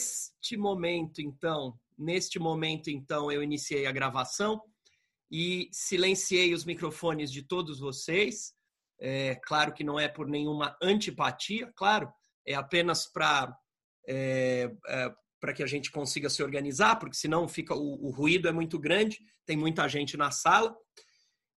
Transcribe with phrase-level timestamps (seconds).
[0.00, 4.62] neste momento, então, neste momento, então, eu iniciei a gravação
[5.30, 8.54] e silenciei os microfones de todos vocês.
[8.98, 12.10] É, claro que não é por nenhuma antipatia, claro,
[12.46, 13.54] é apenas para
[14.08, 18.48] é, é, para que a gente consiga se organizar, porque senão fica o, o ruído
[18.48, 20.74] é muito grande, tem muita gente na sala.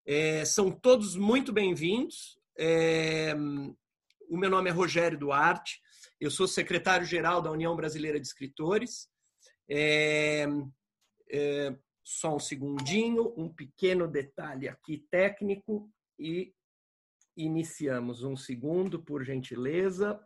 [0.05, 2.37] É, são todos muito bem-vindos.
[2.57, 3.33] É,
[4.29, 5.81] o meu nome é Rogério Duarte,
[6.23, 9.09] eu sou secretário-geral da União Brasileira de Escritores.
[9.69, 10.45] É,
[11.29, 16.53] é, só um segundinho, um pequeno detalhe aqui técnico e
[17.35, 18.23] iniciamos.
[18.23, 20.19] Um segundo, por gentileza.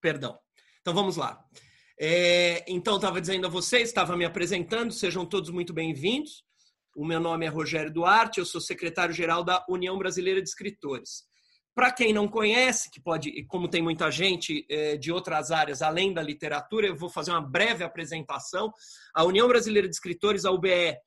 [0.00, 0.38] Perdão.
[0.80, 1.44] Então vamos lá.
[1.98, 6.44] É, então, estava dizendo a vocês, estava me apresentando, sejam todos muito bem-vindos.
[6.96, 11.24] O meu nome é Rogério Duarte, eu sou secretário-geral da União Brasileira de Escritores.
[11.74, 16.12] Para quem não conhece, que pode, como tem muita gente é, de outras áreas além
[16.12, 18.72] da literatura, eu vou fazer uma breve apresentação.
[19.14, 20.98] A União Brasileira de Escritores, a UBE,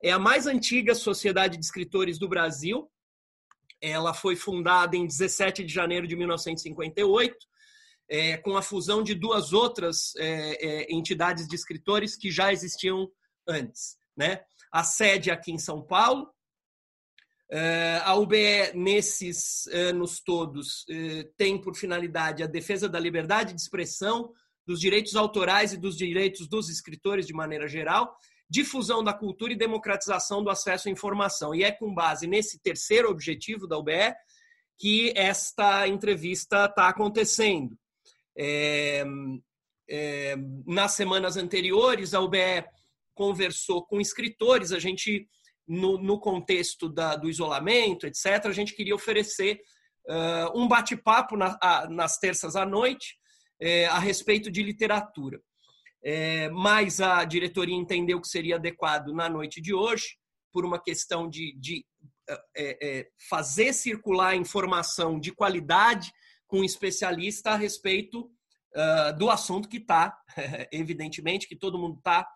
[0.00, 2.88] é a mais antiga sociedade de escritores do Brasil.
[3.80, 7.36] Ela foi fundada em 17 de janeiro de 1958,
[8.08, 13.10] é, com a fusão de duas outras é, entidades de escritores que já existiam
[13.48, 13.96] antes.
[14.16, 14.40] Né?
[14.70, 16.32] A sede aqui em São Paulo,
[18.04, 24.32] a UBE, nesses anos todos, eh, tem por finalidade a defesa da liberdade de expressão,
[24.66, 28.16] dos direitos autorais e dos direitos dos escritores de maneira geral,
[28.48, 31.54] difusão da cultura e democratização do acesso à informação.
[31.54, 34.14] E é com base nesse terceiro objetivo da UBE
[34.78, 37.76] que esta entrevista está acontecendo.
[38.36, 39.04] É,
[39.88, 40.36] é,
[40.66, 42.64] nas semanas anteriores, a UBE
[43.14, 45.28] conversou com escritores, a gente
[45.66, 49.60] no, no contexto da, do isolamento, etc., a gente queria oferecer
[50.08, 51.58] uh, um bate-papo na,
[51.90, 53.16] nas terças à noite
[53.60, 55.40] é, a respeito de literatura.
[56.04, 60.16] É, mas a diretoria entendeu que seria adequado na noite de hoje,
[60.52, 61.86] por uma questão de, de
[62.56, 66.12] é, fazer circular informação de qualidade
[66.52, 68.30] com um especialista a respeito
[68.76, 70.14] uh, do assunto que está,
[70.70, 72.28] evidentemente, que todo mundo está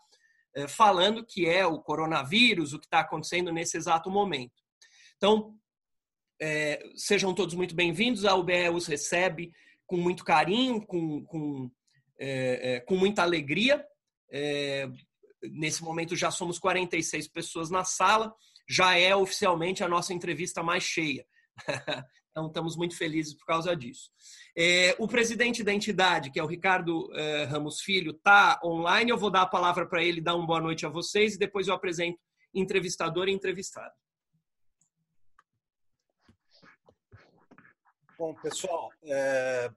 [0.69, 4.55] falando que é o coronavírus, o que está acontecendo nesse exato momento.
[5.17, 5.55] Então,
[6.41, 8.25] é, sejam todos muito bem-vindos.
[8.25, 9.53] A UBE os recebe
[9.87, 11.71] com muito carinho, com, com,
[12.19, 13.85] é, é, com muita alegria.
[15.43, 18.35] nesse momento já somos 46 pessoas na sala,
[18.69, 21.27] já é oficialmente a nossa entrevista mais cheia.
[22.37, 24.11] Então, estamos muito felizes por causa disso.
[24.55, 29.11] É, o presidente da entidade, que é o Ricardo é, Ramos Filho, está online.
[29.11, 31.67] Eu vou dar a palavra para ele, dar uma boa noite a vocês e depois
[31.67, 32.19] eu apresento
[32.53, 33.95] entrevistador e entrevistado.
[38.19, 39.71] Bom, pessoal, é,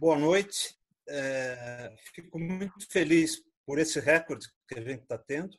[0.00, 0.76] boa noite.
[1.08, 5.56] É, fico muito feliz por esse recorde que a gente está tendo.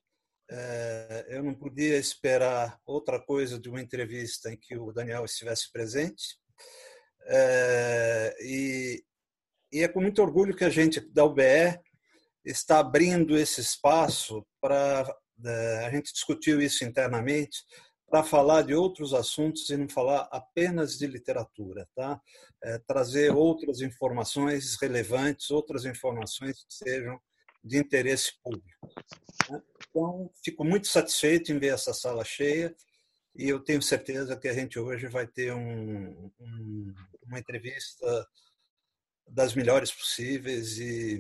[0.49, 5.71] É, eu não podia esperar outra coisa de uma entrevista em que o Daniel estivesse
[5.71, 6.37] presente.
[7.27, 9.03] É, e,
[9.73, 11.79] é com muito orgulho que a gente da UBE
[12.45, 15.11] está abrindo esse espaço para
[15.43, 17.57] é, a gente discutiu isso internamente
[18.07, 22.21] para falar de outros assuntos e não falar apenas de literatura, tá?
[22.63, 27.19] É, trazer outras informações relevantes, outras informações que sejam
[27.65, 28.87] de interesse público.
[29.49, 29.61] Né?
[29.89, 32.75] Então, fico muito satisfeito em ver essa sala cheia
[33.35, 36.93] e eu tenho certeza que a gente hoje vai ter um, um,
[37.23, 38.27] uma entrevista
[39.27, 41.19] das melhores possíveis e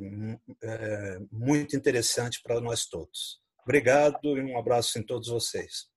[0.61, 3.41] é, muito interessante para nós todos.
[3.63, 5.89] Obrigado e um abraço em todos vocês.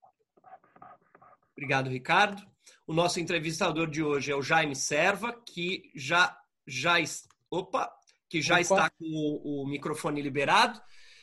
[1.51, 2.41] Obrigado, Ricardo.
[2.87, 6.35] O nosso entrevistador de hoje é o Jaime Serva, que já
[6.65, 6.95] já
[7.51, 7.91] opa,
[8.29, 8.61] que já Opa.
[8.61, 10.79] está com o, o, microfone liberado.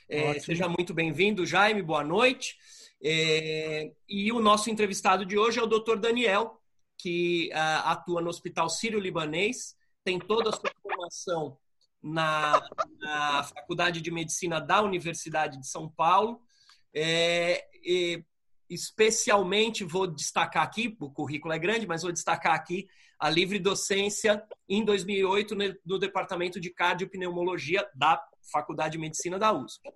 [0.09, 2.57] É, seja muito bem-vindo, Jaime, boa noite.
[3.03, 5.97] É, e o nosso entrevistado de hoje é o Dr.
[5.97, 6.61] Daniel,
[6.99, 11.59] que uh, atua no Hospital Sírio-Libanês, tem toda a sua formação
[12.03, 12.69] na,
[12.99, 16.41] na, Faculdade de Medicina da Universidade de São Paulo.
[16.95, 17.65] É,
[18.69, 24.43] especialmente vou destacar aqui, o currículo é grande, mas vou destacar aqui a livre docência
[24.69, 25.55] em 2008
[25.85, 28.23] no Departamento de Cardiopneumologia da
[28.53, 29.89] Faculdade de Medicina da USP.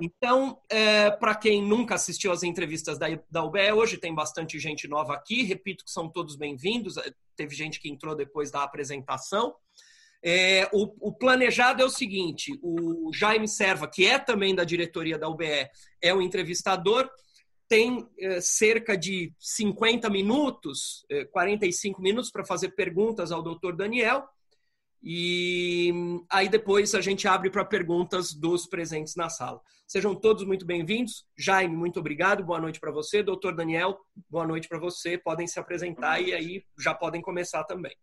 [0.00, 4.88] Então, é, para quem nunca assistiu às entrevistas da, da UBE, hoje tem bastante gente
[4.88, 9.54] nova aqui, repito que são todos bem-vindos, é, teve gente que entrou depois da apresentação.
[10.22, 15.18] É, o, o, planejado é o seguinte: o Jaime Serva, que é também da diretoria
[15.18, 15.68] da UBE,
[16.02, 17.08] é o entrevistador,
[17.70, 24.28] tem eh, cerca de 50 minutos, eh, 45 minutos para fazer perguntas ao doutor Daniel.
[25.00, 25.94] E
[26.28, 29.60] aí depois a gente abre para perguntas dos presentes na sala.
[29.86, 31.24] Sejam todos muito bem-vindos.
[31.38, 32.42] Jaime, muito obrigado.
[32.44, 33.22] Boa noite para você.
[33.22, 33.96] Doutor Daniel,
[34.28, 35.16] boa noite para você.
[35.16, 37.96] Podem se apresentar e aí já podem começar também.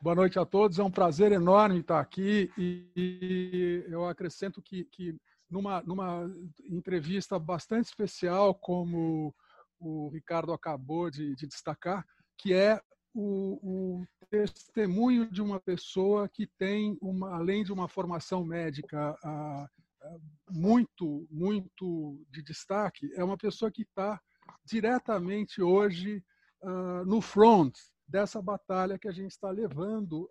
[0.00, 0.78] Boa noite a todos.
[0.78, 5.16] É um prazer enorme estar aqui e eu acrescento que, que
[5.50, 6.30] numa, numa
[6.68, 9.34] entrevista bastante especial, como
[9.78, 12.04] o Ricardo acabou de, de destacar,
[12.36, 12.80] que é
[13.14, 19.68] o, o, testemunho de uma pessoa que tem, uma, além de uma formação médica ah,
[20.02, 20.18] ah,
[20.50, 24.20] muito, muito de destaque, é uma pessoa que está
[24.64, 26.22] diretamente hoje
[26.62, 27.72] ah, no front
[28.06, 30.30] dessa batalha que a gente está levando,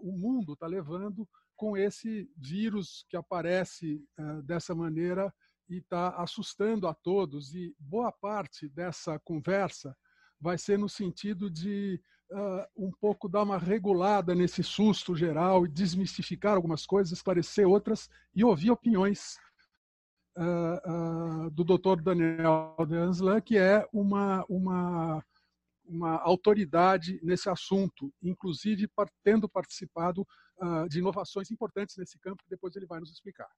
[0.00, 4.00] o mundo está levando com esse vírus que aparece
[4.44, 5.30] dessa maneira
[5.68, 7.54] e está assustando a todos.
[7.54, 9.94] E boa parte dessa conversa
[10.40, 12.00] vai ser no sentido de
[12.30, 18.08] uh, um pouco dar uma regulada nesse susto geral e desmistificar algumas coisas, esclarecer outras
[18.34, 19.36] e ouvir opiniões
[20.36, 22.02] uh, uh, do Dr.
[22.02, 25.24] Daniel Anslan, que é uma, uma,
[25.84, 28.88] uma autoridade nesse assunto, inclusive
[29.24, 30.26] tendo participado
[30.88, 33.48] de inovações importantes nesse campo, que depois ele vai nos explicar.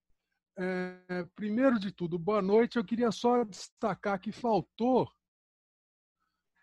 [0.59, 2.77] É, primeiro de tudo, boa noite.
[2.77, 5.11] Eu queria só destacar que faltou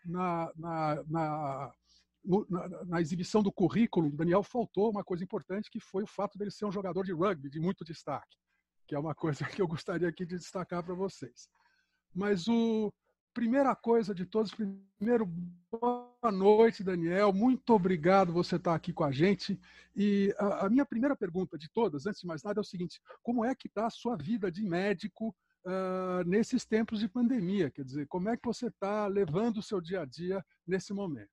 [0.04, 1.72] na, na, na,
[2.24, 6.50] na, na exibição do currículo, Daniel faltou uma coisa importante, que foi o fato dele
[6.50, 8.36] ser um jogador de rugby de muito destaque,
[8.86, 11.48] que é uma coisa que eu gostaria aqui de destacar para vocês.
[12.14, 12.92] Mas o
[13.34, 15.26] primeira coisa de todos, primeiro
[15.70, 17.32] boa noite, Daniel.
[17.32, 19.58] Muito obrigado você estar aqui com a gente.
[19.94, 23.00] E a, a minha primeira pergunta de todas, antes de mais nada, é o seguinte:
[23.22, 25.34] como é que está a sua vida de médico
[25.64, 27.70] uh, nesses tempos de pandemia?
[27.70, 31.30] Quer dizer, como é que você está levando o seu dia a dia nesse momento?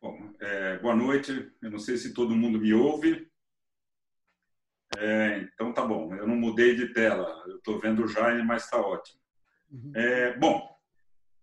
[0.00, 1.52] Bom, é, boa noite.
[1.60, 3.28] Eu não sei se todo mundo me ouve.
[4.96, 6.14] É, então tá bom.
[6.14, 7.42] Eu não mudei de tela.
[7.46, 9.18] Eu estou vendo o Jaime, mas está ótimo.
[9.70, 9.92] Uhum.
[9.96, 10.78] É, bom,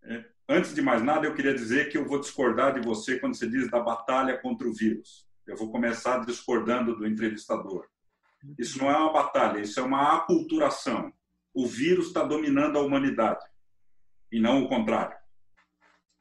[0.03, 3.35] é, antes de mais nada, eu queria dizer que eu vou discordar de você quando
[3.35, 5.27] você diz da batalha contra o vírus.
[5.47, 7.87] Eu vou começar discordando do entrevistador.
[8.57, 11.13] Isso não é uma batalha, isso é uma aculturação
[11.53, 13.43] o vírus está dominando a humanidade
[14.31, 15.17] e não o contrário.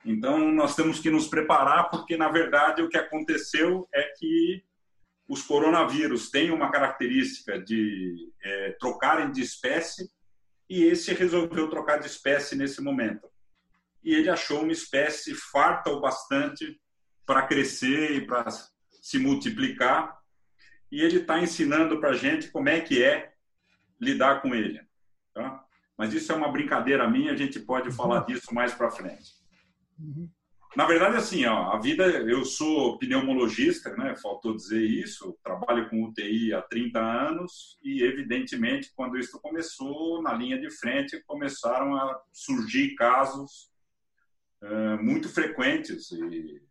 [0.05, 4.65] Então, nós temos que nos preparar, porque, na verdade, o que aconteceu é que
[5.29, 10.11] os coronavírus têm uma característica de é, trocarem de espécie
[10.69, 13.29] e esse resolveu trocar de espécie nesse momento.
[14.03, 16.81] E ele achou uma espécie farta o bastante
[17.27, 18.47] para crescer e para
[19.03, 20.19] se multiplicar.
[20.91, 23.33] E ele está ensinando para a gente como é que é
[24.01, 24.81] lidar com ele.
[25.35, 25.65] Tá?
[25.97, 27.95] Mas isso é uma brincadeira minha, a gente pode uhum.
[27.95, 29.33] falar disso mais para frente.
[29.99, 30.29] Uhum.
[30.77, 34.15] Na verdade, assim, ó, a vida, eu sou pneumologista, né?
[34.23, 35.37] Faltou dizer isso.
[35.43, 41.21] Trabalho com UTI há 30 anos e, evidentemente, quando isso começou, na linha de frente
[41.27, 43.70] começaram a surgir casos
[44.63, 46.63] uh, muito frequentes e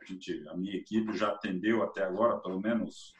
[0.00, 3.12] a gente, a minha equipe já atendeu até agora pelo menos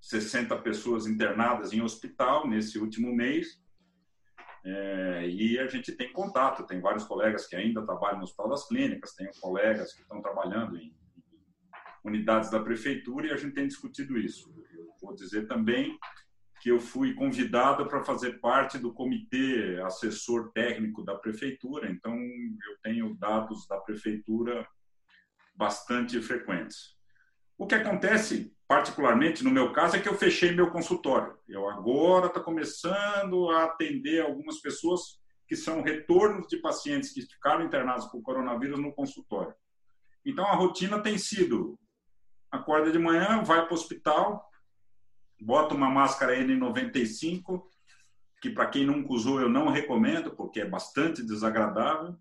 [0.00, 3.60] 60 pessoas internadas em hospital nesse último mês
[4.64, 8.66] é, e a gente tem contato, tem vários colegas que ainda trabalham no Hospital das
[8.66, 13.66] Clínicas, tem colegas que estão trabalhando em, em unidades da prefeitura e a gente tem
[13.66, 14.52] discutido isso.
[14.72, 15.98] Eu vou dizer também
[16.68, 23.14] eu fui convidado para fazer parte do comitê assessor técnico da prefeitura, então eu tenho
[23.16, 24.66] dados da prefeitura
[25.54, 26.96] bastante frequentes.
[27.56, 31.34] O que acontece particularmente no meu caso, é que eu fechei meu consultório.
[31.48, 37.64] Eu agora estou começando a atender algumas pessoas que são retornos de pacientes que ficaram
[37.64, 39.54] internados por coronavírus no consultório.
[40.22, 41.78] Então, a rotina tem sido:
[42.50, 44.46] acorda de manhã, vai para o hospital,
[45.40, 47.62] bota uma máscara N95,
[48.40, 52.16] que para quem nunca usou eu não recomendo, porque é bastante desagradável.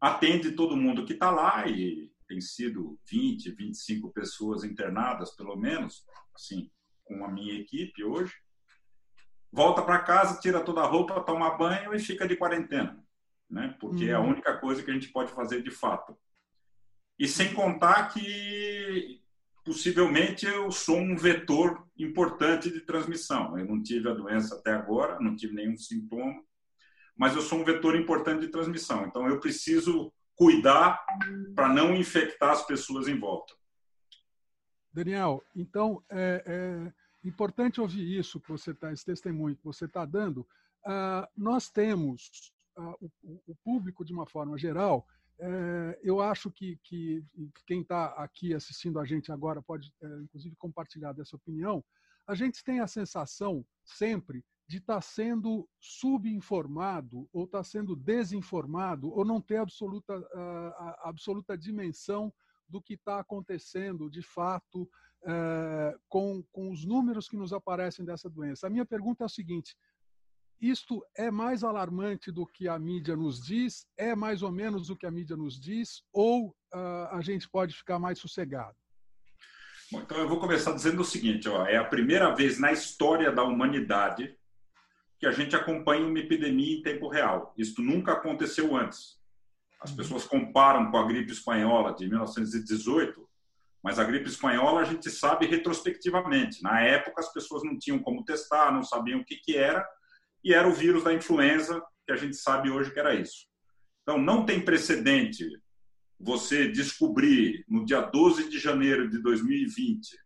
[0.00, 6.06] Atende todo mundo que está lá e tem sido 20, 25 pessoas internadas, pelo menos,
[6.34, 6.70] assim,
[7.04, 8.32] com a minha equipe hoje.
[9.52, 13.04] Volta para casa, tira toda a roupa, toma banho e fica de quarentena,
[13.48, 13.76] né?
[13.80, 14.10] Porque uhum.
[14.10, 14.30] é a uhum.
[14.30, 16.16] única coisa que a gente pode fazer de fato.
[17.18, 19.19] E sem contar que
[19.64, 23.58] possivelmente eu sou um vetor importante de transmissão.
[23.58, 26.42] Eu não tive a doença até agora, não tive nenhum sintoma,
[27.16, 29.06] mas eu sou um vetor importante de transmissão.
[29.06, 31.04] Então eu preciso cuidar
[31.54, 33.54] para não infectar as pessoas em volta.
[34.92, 40.04] Daniel, então é, é importante ouvir isso que você está, esse testemunho que você está
[40.04, 40.40] dando.
[40.84, 45.06] Uh, nós temos uh, o, o, público de uma forma geral
[46.02, 47.24] eu acho que, que
[47.66, 51.84] quem está aqui assistindo a gente agora pode, é, inclusive, compartilhar dessa opinião.
[52.26, 57.96] A gente tem a sensação sempre de estar tá sendo subinformado ou estar tá sendo
[57.96, 62.32] desinformado ou não ter absoluta, a, absoluta dimensão
[62.68, 64.88] do que está acontecendo de fato
[65.24, 68.66] é, com, com os números que nos aparecem dessa doença.
[68.66, 69.76] A minha pergunta é a seguinte:
[70.60, 73.86] isto é mais alarmante do que a mídia nos diz?
[73.96, 76.02] É mais ou menos o que a mídia nos diz?
[76.12, 78.76] Ou uh, a gente pode ficar mais sossegado?
[79.90, 83.32] Bom, então eu vou começar dizendo o seguinte: ó, é a primeira vez na história
[83.32, 84.36] da humanidade
[85.18, 87.52] que a gente acompanha uma epidemia em tempo real.
[87.56, 89.18] Isso nunca aconteceu antes.
[89.80, 93.28] As pessoas comparam com a gripe espanhola de 1918,
[93.82, 96.62] mas a gripe espanhola a gente sabe retrospectivamente.
[96.62, 99.86] Na época, as pessoas não tinham como testar, não sabiam o que, que era,
[100.42, 103.46] e era o vírus da influenza, que a gente sabe hoje que era isso.
[104.02, 105.46] Então, não tem precedente
[106.18, 110.18] você descobrir no dia 12 de janeiro de 2020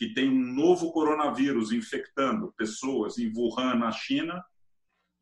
[0.00, 4.42] que tem um novo coronavírus infectando pessoas em Wuhan, na China,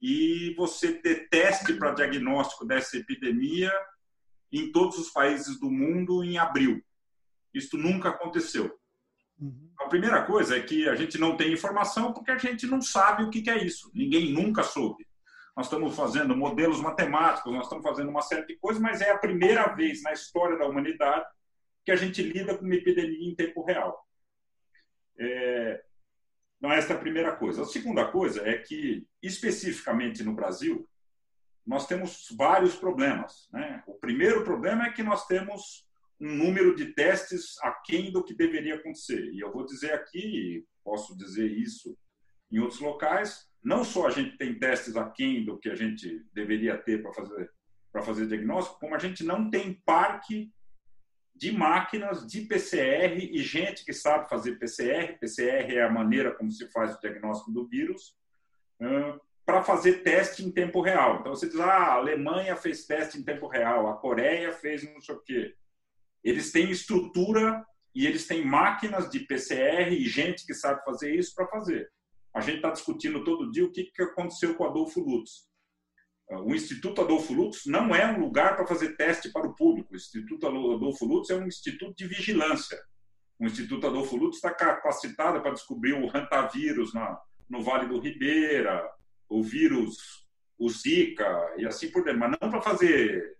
[0.00, 3.72] e você ter teste para diagnóstico dessa epidemia
[4.52, 6.80] em todos os países do mundo em abril.
[7.52, 8.72] Isso nunca aconteceu.
[9.40, 9.70] Uhum.
[9.78, 13.22] A primeira coisa é que a gente não tem informação porque a gente não sabe
[13.22, 13.90] o que é isso.
[13.94, 15.06] Ninguém nunca soube.
[15.56, 19.18] Nós estamos fazendo modelos matemáticos, nós estamos fazendo uma série de coisas, mas é a
[19.18, 21.26] primeira vez na história da humanidade
[21.84, 24.06] que a gente lida com uma epidemia em tempo real.
[25.18, 25.82] É...
[26.58, 27.62] Então, essa é a primeira coisa.
[27.62, 30.88] A segunda coisa é que, especificamente no Brasil,
[31.66, 33.48] nós temos vários problemas.
[33.52, 33.82] Né?
[33.86, 35.87] O primeiro problema é que nós temos
[36.20, 39.30] um número de testes aquém do que deveria acontecer.
[39.32, 41.96] E eu vou dizer aqui, posso dizer isso
[42.50, 46.76] em outros locais, não só a gente tem testes aquém do que a gente deveria
[46.76, 47.50] ter para fazer
[47.90, 50.52] para fazer diagnóstico, como a gente não tem parque
[51.34, 55.18] de máquinas de PCR e gente que sabe fazer PCR.
[55.18, 58.14] PCR é a maneira como se faz o diagnóstico do vírus,
[59.46, 61.20] para fazer teste em tempo real.
[61.20, 65.00] Então você diz, ah, a Alemanha fez teste em tempo real, a Coreia fez não
[65.00, 65.54] sei o quê.
[66.22, 71.34] Eles têm estrutura e eles têm máquinas de PCR e gente que sabe fazer isso
[71.34, 71.90] para fazer.
[72.34, 75.48] A gente está discutindo todo dia o que, que aconteceu com Adolfo Lutz.
[76.30, 79.94] O Instituto Adolfo Lutz não é um lugar para fazer teste para o público.
[79.94, 82.78] O Instituto Adolfo Lutz é um instituto de vigilância.
[83.38, 88.86] O Instituto Adolfo Lutz está capacitado para descobrir o hantavírus na, no Vale do Ribeira,
[89.28, 90.26] o vírus,
[90.58, 93.37] o Zika e assim por diante, mas não para fazer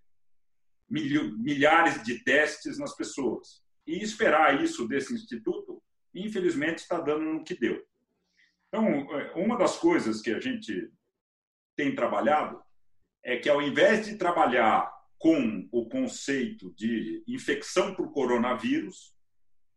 [0.88, 3.62] milhares de testes nas pessoas.
[3.86, 5.82] E esperar isso desse instituto,
[6.14, 7.82] infelizmente, está dando no que deu.
[8.68, 8.84] Então,
[9.18, 10.90] é, uma das coisas que a gente
[11.76, 12.60] tem trabalhado
[13.22, 19.14] é que, ao invés de trabalhar com o conceito de infecção por coronavírus,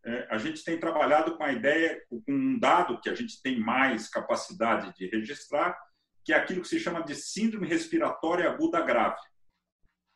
[0.03, 3.59] é, a gente tem trabalhado com a ideia, com um dado que a gente tem
[3.59, 5.77] mais capacidade de registrar,
[6.23, 9.19] que é aquilo que se chama de síndrome respiratória aguda grave.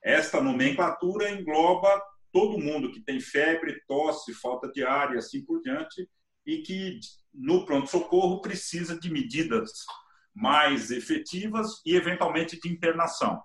[0.05, 1.99] Esta nomenclatura engloba
[2.31, 6.07] todo mundo que tem febre, tosse, falta de ar e assim por diante,
[6.45, 6.99] e que
[7.33, 9.71] no pronto-socorro precisa de medidas
[10.31, 13.41] mais efetivas e, eventualmente, de internação.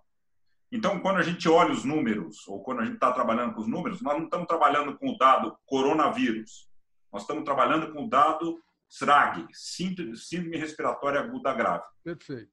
[0.71, 3.67] Então, quando a gente olha os números, ou quando a gente está trabalhando com os
[3.67, 6.69] números, nós não estamos trabalhando com o dado coronavírus,
[7.11, 11.85] nós estamos trabalhando com o dado SRAG, Síndrome Respiratória Aguda Grave.
[12.05, 12.53] Perfeito.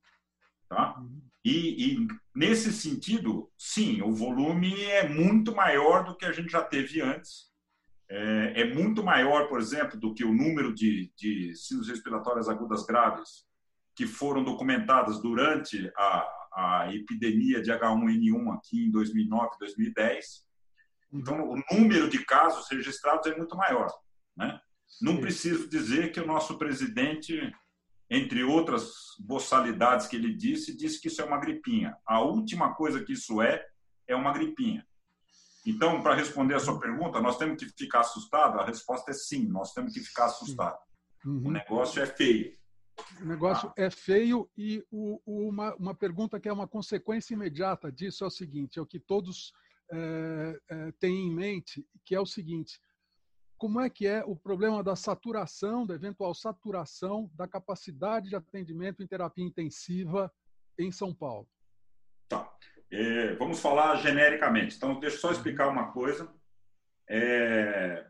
[0.69, 0.97] Tá?
[0.97, 1.21] Uhum.
[1.43, 2.07] E, e,
[2.37, 7.47] nesse sentido, sim, o volume é muito maior do que a gente já teve antes.
[8.07, 12.85] É, é muito maior, por exemplo, do que o número de, de síndromes respiratórias agudas
[12.85, 13.47] graves
[13.95, 20.45] que foram documentadas durante a, a epidemia de H1N1 aqui em 2009, 2010.
[21.11, 23.91] Então, o número de casos registrados é muito maior.
[24.35, 24.59] Né?
[25.01, 27.51] Não preciso dizer que o nosso presidente
[28.09, 31.95] entre outras boçalidades que ele disse, disse que isso é uma gripinha.
[32.05, 33.65] A última coisa que isso é,
[34.07, 34.85] é uma gripinha.
[35.65, 38.59] Então, para responder a sua pergunta, nós temos que ficar assustado?
[38.59, 40.77] A resposta é sim, nós temos que ficar assustado.
[41.25, 41.47] Uhum.
[41.47, 42.55] O negócio é feio.
[43.21, 43.73] O negócio ah.
[43.75, 48.27] é feio e o, o, uma, uma pergunta que é uma consequência imediata disso é
[48.27, 49.51] o seguinte, é o que todos
[49.91, 52.79] é, é, têm em mente, que é o seguinte,
[53.57, 59.01] como é que é o problema da saturação, da eventual saturação da capacidade de atendimento
[59.01, 60.31] em terapia intensiva
[60.77, 61.47] em São Paulo?
[62.29, 62.51] Tá.
[62.91, 64.77] É, vamos falar genericamente.
[64.77, 66.31] Então, deixa eu só explicar uma coisa.
[67.09, 68.05] É...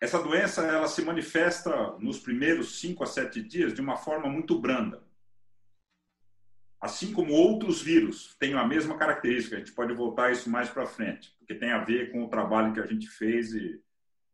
[0.00, 4.58] Essa doença ela se manifesta nos primeiros 5 a 7 dias de uma forma muito
[4.58, 5.02] branda.
[6.80, 9.56] Assim como outros vírus têm a mesma característica.
[9.56, 12.72] A gente pode voltar isso mais para frente, porque tem a ver com o trabalho
[12.72, 13.80] que a gente fez e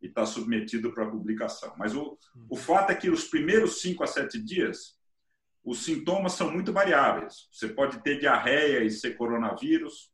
[0.00, 1.74] está submetido para publicação.
[1.76, 2.16] Mas o,
[2.48, 4.96] o fato é que os primeiros 5 a 7 dias,
[5.64, 7.48] os sintomas são muito variáveis.
[7.50, 10.12] Você pode ter diarreia e ser coronavírus.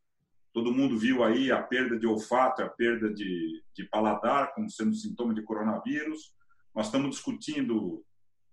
[0.51, 4.95] Todo mundo viu aí a perda de olfato, a perda de, de paladar como sendo
[4.95, 6.33] sintoma de coronavírus.
[6.73, 8.03] Nós estamos discutindo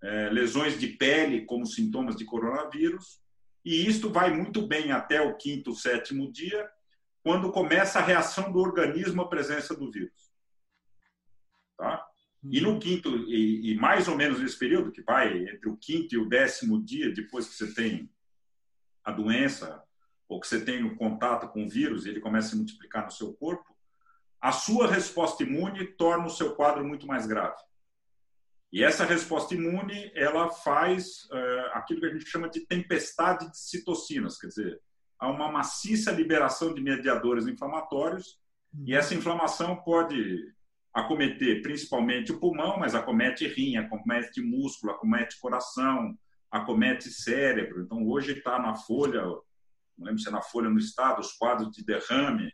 [0.03, 3.20] é, lesões de pele como sintomas de coronavírus.
[3.65, 6.69] E isto vai muito bem até o quinto, sétimo dia,
[7.23, 10.31] quando começa a reação do organismo à presença do vírus.
[11.77, 12.07] Tá?
[12.43, 16.15] E no quinto, e, e, mais ou menos nesse período, que vai entre o quinto
[16.15, 18.11] e o décimo dia, depois que você tem
[19.05, 19.83] a doença,
[20.27, 23.05] ou que você tem o contato com o vírus, e ele começa a se multiplicar
[23.05, 23.77] no seu corpo,
[24.41, 27.61] a sua resposta imune torna o seu quadro muito mais grave.
[28.73, 33.59] E essa resposta imune, ela faz uh, aquilo que a gente chama de tempestade de
[33.59, 34.81] citocinas, quer dizer,
[35.19, 38.39] há uma maciça liberação de mediadores inflamatórios,
[38.87, 40.55] e essa inflamação pode
[40.95, 46.17] acometer principalmente o pulmão, mas acomete rim, acomete músculo, acomete coração,
[46.51, 47.83] acomete cérebro.
[47.83, 51.71] Então, hoje está na Folha, não lembro se é na Folha no Estado, os quadros
[51.71, 52.53] de derrame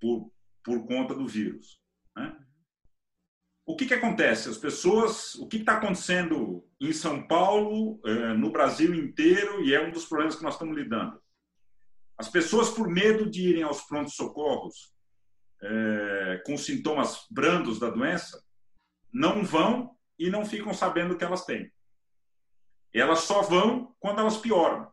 [0.00, 0.30] por,
[0.62, 1.80] por conta do vírus.
[2.16, 2.36] Né?
[3.70, 4.48] O que, que acontece?
[4.48, 9.80] As pessoas, o que está acontecendo em São Paulo, eh, no Brasil inteiro, e é
[9.80, 11.22] um dos problemas que nós estamos lidando.
[12.18, 14.92] As pessoas, por medo de irem aos prontos-socorros,
[15.62, 18.42] é, com sintomas brandos da doença
[19.12, 21.70] não vão e não ficam sabendo que elas têm.
[22.92, 24.90] Elas só vão quando elas pioram.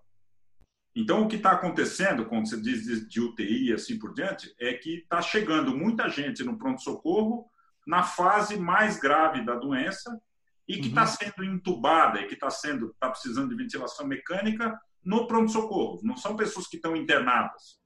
[0.95, 4.73] Então, o que está acontecendo, quando você diz de UTI e assim por diante, é
[4.75, 7.49] que está chegando muita gente no pronto-socorro
[7.87, 10.21] na fase mais grave da doença
[10.67, 11.07] e que está uhum.
[11.07, 16.01] sendo entubada e que está sendo tá precisando de ventilação mecânica no pronto-socorro.
[16.03, 17.79] Não são pessoas que estão internadas.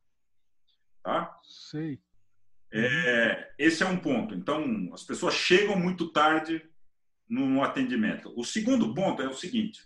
[1.03, 1.37] Tá?
[1.43, 1.99] Sei.
[2.73, 4.33] É, esse é um ponto.
[4.33, 6.67] Então, as pessoas chegam muito tarde
[7.29, 8.33] no atendimento.
[8.35, 9.81] O segundo ponto é o seguinte: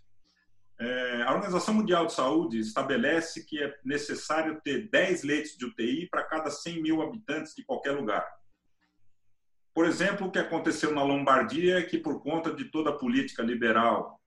[0.79, 6.07] é, a Organização Mundial de Saúde estabelece que é necessário ter 10 leitos de UTI
[6.09, 8.25] para cada 100 mil habitantes de qualquer lugar.
[9.75, 13.43] Por exemplo, o que aconteceu na Lombardia é que, por conta de toda a política
[13.43, 14.21] liberal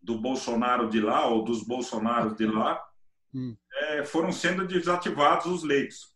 [0.00, 2.80] do Bolsonaro de lá, ou dos Bolsonaros de lá,
[3.34, 3.56] hum.
[3.72, 6.14] é, foram sendo desativados os leitos.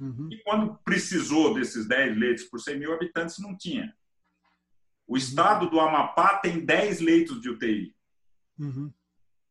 [0.00, 0.30] Uhum.
[0.32, 3.94] E quando precisou desses 10 leitos por 100 mil habitantes, não tinha.
[5.06, 7.94] O estado do Amapá tem 10 leitos de UTI.
[8.58, 8.90] Uhum.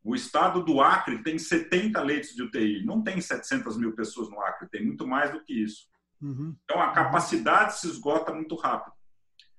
[0.03, 2.83] O estado do Acre tem 70 leitos de UTI.
[2.83, 5.87] Não tem 700 mil pessoas no Acre, tem muito mais do que isso.
[6.23, 6.55] Uhum.
[6.63, 8.93] Então a capacidade se esgota muito rápido.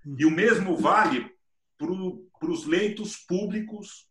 [0.07, 0.17] Uhum.
[0.19, 1.31] E o mesmo vale
[1.77, 4.09] para os leitos públicos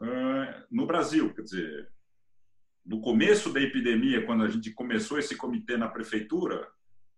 [0.00, 1.32] uh, no Brasil.
[1.34, 1.92] Quer dizer,
[2.86, 6.66] no começo da epidemia, quando a gente começou esse comitê na prefeitura,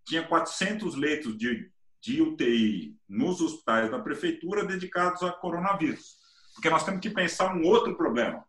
[0.04, 6.18] tinha 400 leitos de, de UTI nos hospitais da prefeitura dedicados a coronavírus.
[6.54, 8.44] Porque nós temos que pensar um outro problema.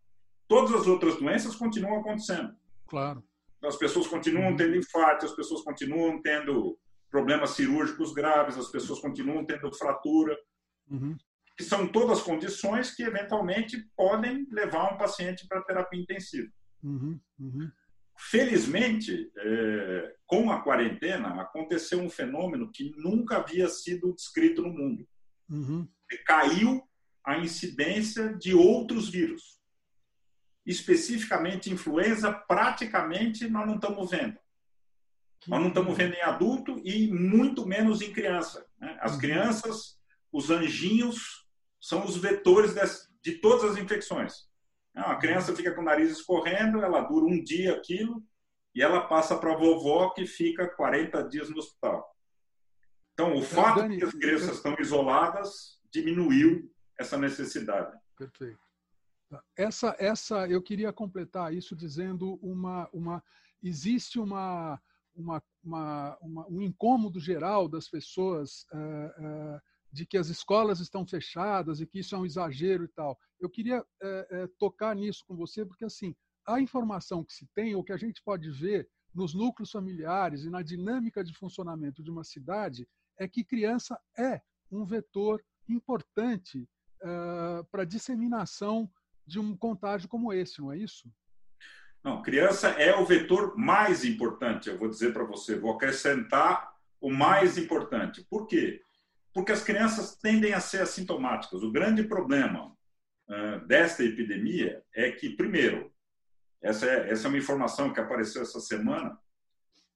[0.48, 2.56] Todas as outras doenças continuam acontecendo.
[2.88, 3.24] Claro.
[3.64, 4.56] As pessoas continuam uhum.
[4.56, 6.78] tendo infarto, as pessoas continuam tendo
[7.10, 10.38] problemas cirúrgicos graves, as pessoas continuam tendo fratura.
[10.90, 11.16] Uhum.
[11.58, 16.50] Que são todas condições que, eventualmente, podem levar um paciente para terapia intensiva.
[16.82, 17.72] Uhum, uhum.
[18.18, 25.08] Felizmente, é, com a quarentena, aconteceu um fenômeno que nunca havia sido descrito no mundo.
[25.50, 25.88] Uhum.
[26.26, 26.82] Caiu
[27.24, 29.61] a incidência de outros vírus.
[30.66, 34.38] Especificamente influenza, praticamente nós não estamos vendo.
[35.48, 38.66] Nós não estamos vendo em adulto e muito menos em criança.
[38.80, 38.98] Né?
[39.02, 39.20] As uhum.
[39.20, 40.00] crianças,
[40.32, 41.48] os anjinhos,
[41.80, 42.76] são os vetores
[43.24, 44.50] de todas as infecções.
[44.94, 48.24] Não, a criança fica com o nariz escorrendo, ela dura um dia aquilo,
[48.76, 52.16] e ela passa para a vovó que fica 40 dias no hospital.
[53.14, 57.92] Então, o fato de que as crianças estão isoladas diminuiu essa necessidade.
[58.18, 58.60] Perfeito.
[59.56, 63.24] Essa, essa, eu queria completar isso dizendo uma, uma
[63.62, 64.82] existe uma,
[65.16, 71.06] uma, uma, uma um incômodo geral das pessoas uh, uh, de que as escolas estão
[71.06, 73.18] fechadas e que isso é um exagero e tal.
[73.40, 76.16] Eu queria é, tocar nisso com você, porque assim,
[76.48, 80.50] a informação que se tem, ou que a gente pode ver nos núcleos familiares e
[80.50, 82.88] na dinâmica de funcionamento de uma cidade,
[83.20, 84.42] é que criança é
[84.72, 86.68] um vetor importante
[87.04, 88.90] uh, para disseminação
[89.26, 91.10] de um contágio como esse, não é isso?
[92.04, 97.12] Não, criança é o vetor mais importante, eu vou dizer para você, vou acrescentar o
[97.12, 98.26] mais importante.
[98.30, 98.82] Por quê?
[99.34, 101.64] porque as crianças tendem a ser assintomáticas.
[101.64, 102.76] O grande problema
[103.30, 105.92] uh, desta epidemia é que, primeiro,
[106.62, 109.18] essa é, essa é uma informação que apareceu essa semana,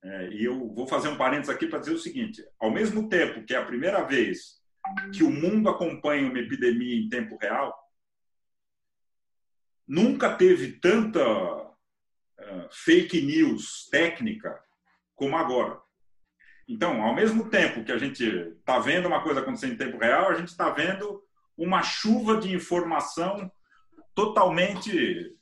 [0.04, 3.44] é, e eu vou fazer um parênteses aqui para dizer o seguinte: ao mesmo tempo
[3.44, 4.62] que é a primeira vez
[5.12, 7.76] que o mundo acompanha uma epidemia em tempo real,
[9.88, 14.60] nunca teve tanta uh, fake news técnica
[15.16, 15.80] como agora.
[16.68, 20.30] Então, ao mesmo tempo que a gente está vendo uma coisa acontecer em tempo real,
[20.30, 21.22] a gente está vendo
[21.58, 23.50] uma chuva de informação
[24.14, 25.36] totalmente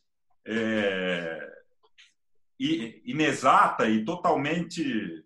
[0.46, 1.54] é,
[2.60, 5.24] inexata e totalmente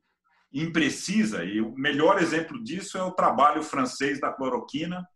[0.54, 1.44] imprecisa.
[1.44, 5.08] E o melhor exemplo disso é o trabalho francês da cloroquina,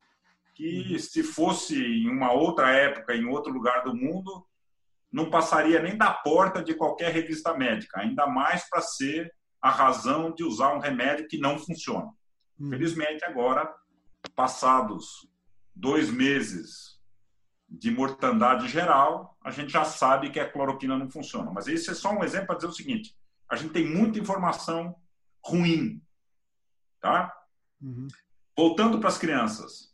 [0.62, 4.46] que se fosse em uma outra época, em outro lugar do mundo,
[5.12, 10.32] não passaria nem da porta de qualquer revista médica, ainda mais para ser a razão
[10.32, 12.12] de usar um remédio que não funciona.
[12.60, 12.70] Uhum.
[12.70, 13.74] Felizmente, agora,
[14.36, 15.28] passados
[15.76, 17.00] dois meses
[17.68, 21.52] de mortandade geral, a gente já sabe que a cloroquina não funciona.
[21.52, 23.16] Mas esse é só um exemplo para dizer o seguinte:
[23.50, 24.96] a gente tem muita informação
[25.44, 26.02] ruim,
[27.00, 27.34] tá?
[27.82, 28.08] Uhum.
[28.56, 29.91] Voltando para as crianças,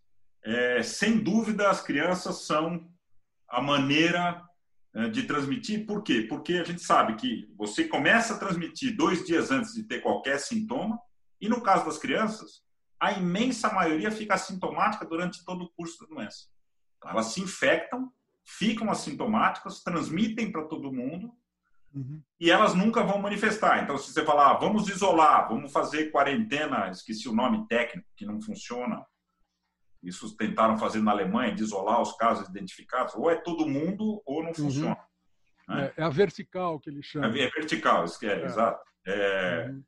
[0.47, 2.89] é, sem dúvida as crianças são
[3.49, 4.41] a maneira
[4.95, 5.85] é, de transmitir.
[5.85, 6.25] Por quê?
[6.27, 10.39] Porque a gente sabe que você começa a transmitir dois dias antes de ter qualquer
[10.39, 10.97] sintoma,
[11.41, 12.63] e no caso das crianças,
[12.97, 16.47] a imensa maioria fica assintomática durante todo o curso da doença.
[16.97, 18.11] Então, elas se infectam,
[18.43, 21.31] ficam assintomáticas, transmitem para todo mundo
[21.93, 22.21] uhum.
[22.39, 23.83] e elas nunca vão manifestar.
[23.83, 28.25] Então, se você falar, ah, vamos isolar, vamos fazer quarentena, esqueci o nome técnico, que
[28.25, 29.05] não funciona.
[30.07, 33.13] Isso tentaram fazer na Alemanha, de isolar os casos identificados.
[33.15, 34.55] Ou é todo mundo ou não uhum.
[34.55, 34.97] funciona.
[35.67, 35.91] Né?
[35.97, 37.27] É, é, a vertical que ele chama.
[37.27, 38.45] É, é vertical, isso que é, é.
[38.45, 38.85] exato.
[39.05, 39.67] É...
[39.69, 39.83] Uhum.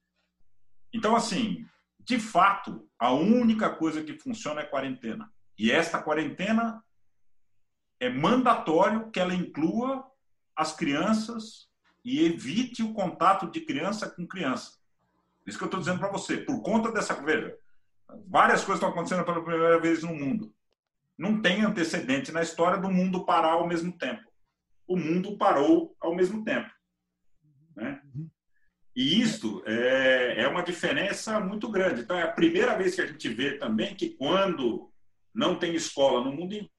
[0.93, 1.65] Então, assim,
[2.01, 5.31] de fato, a única coisa que funciona é quarentena.
[5.57, 6.83] E esta quarentena
[7.97, 10.05] é mandatório que ela inclua
[10.53, 11.69] as crianças
[12.03, 14.77] e evite o contato de criança com criança.
[15.47, 16.37] Isso que eu estou dizendo para você.
[16.37, 17.13] Por conta dessa.
[17.13, 17.57] Veja,
[18.27, 20.53] várias coisas estão acontecendo pela primeira vez no mundo.
[21.17, 24.23] Não tem antecedente na história do mundo parar ao mesmo tempo.
[24.87, 26.69] O mundo parou ao mesmo tempo.
[27.75, 28.01] Né?
[28.95, 32.01] E isto é, é uma diferença muito grande.
[32.01, 34.91] Então, é a primeira vez que a gente vê também que quando
[35.33, 36.69] não tem escola no mundo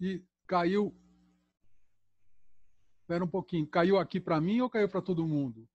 [0.00, 0.94] e caiu.
[3.00, 3.66] Espera um pouquinho.
[3.66, 5.68] Caiu aqui para mim ou caiu para todo mundo?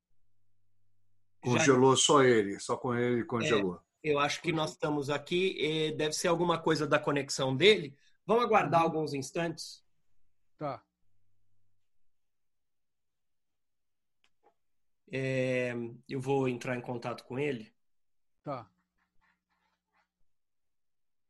[1.42, 2.04] Congelou Já...
[2.04, 3.82] só ele, só com ele congelou.
[4.04, 7.96] É, eu acho que nós estamos aqui, deve ser alguma coisa da conexão dele.
[8.26, 8.88] Vamos aguardar uhum.
[8.88, 9.84] alguns instantes?
[10.58, 10.84] Tá.
[15.12, 15.74] É,
[16.08, 17.74] eu vou entrar em contato com ele.
[18.44, 18.70] Tá.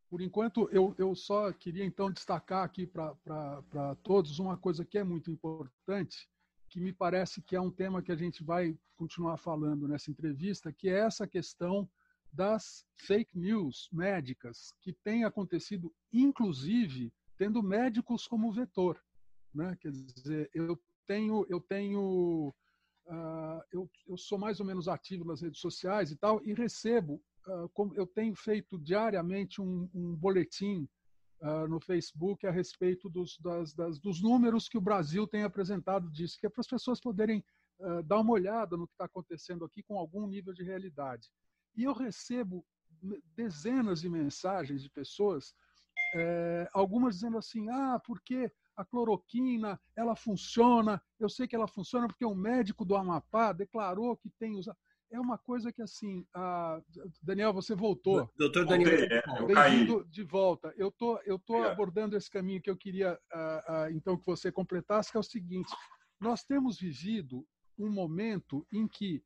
[0.09, 3.15] Por enquanto, eu, eu só queria então destacar aqui para
[4.03, 6.27] todos uma coisa que é muito importante,
[6.69, 10.71] que me parece que é um tema que a gente vai continuar falando nessa entrevista,
[10.71, 11.89] que é essa questão
[12.31, 19.01] das fake news médicas, que tem acontecido, inclusive, tendo médicos como vetor.
[19.53, 19.75] Né?
[19.81, 22.53] Quer dizer, eu tenho, eu tenho,
[23.07, 27.21] uh, eu, eu sou mais ou menos ativo nas redes sociais e tal, e recebo
[27.47, 30.87] ah, eu tenho feito diariamente um, um boletim
[31.41, 36.09] uh, no Facebook a respeito dos, das, das, dos números que o Brasil tem apresentado
[36.09, 37.43] disso, que é para as pessoas poderem
[37.79, 41.29] uh, dar uma olhada no que está acontecendo aqui com algum nível de realidade.
[41.75, 42.65] E eu recebo
[43.35, 45.53] dezenas de mensagens de pessoas,
[46.13, 52.07] é, algumas dizendo assim, ah, porque a cloroquina, ela funciona, eu sei que ela funciona
[52.07, 54.77] porque um médico do Amapá declarou que tem usado
[55.11, 56.81] é uma coisa que assim, a...
[57.21, 58.29] Daniel, você voltou.
[58.37, 60.73] Doutor Daniel, é, bem-vindo de volta.
[60.77, 64.51] Eu tô, eu tô abordando esse caminho que eu queria uh, uh, então que você
[64.51, 65.71] completasse, que é o seguinte:
[66.19, 67.45] nós temos vivido
[67.77, 69.23] um momento em que,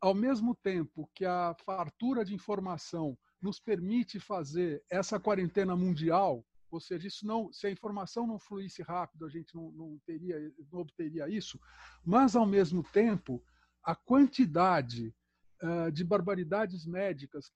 [0.00, 6.80] ao mesmo tempo que a fartura de informação nos permite fazer essa quarentena mundial, ou
[6.80, 10.36] seja, isso não, se a informação não fluísse rápido, a gente não, não teria,
[10.72, 11.60] não obteria isso,
[12.04, 13.44] mas ao mesmo tempo
[13.84, 15.14] a quantidade
[15.62, 17.52] uh, de barbaridades médicas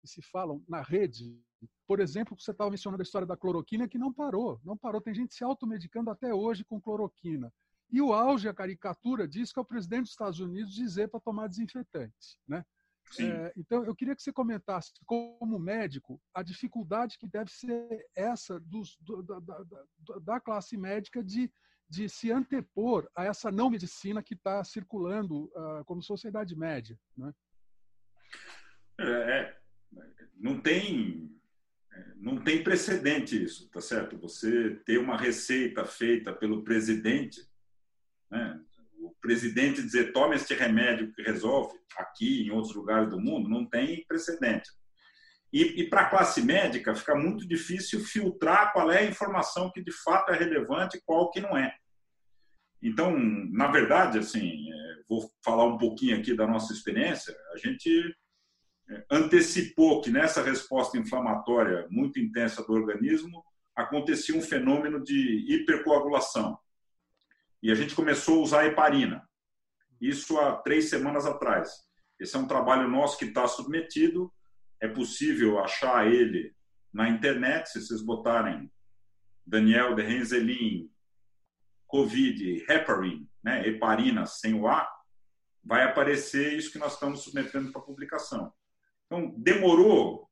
[0.00, 1.40] que se falam na rede,
[1.86, 5.00] por exemplo, você estava mencionando a história da cloroquina, que não parou, não parou.
[5.00, 7.52] Tem gente se automedicando até hoje com cloroquina.
[7.90, 11.20] E o auge, a caricatura diz que é o presidente dos Estados Unidos dizer para
[11.20, 12.38] tomar desinfetante.
[12.48, 12.64] Né?
[13.20, 18.58] É, então, eu queria que você comentasse, como médico, a dificuldade que deve ser essa
[18.58, 19.64] dos, do, da, da,
[20.22, 21.52] da, classe médica de
[21.92, 26.98] de se antepor a essa não medicina que está circulando uh, como sociedade média.
[27.14, 27.30] Né?
[28.98, 29.56] É, é,
[30.34, 31.30] não tem
[32.16, 34.16] não tem precedente isso, tá certo?
[34.16, 37.46] Você ter uma receita feita pelo presidente,
[38.30, 38.58] né?
[38.98, 43.66] o presidente dizer tome este remédio que resolve aqui em outros lugares do mundo, não
[43.66, 44.70] tem precedente.
[45.52, 49.82] E, e para a classe médica fica muito difícil filtrar qual é a informação que
[49.82, 51.76] de fato é relevante e qual que não é.
[52.82, 57.34] Então, na verdade, assim, é, vou falar um pouquinho aqui da nossa experiência.
[57.54, 58.16] A gente
[58.90, 66.58] é, antecipou que nessa resposta inflamatória muito intensa do organismo acontecia um fenômeno de hipercoagulação.
[67.62, 69.22] E a gente começou a usar heparina.
[70.00, 71.70] Isso há três semanas atrás.
[72.18, 74.32] Esse é um trabalho nosso que está submetido.
[74.80, 76.52] É possível achar ele
[76.92, 78.70] na internet, se vocês botarem
[79.46, 80.90] Daniel de Renzelin,
[81.92, 84.90] Covid, heparin, né, heparina sem o A,
[85.62, 88.50] vai aparecer isso que nós estamos submetendo para publicação.
[89.04, 90.26] Então, demorou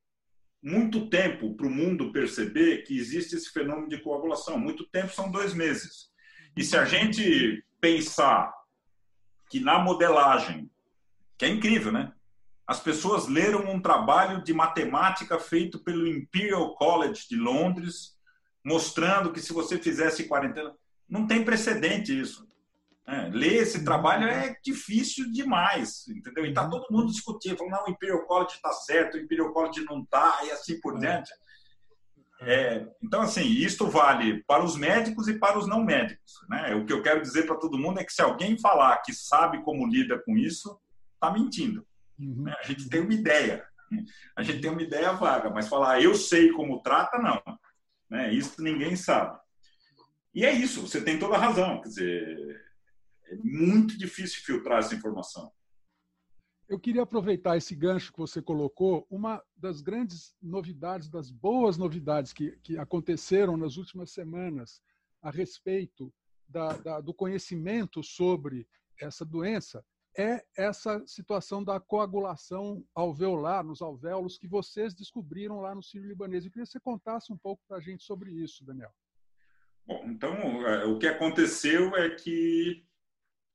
[0.63, 4.59] muito tempo para o mundo perceber que existe esse fenômeno de coagulação.
[4.59, 6.09] Muito tempo são dois meses.
[6.57, 8.51] E se a gente pensar
[9.51, 10.71] que na modelagem,
[11.37, 12.11] que é incrível, né?
[12.67, 18.17] As pessoas leram um trabalho de matemática feito pelo Imperial College de Londres,
[18.65, 20.75] mostrando que se você fizesse quarentena,
[21.11, 22.49] não tem precedente isso.
[23.07, 26.47] É, ler esse trabalho é difícil demais, entendeu?
[26.47, 29.85] E tá todo mundo discutindo, falando, não, o Imperial College está certo, o Imperial College
[29.85, 31.31] não está, e assim por diante.
[32.43, 36.35] É, então, assim, isto vale para os médicos e para os não médicos.
[36.49, 36.75] Né?
[36.75, 39.63] O que eu quero dizer para todo mundo é que se alguém falar que sabe
[39.63, 40.81] como lida com isso,
[41.15, 41.85] está mentindo.
[42.19, 42.45] Uhum.
[42.45, 42.55] Né?
[42.59, 43.67] A gente tem uma ideia.
[44.37, 47.43] A gente tem uma ideia vaga, mas falar eu sei como trata, não.
[48.09, 48.33] Né?
[48.33, 49.37] Isso ninguém sabe.
[50.35, 51.81] E é isso, você tem toda a razão.
[51.81, 52.67] Quer dizer,
[53.27, 55.53] é muito difícil filtrar essa informação.
[56.69, 59.05] Eu queria aproveitar esse gancho que você colocou.
[59.11, 64.81] Uma das grandes novidades, das boas novidades que, que aconteceram nas últimas semanas
[65.21, 66.15] a respeito
[66.49, 68.69] da, da, do conhecimento sobre
[69.01, 69.85] essa doença
[70.17, 76.45] é essa situação da coagulação alveolar nos alvéolos que vocês descobriram lá no Sírio-Libanês.
[76.45, 78.93] Eu queria que você contasse um pouco para a gente sobre isso, Daniel.
[79.87, 82.85] Bom, então, é, o que aconteceu é que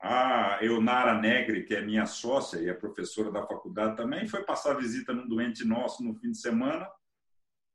[0.02, 4.76] a Eunara Negre, que é minha sócia e é professora da faculdade também, foi passar
[4.76, 6.88] visita num doente nosso no fim de semana,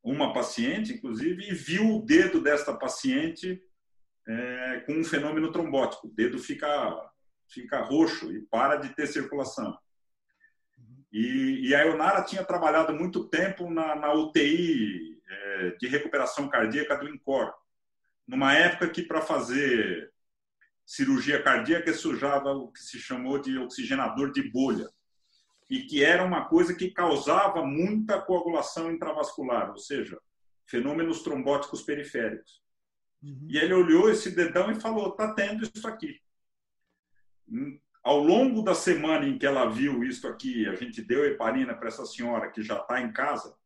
[0.03, 3.63] uma paciente, inclusive, e viu o dedo desta paciente
[4.27, 6.07] é, com um fenômeno trombótico.
[6.07, 7.11] O dedo fica,
[7.49, 9.77] fica roxo e para de ter circulação.
[11.13, 16.97] E, e a Eunara tinha trabalhado muito tempo na, na UTI é, de recuperação cardíaca
[16.97, 17.53] do INCOR,
[18.31, 20.13] numa época que para fazer
[20.87, 24.89] cirurgia cardíaca se usava o que se chamou de oxigenador de bolha
[25.69, 30.17] e que era uma coisa que causava muita coagulação intravascular, ou seja,
[30.65, 32.63] fenômenos trombóticos periféricos.
[33.21, 33.49] Uhum.
[33.51, 36.21] E ele olhou esse dedão e falou: "Tá tendo isso aqui".
[37.49, 41.75] Hum, ao longo da semana em que ela viu isso aqui, a gente deu heparina
[41.75, 43.57] para essa senhora que já está em casa.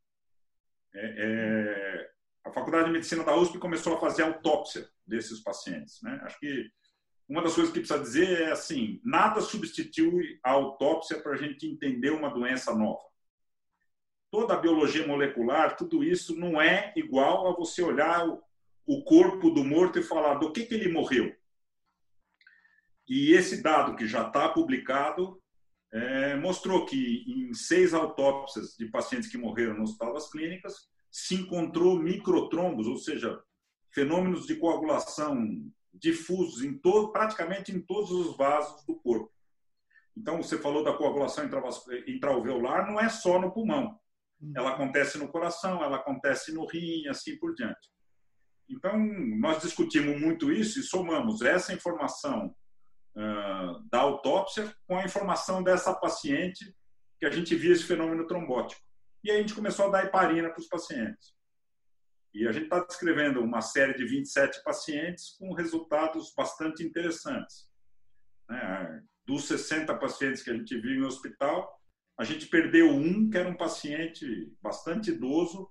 [0.94, 2.13] É, é,
[2.44, 6.00] a Faculdade de Medicina da USP começou a fazer autópsia desses pacientes.
[6.02, 6.20] Né?
[6.22, 6.70] Acho que
[7.28, 11.66] uma das coisas que precisa dizer é assim: nada substitui a autópsia para a gente
[11.66, 13.02] entender uma doença nova.
[14.30, 18.26] Toda a biologia molecular, tudo isso não é igual a você olhar
[18.86, 21.34] o corpo do morto e falar do que, que ele morreu.
[23.08, 25.40] E esse dado que já está publicado
[25.92, 31.36] é, mostrou que em seis autópsias de pacientes que morreram no Hospital das Clínicas se
[31.36, 33.40] encontrou microtrombos, ou seja,
[33.92, 35.46] fenômenos de coagulação
[35.92, 39.30] difusos em todo, praticamente em todos os vasos do corpo.
[40.16, 41.48] Então, você falou da coagulação
[42.08, 43.96] intraalveolar, não é só no pulmão.
[44.42, 44.54] Hum.
[44.56, 47.88] Ela acontece no coração, ela acontece no rim assim por diante.
[48.68, 48.98] Então,
[49.38, 52.52] nós discutimos muito isso e somamos essa informação
[53.14, 56.74] uh, da autópsia com a informação dessa paciente
[57.20, 58.82] que a gente via esse fenômeno trombótico.
[59.24, 61.34] E a gente começou a dar heparina para os pacientes.
[62.34, 67.66] E a gente está descrevendo uma série de 27 pacientes com resultados bastante interessantes.
[68.46, 69.02] Né?
[69.26, 71.80] Dos 60 pacientes que a gente viu em hospital,
[72.18, 75.70] a gente perdeu um, que era um paciente bastante idoso,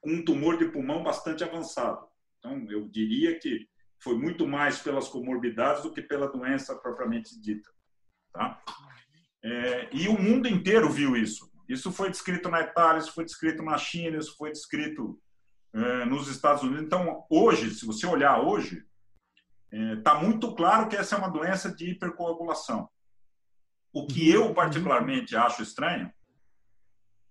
[0.00, 2.08] com um tumor de pulmão bastante avançado.
[2.38, 3.68] Então, eu diria que
[4.02, 7.70] foi muito mais pelas comorbidades do que pela doença propriamente dita.
[8.32, 8.62] Tá?
[9.42, 11.53] É, e o mundo inteiro viu isso.
[11.68, 15.20] Isso foi descrito na Itália, isso foi descrito na China, isso foi descrito
[15.72, 16.84] é, nos Estados Unidos.
[16.84, 18.84] Então, hoje, se você olhar hoje,
[19.70, 22.88] está é, muito claro que essa é uma doença de hipercoagulação.
[23.92, 26.12] O que eu particularmente acho estranho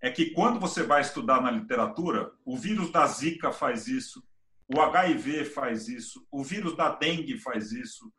[0.01, 4.21] é que quando você vai estudar na literatura, o vírus da Zika faz isso,
[4.67, 8.11] o HIV faz isso, o vírus da dengue faz isso,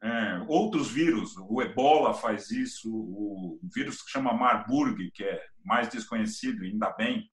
[0.00, 5.88] é, outros vírus, o ebola faz isso, o vírus que chama Marburg, que é mais
[5.88, 7.28] desconhecido, ainda bem,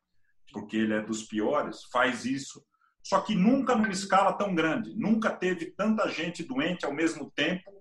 [0.52, 2.66] porque ele é dos piores, faz isso.
[3.04, 7.72] Só que nunca numa escala tão grande, nunca teve tanta gente doente ao mesmo tempo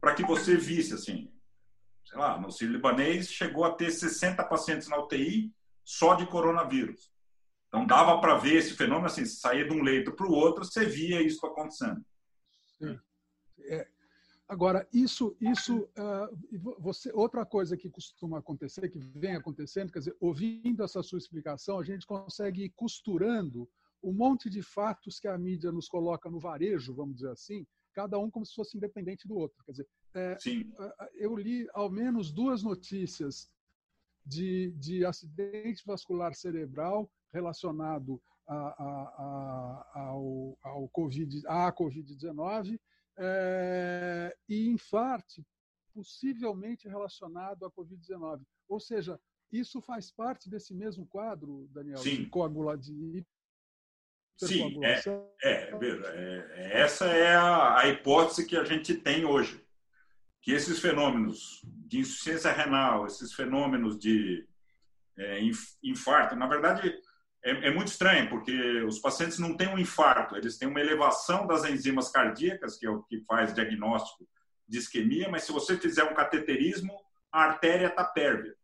[0.00, 1.32] para que você visse assim.
[2.04, 5.52] Sei lá, no Sírio Libanês chegou a ter 60 pacientes na UTI
[5.84, 7.12] só de coronavírus.
[7.68, 10.84] Então dava para ver esse fenômeno assim, sair de um leito para o outro, você
[10.84, 12.04] via isso acontecendo.
[13.66, 13.88] É,
[14.48, 20.16] agora, isso, isso uh, você, outra coisa que costuma acontecer, que vem acontecendo, quer dizer,
[20.20, 23.68] ouvindo essa sua explicação, a gente consegue ir costurando
[24.02, 28.18] um monte de fatos que a mídia nos coloca no varejo, vamos dizer assim, cada
[28.18, 29.62] um como se fosse independente do outro.
[29.64, 30.36] Quer dizer, é,
[31.14, 33.48] eu li ao menos duas notícias
[34.24, 42.78] de, de acidente vascular cerebral relacionado a, a, a, ao, ao COVID, à Covid-19
[43.18, 45.44] é, e infarto
[45.94, 48.42] possivelmente relacionado à Covid-19.
[48.68, 49.20] Ou seja,
[49.50, 52.16] isso faz parte desse mesmo quadro, Daniel, Sim.
[52.16, 53.24] de coagula de
[54.38, 55.00] Sim, é,
[55.44, 59.64] é, é, essa é a, a, hipótese que a gente tem hoje.
[60.40, 64.44] Que esses fenômenos de insuficiência renal, esses fenômenos de
[65.16, 65.38] é,
[65.82, 66.92] infarto, na verdade,
[67.44, 71.46] é, é, muito estranho, porque os pacientes não têm um infarto, eles têm uma elevação
[71.46, 74.28] das enzimas cardíacas, que é o que faz diagnóstico
[74.68, 76.96] de isquemia, mas se você fizer um cateterismo,
[77.32, 78.54] a artéria está pérvia.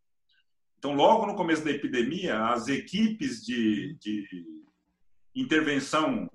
[0.78, 4.46] Então, logo no começo da epidemia, as equipes de, de
[5.34, 6.30] intervenção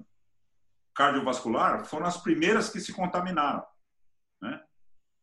[0.93, 3.65] cardiovascular foram as primeiras que se contaminaram,
[4.41, 4.61] né?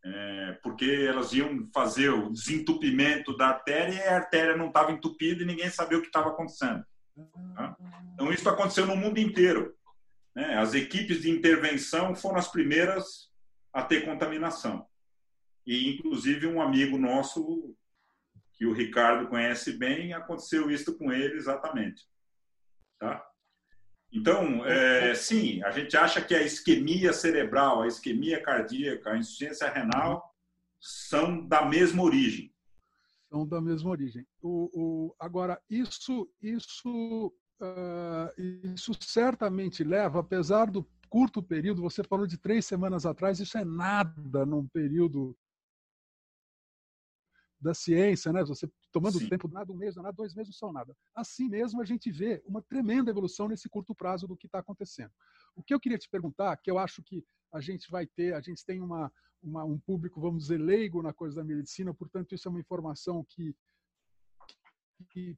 [0.02, 5.42] É, porque elas iam fazer o desentupimento da artéria e a artéria não estava entupida
[5.42, 6.82] e ninguém sabia o que estava acontecendo.
[7.54, 7.76] Tá?
[8.14, 9.76] Então, isso aconteceu no mundo inteiro.
[10.34, 10.56] Né?
[10.56, 13.30] As equipes de intervenção foram as primeiras
[13.72, 14.86] a ter contaminação.
[15.66, 17.74] E, inclusive, um amigo nosso,
[18.54, 22.02] que o Ricardo conhece bem, aconteceu isso com ele exatamente.
[22.98, 23.24] Tá?
[24.12, 29.70] Então, é, sim, a gente acha que a isquemia cerebral, a isquemia cardíaca, a insuficiência
[29.70, 30.34] renal
[30.80, 32.49] são da mesma origem
[33.30, 34.26] são da mesma origem.
[34.42, 38.40] O, o, agora, isso, isso, uh,
[38.74, 43.64] isso certamente leva, apesar do curto período, você falou de três semanas atrás, isso é
[43.64, 45.36] nada num período
[47.60, 48.42] da ciência, né?
[48.44, 49.28] Você tomando Sim.
[49.28, 50.96] tempo, nada um mês, nada dois meses não são nada.
[51.14, 55.12] Assim mesmo a gente vê uma tremenda evolução nesse curto prazo do que está acontecendo.
[55.54, 58.40] O que eu queria te perguntar, que eu acho que a gente vai ter, a
[58.40, 59.12] gente tem uma,
[59.42, 63.24] uma, um público, vamos dizer, leigo na coisa da medicina, portanto, isso é uma informação
[63.28, 63.54] que,
[65.10, 65.36] que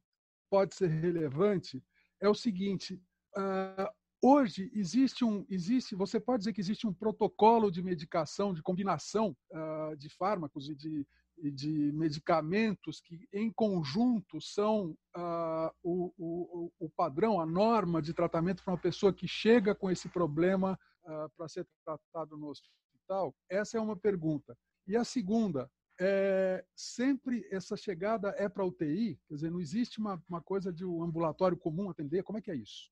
[0.50, 1.82] pode ser relevante,
[2.20, 3.00] é o seguinte,
[3.36, 3.88] uh,
[4.22, 9.36] hoje existe um, existe, você pode dizer que existe um protocolo de medicação, de combinação
[9.50, 11.06] uh, de fármacos e de,
[11.38, 18.12] e de medicamentos que, em conjunto, são uh, o, o, o, padrão, a norma de
[18.12, 20.78] tratamento para uma pessoa que chega com esse problema
[21.36, 22.52] para ser tratado no
[23.12, 23.34] hospital?
[23.48, 24.56] Essa é uma pergunta.
[24.86, 25.70] E a segunda,
[26.00, 29.18] é, sempre essa chegada é para UTI?
[29.28, 32.22] Quer dizer, não existe uma, uma coisa de um ambulatório comum atender?
[32.22, 32.90] Como é que é isso?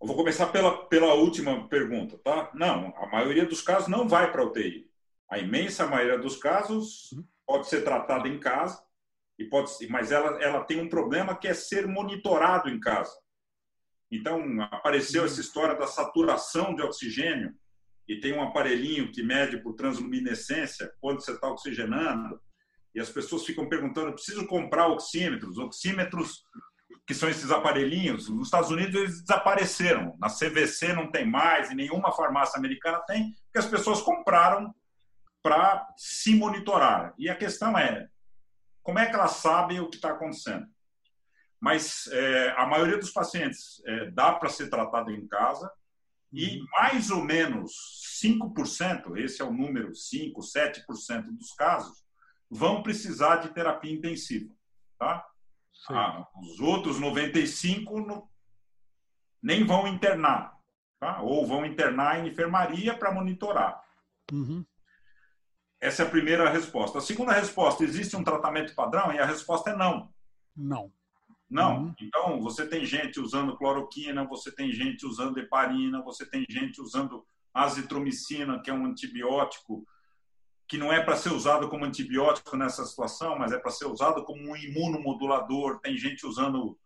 [0.00, 2.50] Eu vou começar pela, pela última pergunta, tá?
[2.54, 4.90] Não, a maioria dos casos não vai para UTI.
[5.30, 7.24] A imensa maioria dos casos uhum.
[7.46, 8.82] pode ser tratada em casa,
[9.38, 13.12] e pode, mas ela, ela tem um problema que é ser monitorado em casa.
[14.10, 15.26] Então, apareceu uhum.
[15.26, 17.56] essa história da saturação de oxigênio
[18.08, 22.40] e tem um aparelhinho que mede por transluminescência quando você está oxigenando,
[22.94, 25.58] e as pessoas ficam perguntando: preciso comprar oxímetros?
[25.58, 26.44] Oxímetros,
[27.06, 30.16] que são esses aparelhinhos, nos Estados Unidos eles desapareceram.
[30.20, 34.74] Na CVC não tem mais, e nenhuma farmácia americana tem, porque as pessoas compraram
[35.42, 37.14] para se monitorar.
[37.18, 38.08] E a questão é:
[38.82, 40.66] como é que elas sabem o que está acontecendo?
[41.60, 45.70] Mas é, a maioria dos pacientes é, dá para ser tratado em casa,
[46.32, 46.66] e uhum.
[46.72, 47.72] mais ou menos
[48.22, 52.04] 5%, esse é o número, 5, 7% dos casos,
[52.50, 54.52] vão precisar de terapia intensiva.
[54.98, 55.26] Tá?
[55.90, 58.28] Ah, os outros 95 não,
[59.42, 60.56] nem vão internar,
[61.00, 61.20] tá?
[61.22, 63.82] ou vão internar em enfermaria para monitorar.
[64.32, 64.64] Uhum.
[65.80, 66.98] Essa é a primeira resposta.
[66.98, 69.12] A segunda resposta, existe um tratamento padrão?
[69.12, 70.14] E a resposta é não.
[70.56, 70.92] Não.
[71.52, 71.82] Não.
[71.82, 71.94] Uhum.
[72.00, 77.24] Então, você tem gente usando cloroquina, você tem gente usando heparina, você tem gente usando
[77.52, 79.86] azitromicina, que é um antibiótico
[80.66, 84.24] que não é para ser usado como antibiótico nessa situação, mas é para ser usado
[84.24, 85.78] como um imunomodulador.
[85.80, 86.78] Tem gente usando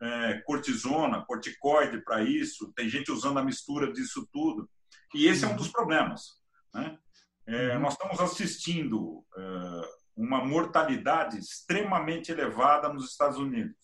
[0.00, 4.66] é, cortisona, corticoide para isso, tem gente usando a mistura disso tudo.
[5.14, 6.38] E esse é um dos problemas.
[6.72, 6.98] Né?
[7.46, 7.82] É, uhum.
[7.82, 9.80] nós estamos assistindo é,
[10.16, 13.76] uma mortalidade extremamente elevada nos Estados Unidos.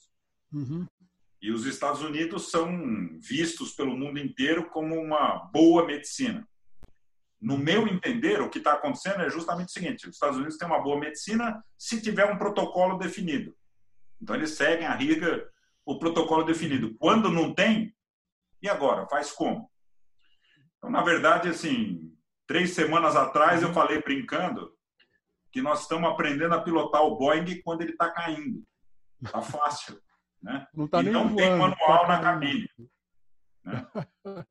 [0.53, 0.87] Uhum.
[1.43, 6.47] E os Estados Unidos são vistos pelo mundo inteiro como uma boa medicina.
[7.41, 10.69] No meu entender, o que está acontecendo é justamente o seguinte: os Estados Unidos têm
[10.69, 13.57] uma boa medicina se tiver um protocolo definido.
[14.21, 15.51] Então, eles seguem a riga
[15.87, 16.95] o protocolo definido.
[16.99, 17.95] Quando não tem,
[18.63, 19.09] e agora?
[19.09, 19.71] Faz como?
[20.77, 22.15] Então, na verdade, assim,
[22.47, 24.73] três semanas atrás eu falei brincando
[25.51, 28.63] que nós estamos aprendendo a pilotar o Boeing quando ele está caindo.
[29.23, 30.01] Está fácil.
[30.43, 30.67] Né?
[30.75, 32.71] Não tá e nem não voando, tem manual tá na cabine.
[33.65, 33.87] Né?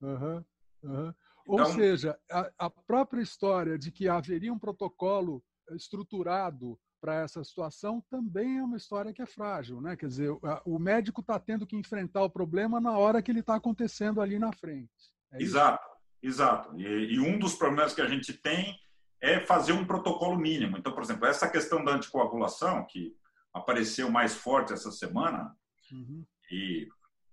[0.00, 0.44] uhum,
[0.82, 1.14] uhum.
[1.46, 5.42] Ou então, seja, a, a, própria história de que haveria um protocolo
[5.72, 9.96] estruturado para essa situação também é uma história que é frágil, né?
[9.96, 10.30] Quer dizer,
[10.64, 14.38] o médico está tendo que enfrentar o problema na hora que ele está acontecendo ali
[14.38, 14.88] na frente.
[15.32, 15.84] É exato,
[16.22, 16.80] exato.
[16.80, 18.78] E, e, um dos problemas que a gente tem
[19.20, 20.78] é fazer um protocolo mínimo.
[20.78, 23.16] Então, por exemplo, essa questão da anticoagulação, que
[23.52, 25.54] apareceu mais forte essa semana,
[25.90, 26.24] uhum.
[26.50, 26.88] e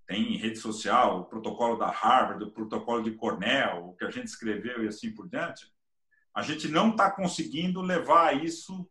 [0.08, 4.10] tem em rede social o protocolo da Harvard, o protocolo de Cornell, o que a
[4.10, 5.72] gente escreveu e assim por diante,
[6.34, 8.90] a gente não está conseguindo levar isso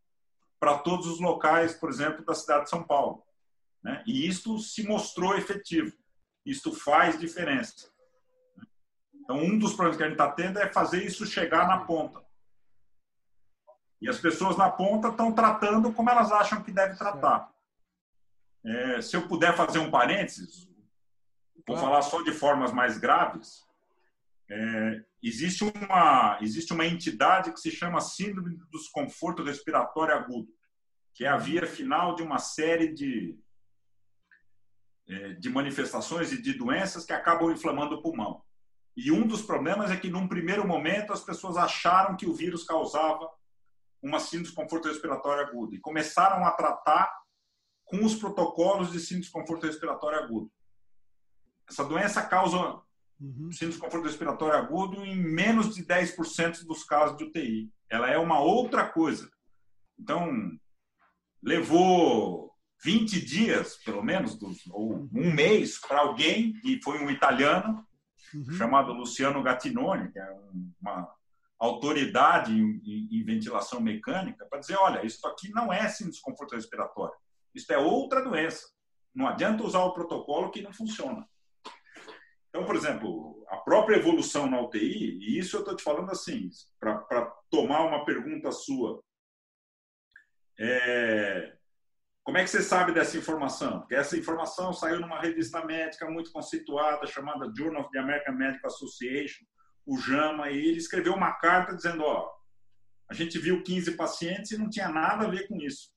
[0.60, 3.22] para todos os locais, por exemplo, da cidade de São Paulo.
[3.82, 4.02] Né?
[4.06, 5.96] E isto se mostrou efetivo.
[6.44, 7.90] Isto faz diferença.
[9.14, 12.24] Então, um dos problemas que a gente está tendo é fazer isso chegar na ponta.
[14.00, 17.50] E as pessoas na ponta estão tratando como elas acham que deve tratar.
[18.64, 20.68] É, se eu puder fazer um parênteses,
[21.66, 23.66] vou falar só de formas mais graves.
[24.50, 30.48] É, existe uma existe uma entidade que se chama síndrome do desconforto respiratório agudo,
[31.12, 33.38] que é a via final de uma série de
[35.08, 38.42] é, de manifestações e de doenças que acabam inflamando o pulmão.
[38.96, 42.64] E um dos problemas é que, num primeiro momento, as pessoas acharam que o vírus
[42.64, 43.30] causava
[44.02, 47.12] uma síndrome de desconforto respiratório agudo e começaram a tratar
[47.84, 50.50] com os protocolos de síndrome de desconforto respiratório agudo.
[51.68, 52.56] Essa doença causa
[53.20, 53.50] uhum.
[53.50, 57.72] síndrome de desconforto respiratório agudo em menos de 10% dos casos de UTI.
[57.90, 59.30] Ela é uma outra coisa.
[59.98, 60.30] Então,
[61.42, 62.52] levou
[62.84, 64.38] 20 dias, pelo menos,
[64.70, 67.84] ou um mês, para alguém, e foi um italiano,
[68.32, 68.52] uhum.
[68.52, 70.36] chamado Luciano Gattinoni, que é
[70.80, 71.12] uma
[71.58, 76.16] autoridade em, em, em ventilação mecânica, para dizer: olha, isso aqui não é síndrome de
[76.16, 77.14] desconforto respiratório,
[77.54, 78.68] isso é outra doença.
[79.14, 81.26] Não adianta usar o protocolo que não funciona.
[82.48, 86.48] Então, por exemplo, a própria evolução na UTI, e isso eu estou te falando assim,
[86.78, 89.02] para tomar uma pergunta sua.
[90.58, 91.56] É,
[92.24, 93.80] como é que você sabe dessa informação?
[93.80, 98.66] Porque essa informação saiu numa revista médica muito conceituada, chamada Journal of the American Medical
[98.66, 99.46] Association,
[99.88, 102.30] o JAMA, e ele escreveu uma carta dizendo: ó,
[103.10, 105.90] a gente viu 15 pacientes e não tinha nada a ver com isso.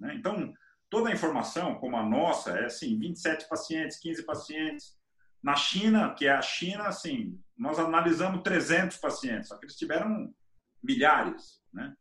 [0.00, 0.14] Né?
[0.14, 0.54] Então,
[0.88, 4.96] toda a informação, como a nossa, é assim: 27 pacientes, 15 pacientes,
[5.42, 10.34] na China, que é a China, assim, nós analisamos 300 pacientes, só que eles tiveram
[10.82, 11.94] milhares, né?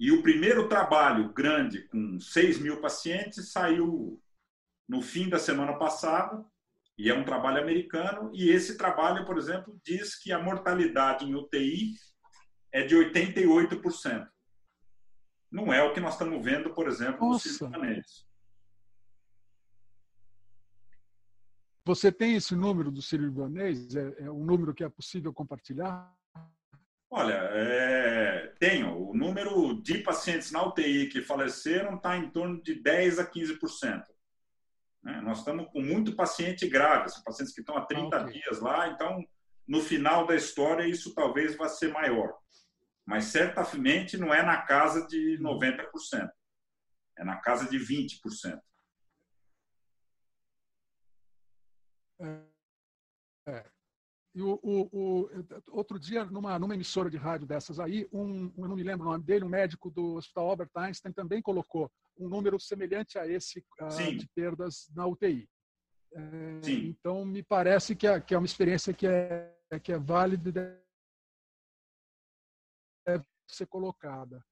[0.00, 4.20] E o primeiro trabalho grande com 6 mil pacientes saiu
[4.88, 6.44] no fim da semana passada,
[6.98, 11.34] e é um trabalho americano, e esse trabalho, por exemplo, diz que a mortalidade em
[11.34, 11.94] UTI
[12.72, 14.28] é de 88%.
[15.50, 18.26] Não é o que nós estamos vendo, por exemplo, nos sírio-libanês.
[21.84, 23.94] Você tem esse número do sírio-libanês?
[23.94, 26.12] É, é um número que é possível compartilhar?
[27.10, 29.08] Olha, é, tenho.
[29.08, 34.04] O número de pacientes na UTI que faleceram está em torno de 10 a 15%.
[35.08, 35.22] Né?
[35.22, 38.34] Nós estamos com muito paciente grave, são pacientes que estão há 30 ah, okay.
[38.34, 39.24] dias lá, então
[39.66, 42.36] no final da história isso talvez vá ser maior.
[43.06, 46.30] Mas certamente não é na casa de 90%,
[47.16, 48.60] é na casa de 20%.
[52.20, 52.42] É,
[53.48, 53.64] é.
[54.34, 55.30] E o, o, o,
[55.70, 59.10] outro dia, numa, numa emissora de rádio dessas aí, um, eu não me lembro o
[59.10, 63.64] nome dele, um médico do Hospital Albert Einstein também colocou um número semelhante a esse
[63.80, 65.48] uh, de perdas na UTI.
[66.12, 70.48] É, então, me parece que é, que é uma experiência que é, que é válida
[70.48, 70.52] e
[73.06, 74.44] deve ser colocada.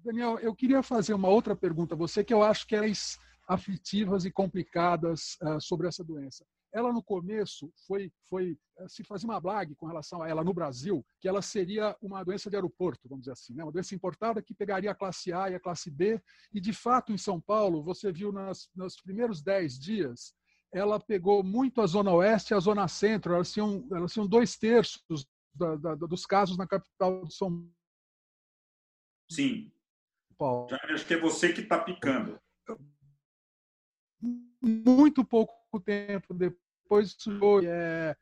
[0.00, 3.18] Daniel, eu queria fazer uma outra pergunta a você, que eu acho que é mais
[3.48, 6.44] aflitivas e complicadas uh, sobre essa doença
[6.76, 8.56] ela no começo foi, foi
[8.86, 12.50] se fazia uma blague com relação a ela no Brasil, que ela seria uma doença
[12.50, 13.64] de aeroporto, vamos dizer assim, né?
[13.64, 16.20] uma doença importada que pegaria a classe A e a classe B.
[16.52, 20.34] E, de fato, em São Paulo, você viu nas, nos primeiros 10 dias,
[20.70, 24.58] ela pegou muito a Zona Oeste e a Zona Centro, elas tinham, elas tinham dois
[24.58, 25.02] terços
[25.54, 27.72] da, da, dos casos na capital de São Paulo.
[29.30, 29.72] Sim.
[30.36, 30.68] Paulo.
[30.68, 32.38] Já acho que é você que está picando.
[34.60, 36.65] Muito pouco tempo depois,
[37.64, 38.16] é,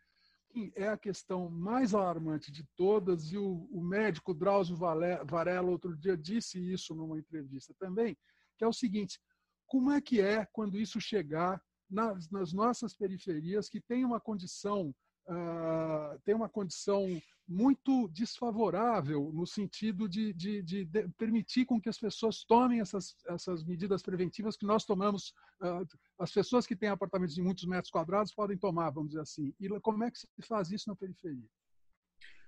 [0.74, 6.16] é a questão mais alarmante de todas, e o, o médico Drauzio Varela, outro dia,
[6.16, 8.16] disse isso numa entrevista também,
[8.56, 9.20] que é o seguinte:
[9.66, 11.60] como é que é quando isso chegar
[11.90, 14.94] nas, nas nossas periferias, que tem uma condição,
[15.28, 21.88] uh, tem uma condição muito desfavorável no sentido de, de, de, de, permitir com que
[21.88, 25.34] as pessoas tomem essas, essas medidas preventivas que nós tomamos.
[25.60, 25.86] Uh,
[26.18, 29.54] as pessoas que têm apartamentos de muitos metros quadrados podem tomar, vamos dizer assim.
[29.60, 31.46] E como é que se faz isso na periferia?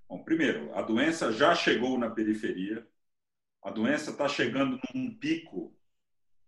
[0.09, 2.87] Bom, primeiro, a doença já chegou na periferia.
[3.63, 5.77] A doença está chegando num pico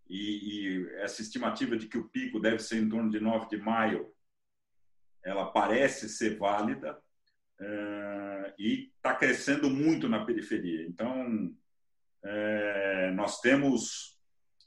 [0.08, 3.58] e, e essa estimativa de que o pico deve ser em torno de 9 de
[3.58, 4.10] maio,
[5.22, 6.98] ela parece ser válida
[8.58, 10.86] e está crescendo muito na periferia.
[10.86, 11.52] Então,
[12.24, 14.18] é, nós temos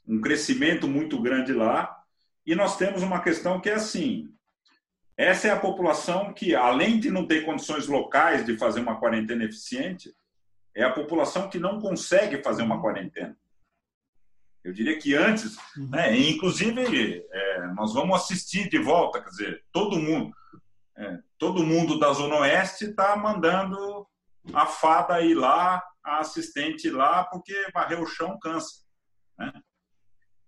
[0.06, 1.96] um crescimento muito grande lá
[2.44, 4.32] e nós temos uma questão que é assim:
[5.16, 9.44] essa é a população que, além de não ter condições locais de fazer uma quarentena
[9.44, 10.12] eficiente,
[10.74, 13.36] é a população que não consegue fazer uma quarentena.
[14.64, 15.90] Eu diria que antes, uhum.
[15.90, 20.34] né, inclusive, é, nós vamos assistir de volta, quer dizer, todo mundo.
[20.96, 24.06] É, todo mundo da Zona Oeste está mandando
[24.54, 28.84] a fada ir lá, a assistente ir lá, porque varrer o chão cansa.
[29.36, 29.52] Né?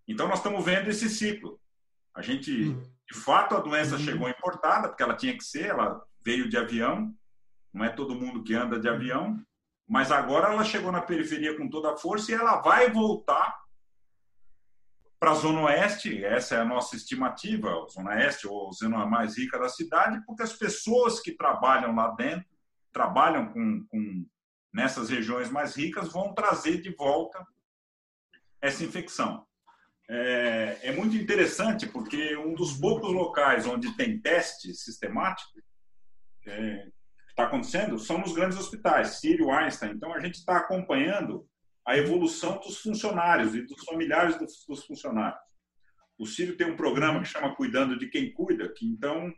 [0.07, 1.61] Então, nós estamos vendo esse ciclo.
[2.14, 2.80] A gente, uhum.
[3.11, 4.03] de fato, a doença uhum.
[4.03, 7.12] chegou importada, porque ela tinha que ser, ela veio de avião,
[7.72, 9.36] não é todo mundo que anda de avião,
[9.88, 13.64] mas agora ela chegou na periferia com toda a força e ela vai voltar
[15.25, 19.39] para a Zona Oeste, essa é a nossa estimativa, a Zona Oeste ou zona mais
[19.39, 22.45] rica da cidade, porque as pessoas que trabalham lá dentro,
[22.93, 24.27] trabalham com, com
[24.70, 27.43] nessas regiões mais ricas, vão trazer de volta
[28.61, 29.47] essa infecção.
[30.11, 35.59] É, é, muito interessante porque um dos poucos locais onde tem teste sistemático
[36.47, 36.87] é,
[37.31, 39.93] está acontecendo são nos grandes hospitais, Sírio, Einstein.
[39.93, 41.49] Então a gente está acompanhando
[41.87, 45.41] a evolução dos funcionários e dos familiares dos, dos funcionários.
[46.18, 49.35] O Círio tem um programa que chama Cuidando de Quem Cuida, que então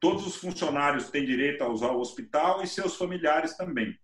[0.00, 3.96] todos os funcionários têm direito a usar o hospital e seus familiares também.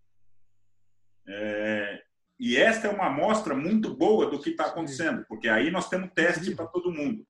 [1.27, 2.03] É,
[2.39, 6.13] e esta é uma amostra muito boa do que está acontecendo, porque aí nós temos
[6.15, 7.27] teste para todo mundo.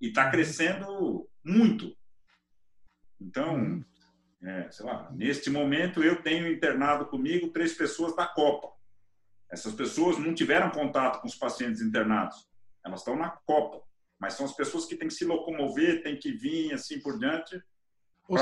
[0.00, 1.96] E está crescendo muito.
[3.20, 3.84] Então,
[4.40, 8.75] é, sei lá, neste momento eu tenho internado comigo três pessoas da Copa.
[9.50, 12.48] Essas pessoas não tiveram contato com os pacientes internados.
[12.84, 13.82] Elas estão na Copa.
[14.18, 17.62] Mas são as pessoas que têm que se locomover, têm que vir, assim por diante.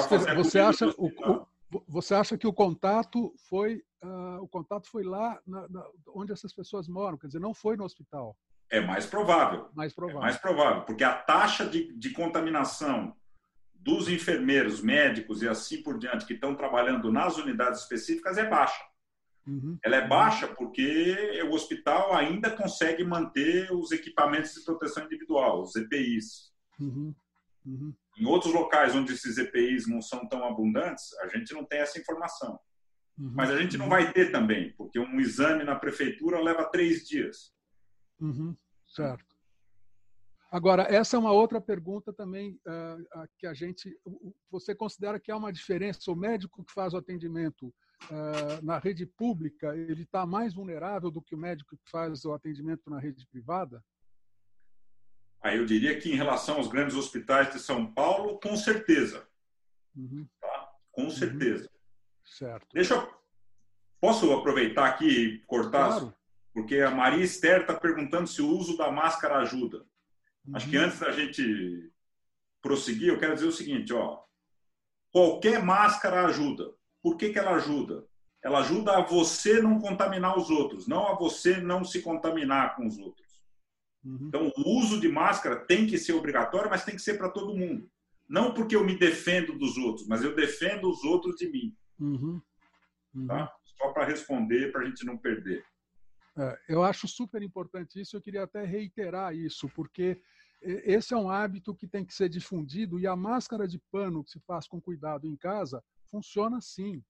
[0.09, 5.03] Seja, você, acha, o, o, você acha que o contato foi uh, o contato foi
[5.03, 8.37] lá na, na, onde essas pessoas moram, quer dizer, não foi no hospital?
[8.71, 9.69] É mais provável.
[9.75, 10.21] Mais provável.
[10.21, 13.15] É mais provável, porque a taxa de, de contaminação
[13.75, 18.83] dos enfermeiros, médicos e assim por diante que estão trabalhando nas unidades específicas é baixa.
[19.47, 19.79] Uhum.
[19.85, 25.77] Ela é baixa porque o hospital ainda consegue manter os equipamentos de proteção individual, os
[25.77, 26.53] EPIs.
[26.81, 27.15] Uhum.
[27.67, 27.95] Uhum.
[28.17, 31.99] Em outros locais onde esses EPIs não são tão abundantes, a gente não tem essa
[31.99, 32.59] informação.
[33.19, 33.33] Uhum.
[33.35, 37.53] Mas a gente não vai ter também, porque um exame na prefeitura leva três dias.
[38.21, 38.57] Uhum.
[38.87, 39.35] Certo.
[40.51, 43.93] Agora, essa é uma outra pergunta também uh, que a gente.
[44.53, 46.13] Você considera que há uma diferença?
[46.13, 47.75] O médico que faz o atendimento
[48.63, 52.89] na rede pública, ele está mais vulnerável do que o médico que faz o atendimento
[52.89, 53.85] na rede privada?
[55.41, 59.29] Aí eu diria que em relação aos grandes hospitais de São Paulo, com certeza.
[59.95, 60.27] Uhum.
[60.41, 60.73] Tá?
[60.91, 61.11] Com uhum.
[61.11, 61.65] certeza.
[61.65, 61.69] Uhum.
[62.25, 62.67] Certo.
[62.73, 63.15] Deixa eu...
[64.01, 65.89] Posso aproveitar aqui e cortar?
[65.89, 66.15] Claro.
[66.53, 69.85] Porque a Maria Esther está perguntando se o uso da máscara ajuda.
[70.47, 70.57] Uhum.
[70.57, 70.85] Acho que uhum.
[70.85, 71.93] antes da gente
[72.61, 74.23] prosseguir, eu quero dizer o seguinte, ó.
[75.11, 76.73] Qualquer máscara ajuda.
[77.05, 78.07] Por que, que ela ajuda?
[78.43, 82.87] Ela ajuda a você não contaminar os outros, não a você não se contaminar com
[82.87, 83.43] os outros.
[84.03, 84.29] Uhum.
[84.29, 87.55] Então, o uso de máscara tem que ser obrigatório, mas tem que ser para todo
[87.55, 87.91] mundo.
[88.27, 91.77] Não porque eu me defendo dos outros, mas eu defendo os outros de mim.
[92.01, 92.41] Uhum.
[93.15, 93.27] Uhum.
[93.27, 93.53] Tá?
[93.77, 95.63] Só para responder, para a gente não perder.
[96.39, 98.17] É, eu acho super importante isso.
[98.17, 100.19] Eu queria até reiterar isso, porque
[100.63, 104.31] esse é um hábito que tem que ser difundido e a máscara de pano que
[104.31, 107.03] se faz com cuidado em casa funciona sim.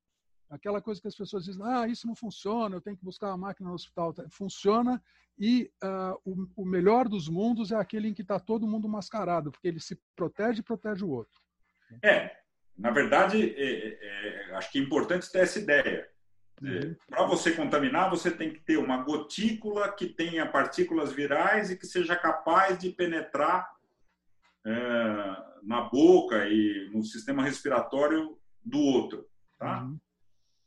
[0.51, 3.37] Aquela coisa que as pessoas dizem, ah, isso não funciona, eu tenho que buscar a
[3.37, 4.15] máquina no hospital.
[4.31, 5.03] Funciona
[5.39, 9.51] e uh, o, o, melhor dos mundos é aquele em que está todo mundo mascarado,
[9.51, 11.41] porque ele se protege e protege o outro.
[12.03, 12.37] É,
[12.77, 16.09] na verdade, é, é, é acho que é importante ter essa ideia.
[16.63, 16.95] Uhum.
[17.09, 21.87] Para você contaminar, você tem que ter uma gotícula que tenha partículas virais e que
[21.87, 23.69] seja capaz de penetrar
[24.65, 24.73] é,
[25.63, 29.29] na boca e no sistema respiratório do outro.
[29.59, 29.83] Tá?
[29.83, 29.99] Uhum.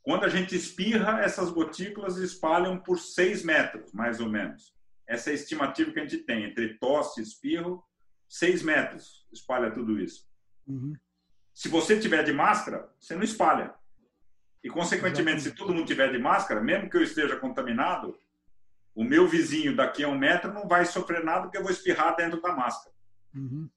[0.02, 4.74] Quando a gente espirra, essas gotículas espalham por 6 metros, mais ou menos.
[5.06, 6.46] Essa é a estimativa que a gente tem.
[6.46, 7.84] Entre tosse e espirro,
[8.30, 10.28] 6 metros espalha tudo isso.
[10.66, 10.94] Uhum.
[11.54, 13.74] Se você tiver de máscara, você não espalha.
[14.64, 15.44] E, consequentemente, Exatamente.
[15.44, 18.18] se todo mundo tiver de máscara, mesmo que eu esteja contaminado,
[18.94, 22.16] o meu vizinho daqui a um metro não vai sofrer nada porque eu vou espirrar
[22.16, 22.96] dentro da máscara.
[23.34, 23.70] Uhum.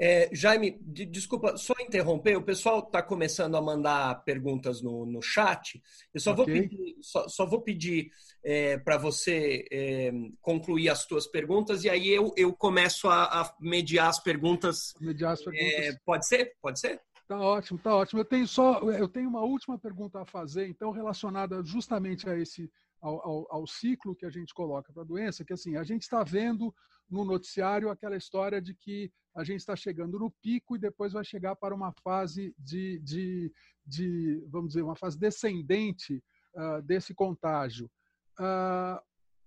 [0.00, 5.20] É, Jaime, de, desculpa, só interromper, o pessoal está começando a mandar perguntas no, no
[5.20, 5.82] chat.
[6.14, 6.44] Eu só okay.
[6.44, 8.10] vou pedir, só, só vou pedir
[8.44, 13.54] é, para você é, concluir as suas perguntas e aí eu, eu começo a, a
[13.60, 14.94] mediar as perguntas.
[15.00, 15.68] Mediar as perguntas.
[15.68, 16.52] É, pode ser?
[16.62, 17.00] Pode ser?
[17.26, 18.20] Tá ótimo, tá ótimo.
[18.20, 22.70] Eu tenho só, eu tenho uma última pergunta a fazer, então relacionada justamente a esse
[23.00, 26.02] ao, ao, ao ciclo que a gente coloca para a doença, que assim a gente
[26.02, 26.74] está vendo
[27.10, 31.24] no noticiário aquela história de que a gente está chegando no pico e depois vai
[31.24, 33.52] chegar para uma fase de, de,
[33.86, 36.22] de vamos dizer, uma fase descendente
[36.54, 37.90] uh, desse contágio.
[38.38, 39.00] Uh,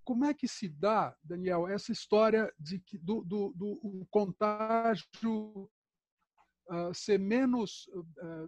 [0.04, 5.06] como é que se dá, Daniel, essa história de que do, do, do contágio
[6.70, 7.88] uh, ser menos,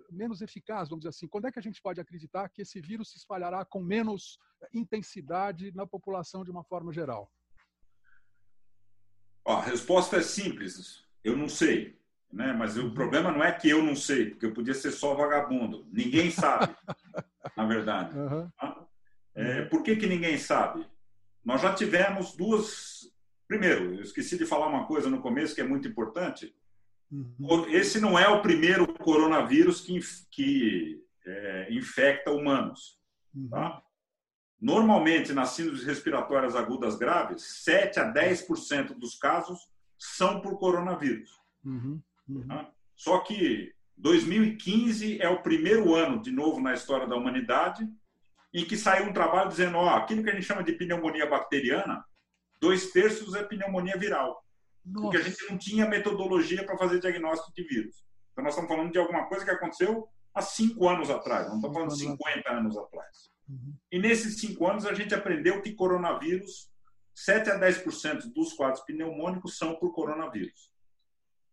[0.10, 1.28] menos eficaz, vamos dizer assim?
[1.28, 4.40] Quando é que a gente pode acreditar que esse vírus se espalhará com menos
[4.74, 7.30] intensidade na população de uma forma geral?
[9.46, 11.04] A resposta é simples.
[11.24, 11.98] Eu não sei.
[12.32, 12.52] Né?
[12.52, 15.88] Mas o problema não é que eu não sei, porque eu podia ser só vagabundo.
[15.92, 16.76] Ninguém sabe,
[17.56, 18.18] na verdade.
[18.18, 18.50] Uhum.
[19.36, 20.86] É, por que, que ninguém sabe?
[21.46, 23.12] Nós já tivemos duas.
[23.48, 26.56] Primeiro, eu esqueci de falar uma coisa no começo que é muito importante.
[27.12, 27.68] Uhum.
[27.70, 30.00] Esse não é o primeiro coronavírus que,
[30.32, 32.98] que é, infecta humanos.
[33.36, 33.50] Uhum.
[33.50, 33.84] Tá?
[34.64, 39.60] Normalmente, nas síndromes respiratórias agudas graves, 7 a 10% dos casos
[40.00, 41.38] são por coronavírus.
[41.66, 42.48] Uhum, uhum.
[42.48, 42.72] Tá?
[42.96, 47.86] Só que 2015 é o primeiro ano, de novo, na história da humanidade,
[48.54, 52.02] em que saiu um trabalho dizendo: ó, aquilo que a gente chama de pneumonia bacteriana,
[52.62, 54.42] dois terços é pneumonia viral.
[54.86, 55.02] Nossa.
[55.02, 58.02] Porque a gente não tinha metodologia para fazer diagnóstico de vírus.
[58.32, 61.76] Então, nós estamos falando de alguma coisa que aconteceu há cinco anos atrás, não estamos
[61.76, 63.33] falando de 50 anos atrás.
[63.48, 63.76] Uhum.
[63.92, 66.72] E nesses cinco anos a gente aprendeu que coronavírus,
[67.16, 70.72] 7 a 10% dos quadros pneumônicos são por coronavírus.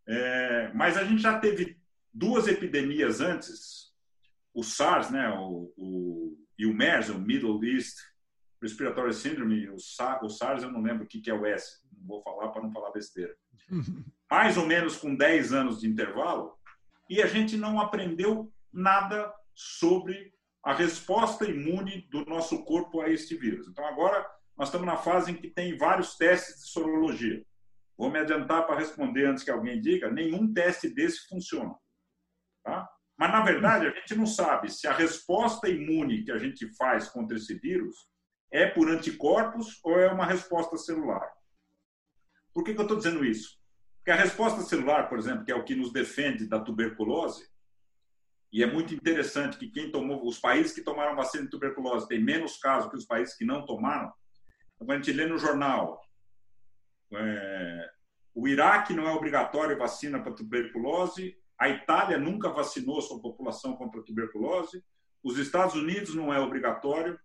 [0.07, 1.79] É, mas a gente já teve
[2.13, 3.93] duas epidemias antes,
[4.53, 7.97] o SARS, né, o, o, e o MERS, o Middle East
[8.61, 12.07] Respiratory Syndrome, o, o SARS eu não lembro o que, que é o S, não
[12.07, 13.35] vou falar para não falar besteira.
[14.31, 16.57] Mais ou menos com 10 anos de intervalo,
[17.09, 20.30] e a gente não aprendeu nada sobre
[20.63, 23.67] a resposta imune do nosso corpo a este vírus.
[23.69, 27.45] Então, agora nós estamos na fase em que tem vários testes de sorologia.
[27.97, 31.75] Vou me adiantar para responder antes que alguém diga: nenhum teste desse funciona.
[32.63, 32.89] Tá?
[33.19, 37.09] Mas, na verdade, a gente não sabe se a resposta imune que a gente faz
[37.09, 37.95] contra esse vírus
[38.51, 41.31] é por anticorpos ou é uma resposta celular.
[42.53, 43.59] Por que, que eu estou dizendo isso?
[43.99, 47.50] Porque a resposta celular, por exemplo, que é o que nos defende da tuberculose,
[48.53, 52.23] e é muito interessante que quem tomou, os países que tomaram vacina de tuberculose têm
[52.23, 54.13] menos casos que os países que não tomaram.
[54.75, 56.01] Então, a gente lê no jornal,
[57.13, 57.91] é,
[58.35, 64.03] o Iraque não é obrigatório vacina para tuberculose, a Itália nunca vacinou sua população contra
[64.03, 64.83] tuberculose,
[65.23, 67.19] os Estados Unidos não é obrigatório,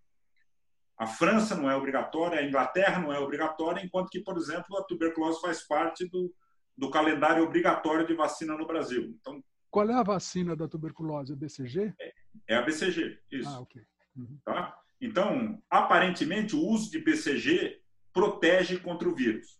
[0.98, 4.84] a França não é obrigatória, a Inglaterra não é obrigatória, enquanto que, por exemplo, a
[4.84, 6.34] tuberculose faz parte do,
[6.78, 9.16] do calendário obrigatório de vacina no Brasil.
[9.20, 9.42] Então,
[9.76, 11.34] qual é a vacina da tuberculose?
[11.34, 11.94] A BCG?
[12.00, 12.14] É,
[12.48, 13.50] é a BCG, isso.
[13.50, 13.82] Ah, ok.
[14.16, 14.40] Uhum.
[14.46, 14.74] Tá?
[15.02, 17.82] Então, aparentemente, o uso de BCG
[18.14, 19.60] protege contra o vírus.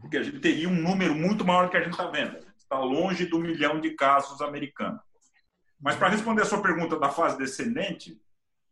[0.00, 2.44] Porque a gente teria um número muito maior que a gente está vendo.
[2.56, 5.00] Está longe do milhão de casos americanos.
[5.80, 8.20] Mas, para responder a sua pergunta da fase descendente,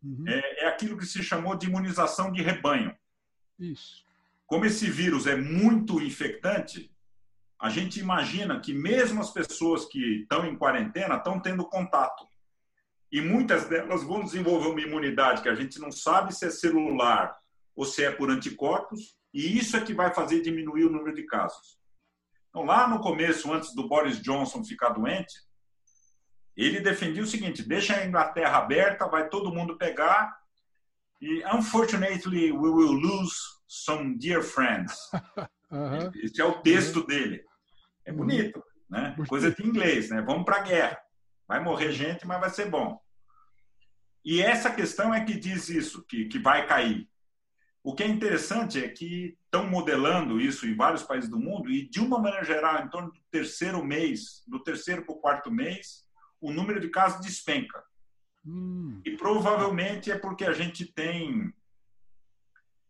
[0.02, 0.24] uhum.
[0.26, 2.92] é, é aquilo que se chamou de imunização de rebanho.
[3.60, 4.04] Isso.
[4.44, 6.92] Como esse vírus é muito infectante,
[7.64, 12.28] a gente imagina que mesmo as pessoas que estão em quarentena estão tendo contato.
[13.10, 17.34] E muitas delas vão desenvolver uma imunidade que a gente não sabe se é celular
[17.74, 21.22] ou se é por anticorpos, e isso é que vai fazer diminuir o número de
[21.22, 21.78] casos.
[22.50, 25.32] Então, lá no começo, antes do Boris Johnson ficar doente,
[26.54, 30.36] ele defendia o seguinte: deixa a Inglaterra aberta, vai todo mundo pegar,
[31.18, 33.34] e unfortunately we will lose
[33.66, 34.92] some dear friends.
[35.74, 36.12] Uhum.
[36.22, 37.06] Esse é o texto uhum.
[37.06, 37.44] dele.
[38.04, 39.14] É bonito, né?
[39.28, 40.22] Coisa de inglês, né?
[40.22, 40.98] Vamos para a guerra.
[41.46, 42.98] Vai morrer gente, mas vai ser bom.
[44.24, 47.08] E essa questão é que diz isso, que, que vai cair.
[47.82, 51.86] O que é interessante é que estão modelando isso em vários países do mundo e,
[51.86, 56.06] de uma maneira geral, em torno do terceiro mês, do terceiro para o quarto mês,
[56.40, 57.84] o número de casos despenca.
[58.46, 59.02] Hum.
[59.04, 61.52] E provavelmente é porque a gente tem.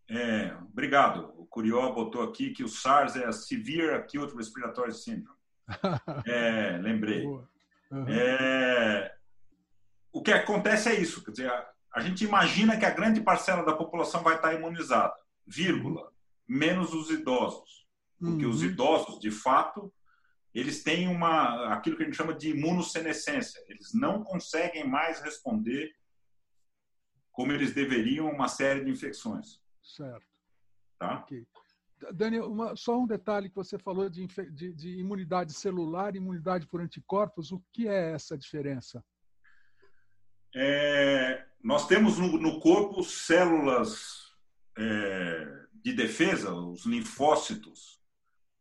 [0.09, 1.34] É, obrigado.
[1.55, 5.39] Curió botou aqui que o SARS é a Severe Acute Respiratory Syndrome.
[6.27, 7.25] É, lembrei.
[7.25, 8.09] Uhum.
[8.09, 9.15] É,
[10.13, 11.53] o que acontece é isso, quer dizer,
[11.95, 15.15] a gente imagina que a grande parcela da população vai estar imunizada,
[15.47, 16.13] vírgula,
[16.47, 17.87] menos os idosos.
[18.19, 18.51] Porque uhum.
[18.51, 19.95] os idosos, de fato,
[20.53, 23.63] eles têm uma aquilo que a gente chama de imunossenescência.
[23.69, 25.95] Eles não conseguem mais responder
[27.31, 29.61] como eles deveriam a uma série de infecções.
[29.81, 30.34] Certo.
[30.99, 31.21] Tá?
[31.21, 31.47] Okay.
[32.13, 36.67] Daniel, uma, só um detalhe que você falou de, de, de imunidade celular e imunidade
[36.67, 37.53] por anticorpos.
[37.53, 39.03] O que é essa diferença?
[40.55, 44.33] É, nós temos no, no corpo células
[44.77, 48.01] é, de defesa, os linfócitos,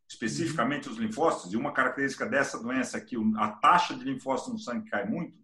[0.09, 4.59] especificamente os linfócitos, e uma característica dessa doença é que a taxa de linfócitos no
[4.59, 5.37] sangue cai muito.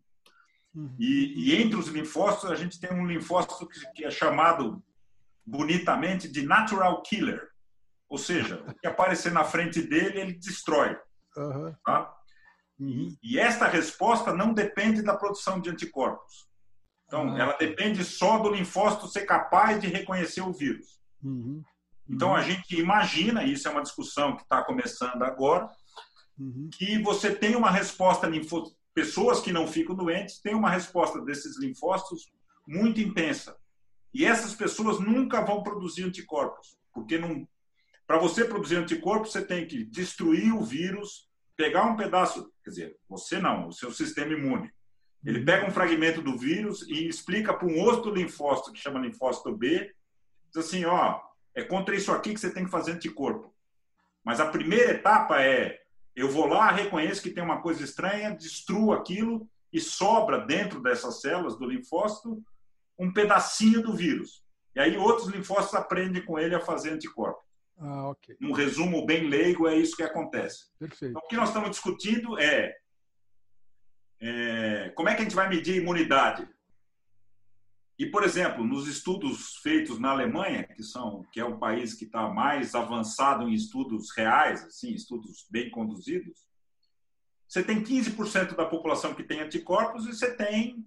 [0.73, 0.95] Uhum.
[0.99, 4.83] E, e, entre os linfócitos, a gente tem um linfócito que, que é chamado
[5.49, 7.49] bonitamente de natural killer.
[8.07, 10.97] Ou seja, o que aparecer na frente dele, ele destrói.
[11.37, 11.75] Uhum.
[11.85, 12.13] Tá?
[12.79, 13.15] Uhum.
[13.21, 16.47] E esta resposta não depende da produção de anticorpos.
[17.05, 17.39] Então, ah.
[17.39, 20.99] ela depende só do linfócito ser capaz de reconhecer o vírus.
[21.23, 21.63] Uhum.
[22.07, 25.69] Então, a gente imagina, isso é uma discussão que está começando agora,
[26.37, 26.69] uhum.
[26.71, 28.63] que você tem uma resposta linfo...
[28.93, 32.31] pessoas que não ficam doentes têm uma resposta desses linfócitos
[32.67, 33.55] muito intensa.
[34.13, 37.47] E essas pessoas nunca vão produzir anticorpos, porque não
[38.09, 42.97] para você produzir anticorpos, você tem que destruir o vírus, pegar um pedaço, quer dizer,
[43.07, 44.73] você não, o seu sistema imune.
[45.23, 49.55] Ele pega um fragmento do vírus e explica para um outro linfócito, que chama linfócito
[49.55, 49.93] B,
[50.51, 51.21] diz assim, ó,
[51.53, 53.53] é contra isso aqui que você tem que fazer anticorpo.
[54.23, 55.79] Mas a primeira etapa é,
[56.15, 61.21] eu vou lá, reconheço que tem uma coisa estranha, destruo aquilo e sobra dentro dessas
[61.21, 62.43] células do linfócito
[62.99, 64.43] um pedacinho do vírus.
[64.75, 67.41] E aí outros linfócitos aprendem com ele a fazer anticorpo.
[67.77, 68.35] Ah, okay.
[68.41, 70.65] Um resumo bem leigo, é isso que acontece.
[70.77, 71.11] Perfeito.
[71.11, 72.75] Então, o que nós estamos discutindo é,
[74.19, 76.47] é como é que a gente vai medir imunidade.
[77.97, 82.05] E, por exemplo, nos estudos feitos na Alemanha, que são que é o país que
[82.05, 86.47] está mais avançado em estudos reais, assim, estudos bem conduzidos,
[87.47, 90.85] você tem 15% da população que tem anticorpos e você tem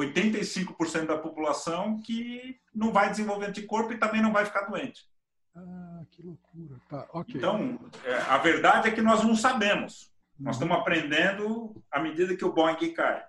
[0.00, 5.08] 85% da população que não vai desenvolver anticorpo e também não vai ficar doente.
[5.54, 6.78] Ah, que loucura.
[6.88, 7.36] Tá, okay.
[7.36, 10.12] Então, é, a verdade é que nós não sabemos.
[10.38, 10.64] Nós uhum.
[10.64, 13.24] estamos aprendendo à medida que o Boeing cai.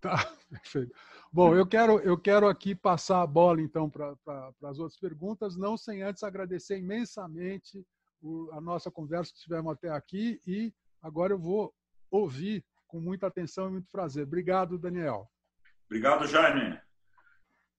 [0.00, 0.16] Tá,
[0.48, 0.94] perfeito.
[1.30, 4.16] Bom, eu quero, eu quero aqui passar a bola, então, para
[4.64, 7.84] as outras perguntas, não sem antes agradecer imensamente
[8.22, 11.74] o, a nossa conversa que tivemos até aqui e agora eu vou
[12.10, 14.24] ouvir com muita atenção e muito prazer.
[14.24, 15.28] Obrigado, Daniel.
[15.88, 16.78] Obrigado, Jaime.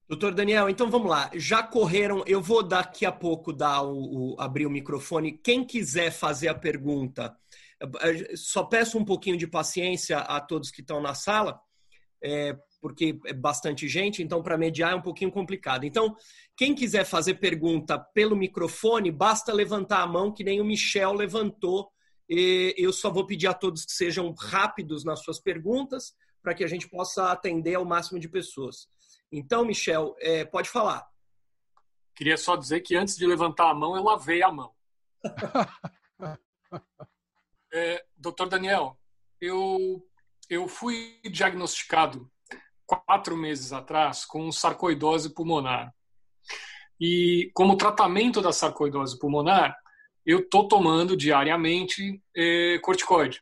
[0.07, 1.29] Doutor Daniel, então vamos lá.
[1.35, 5.37] Já correram, eu vou daqui a pouco dar o, o, abrir o microfone.
[5.37, 7.37] Quem quiser fazer a pergunta,
[8.35, 11.59] só peço um pouquinho de paciência a todos que estão na sala,
[12.23, 15.85] é, porque é bastante gente, então para mediar é um pouquinho complicado.
[15.85, 16.15] Então,
[16.57, 21.91] quem quiser fazer pergunta pelo microfone, basta levantar a mão, que nem o Michel levantou.
[22.29, 26.67] Eu só vou pedir a todos que sejam rápidos nas suas perguntas, para que a
[26.67, 28.87] gente possa atender ao máximo de pessoas.
[29.31, 31.07] Então, Michel, é, pode falar.
[32.15, 34.73] Queria só dizer que antes de levantar a mão, eu lavei a mão.
[37.73, 38.99] é, doutor Daniel,
[39.41, 40.05] eu,
[40.49, 42.29] eu fui diagnosticado
[42.85, 45.93] quatro meses atrás com sarcoidose pulmonar.
[46.99, 49.77] E como tratamento da sarcoidose pulmonar,
[50.29, 53.41] eu estou tomando diariamente é, corticoide.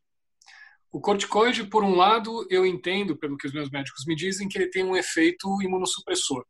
[0.89, 4.57] O corticoide, por um lado, eu entendo, pelo que os meus médicos me dizem, que
[4.57, 6.45] ele tem um efeito imunossupressor.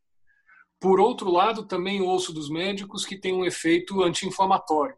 [0.79, 4.95] Por outro lado, também ouço dos médicos que tem um efeito anti-inflamatório.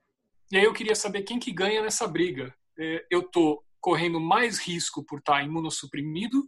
[0.51, 2.53] E aí eu queria saber quem que ganha nessa briga.
[2.77, 6.43] É, eu estou correndo mais risco por estar imunossuprimido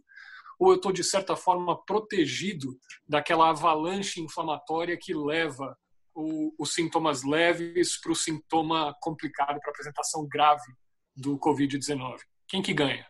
[0.58, 2.78] ou eu estou, de certa forma, protegido
[3.08, 5.74] daquela avalanche inflamatória que leva
[6.14, 10.72] os sintomas leves para o sintoma complicado, para a apresentação grave
[11.16, 12.18] do Covid-19?
[12.46, 13.06] Quem que ganha?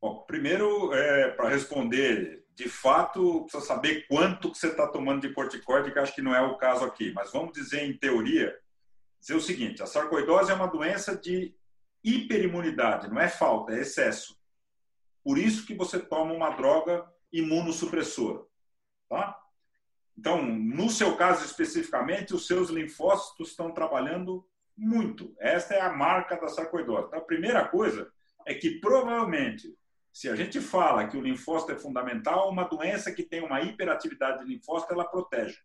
[0.00, 5.34] Bom, primeiro, é, para responder, de fato, precisa saber quanto que você está tomando de
[5.34, 7.12] corticoide, que acho que não é o caso aqui.
[7.12, 8.56] Mas vamos dizer, em teoria,
[9.20, 11.54] dizer o seguinte, a sarcoidose é uma doença de
[12.02, 14.38] hiperimunidade, não é falta, é excesso.
[15.22, 18.42] Por isso que você toma uma droga imunossupressora.
[19.08, 19.38] Tá?
[20.20, 24.46] Então, no seu caso especificamente, os seus linfócitos estão trabalhando
[24.76, 25.34] muito.
[25.38, 27.06] Esta é a marca da sarcoidose.
[27.06, 28.12] Então, a primeira coisa
[28.46, 29.74] é que provavelmente,
[30.12, 34.44] se a gente fala que o linfócito é fundamental, uma doença que tem uma hiperatividade
[34.44, 35.56] de linfócito, ela protege.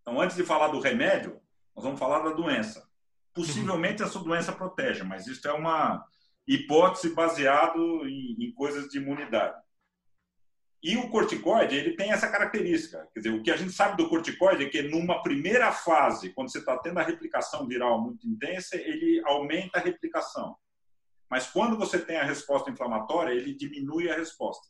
[0.00, 1.38] Então, antes de falar do remédio,
[1.76, 2.88] nós vamos falar da doença.
[3.34, 6.02] Possivelmente essa doença protege, mas isso é uma
[6.46, 9.60] hipótese baseada em, em coisas de imunidade.
[10.82, 13.08] E o corticoide, ele tem essa característica.
[13.12, 16.50] Quer dizer, o que a gente sabe do corticoide é que numa primeira fase, quando
[16.50, 20.56] você está tendo a replicação viral muito intensa, ele aumenta a replicação.
[21.28, 24.68] Mas quando você tem a resposta inflamatória, ele diminui a resposta.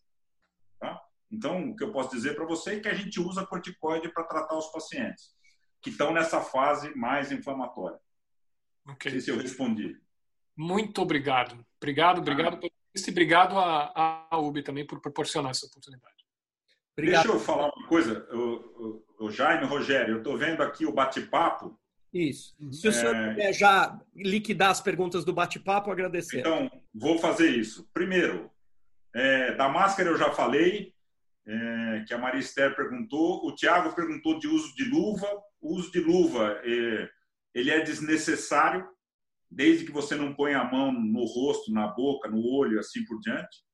[0.81, 1.01] Tá?
[1.31, 4.25] Então, o que eu posso dizer para você é que a gente usa corticoide para
[4.25, 5.37] tratar os pacientes
[5.81, 7.99] que estão nessa fase mais inflamatória.
[8.93, 9.13] Okay.
[9.13, 10.01] Não sei se eu respondi.
[10.57, 11.65] Muito obrigado.
[11.77, 12.78] Obrigado, obrigado ah.
[13.07, 16.15] E obrigado à, à UB também por proporcionar essa oportunidade.
[16.97, 17.23] Obrigado.
[17.23, 20.93] Deixa eu falar uma coisa, o, o, o Jaime, Rogério, eu estou vendo aqui o
[20.93, 21.79] bate-papo.
[22.13, 22.57] Isso.
[22.59, 22.73] Uhum.
[22.73, 23.31] Se o senhor é...
[23.31, 26.41] puder já liquidar as perguntas do bate-papo, agradecer.
[26.41, 27.89] Então, vou fazer isso.
[27.93, 28.51] Primeiro,
[29.15, 30.93] é, da máscara eu já falei,
[31.47, 33.47] é, que a Maria Esther perguntou.
[33.47, 35.29] O Tiago perguntou de uso de luva.
[35.61, 37.09] O uso de luva é,
[37.55, 38.87] ele é desnecessário
[39.51, 43.19] desde que você não ponha a mão no rosto, na boca, no olho, assim por
[43.21, 43.65] diante.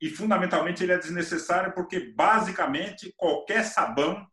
[0.00, 4.26] E fundamentalmente ele é desnecessário porque basicamente qualquer sabão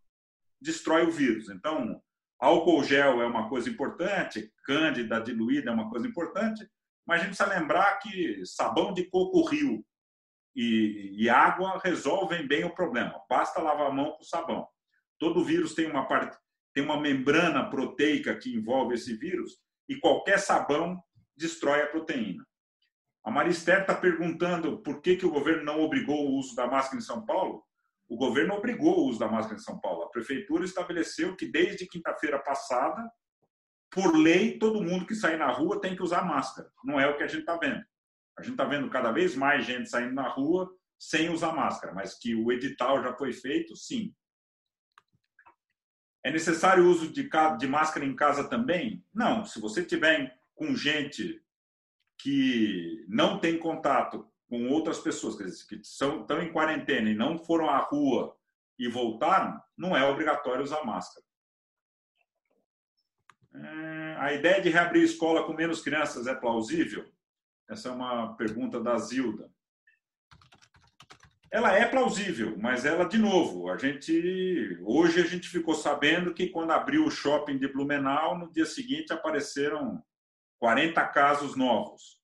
[0.60, 1.50] destrói o vírus.
[1.50, 2.02] Então,
[2.40, 6.68] álcool gel é uma coisa importante, cândida diluída é uma coisa importante,
[7.06, 9.84] mas a gente precisa lembrar que sabão de coco rio
[10.56, 13.20] e, e água resolvem bem o problema.
[13.30, 14.68] Basta lavar a mão com sabão.
[15.18, 16.38] Todo vírus tem uma parte,
[16.74, 19.58] tem uma membrana proteica que envolve esse vírus
[19.92, 21.04] e qualquer sabão
[21.36, 22.48] destrói a proteína.
[23.26, 26.98] A Marister está perguntando por que, que o governo não obrigou o uso da máscara
[26.98, 27.62] em São Paulo.
[28.08, 30.04] O governo obrigou o uso da máscara em São Paulo.
[30.04, 33.06] A prefeitura estabeleceu que desde quinta-feira passada,
[33.92, 36.72] por lei, todo mundo que sair na rua tem que usar máscara.
[36.86, 37.84] Não é o que a gente está vendo.
[38.40, 42.18] A gente está vendo cada vez mais gente saindo na rua sem usar máscara, mas
[42.18, 44.14] que o edital já foi feito, sim.
[46.24, 49.04] É necessário o uso de, de máscara em casa também?
[49.14, 49.44] Não.
[49.44, 51.42] Se você tiver com gente
[52.18, 57.16] que não tem contato com outras pessoas, quer dizer, que são, estão em quarentena e
[57.16, 58.38] não foram à rua
[58.78, 61.26] e voltaram, não é obrigatório usar máscara.
[63.54, 67.12] É, a ideia de reabrir escola com menos crianças é plausível?
[67.68, 69.52] Essa é uma pergunta da Zilda
[71.52, 76.48] ela é plausível, mas ela, de novo, a gente hoje a gente ficou sabendo que
[76.48, 80.02] quando abriu o shopping de Blumenau, no dia seguinte apareceram
[80.60, 82.22] 40 casos novos.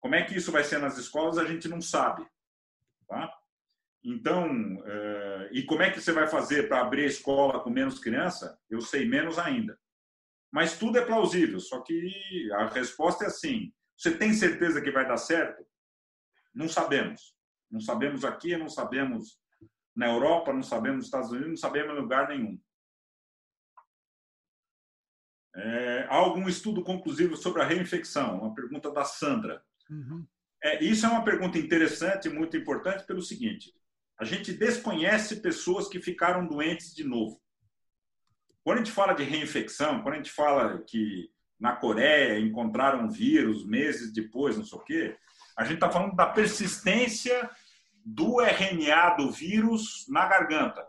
[0.00, 2.24] Como é que isso vai ser nas escolas, a gente não sabe.
[3.08, 3.32] Tá?
[4.04, 4.46] Então,
[4.86, 8.56] é, e como é que você vai fazer para abrir a escola com menos criança?
[8.70, 9.76] Eu sei menos ainda.
[10.52, 15.08] Mas tudo é plausível, só que a resposta é assim: você tem certeza que vai
[15.08, 15.66] dar certo?
[16.54, 17.33] Não sabemos.
[17.74, 19.36] Não sabemos aqui, não sabemos
[19.96, 22.56] na Europa, não sabemos nos Estados Unidos, não sabemos em lugar nenhum.
[25.56, 28.42] É, há algum estudo conclusivo sobre a reinfecção?
[28.42, 29.60] Uma pergunta da Sandra.
[29.90, 30.24] Uhum.
[30.62, 33.74] É, isso é uma pergunta interessante, muito importante, pelo seguinte:
[34.20, 37.42] a gente desconhece pessoas que ficaram doentes de novo.
[38.62, 43.66] Quando a gente fala de reinfecção, quando a gente fala que na Coreia encontraram vírus
[43.66, 45.18] meses depois, não sei o quê,
[45.56, 47.50] a gente está falando da persistência
[48.04, 50.86] do RNA do vírus na garganta.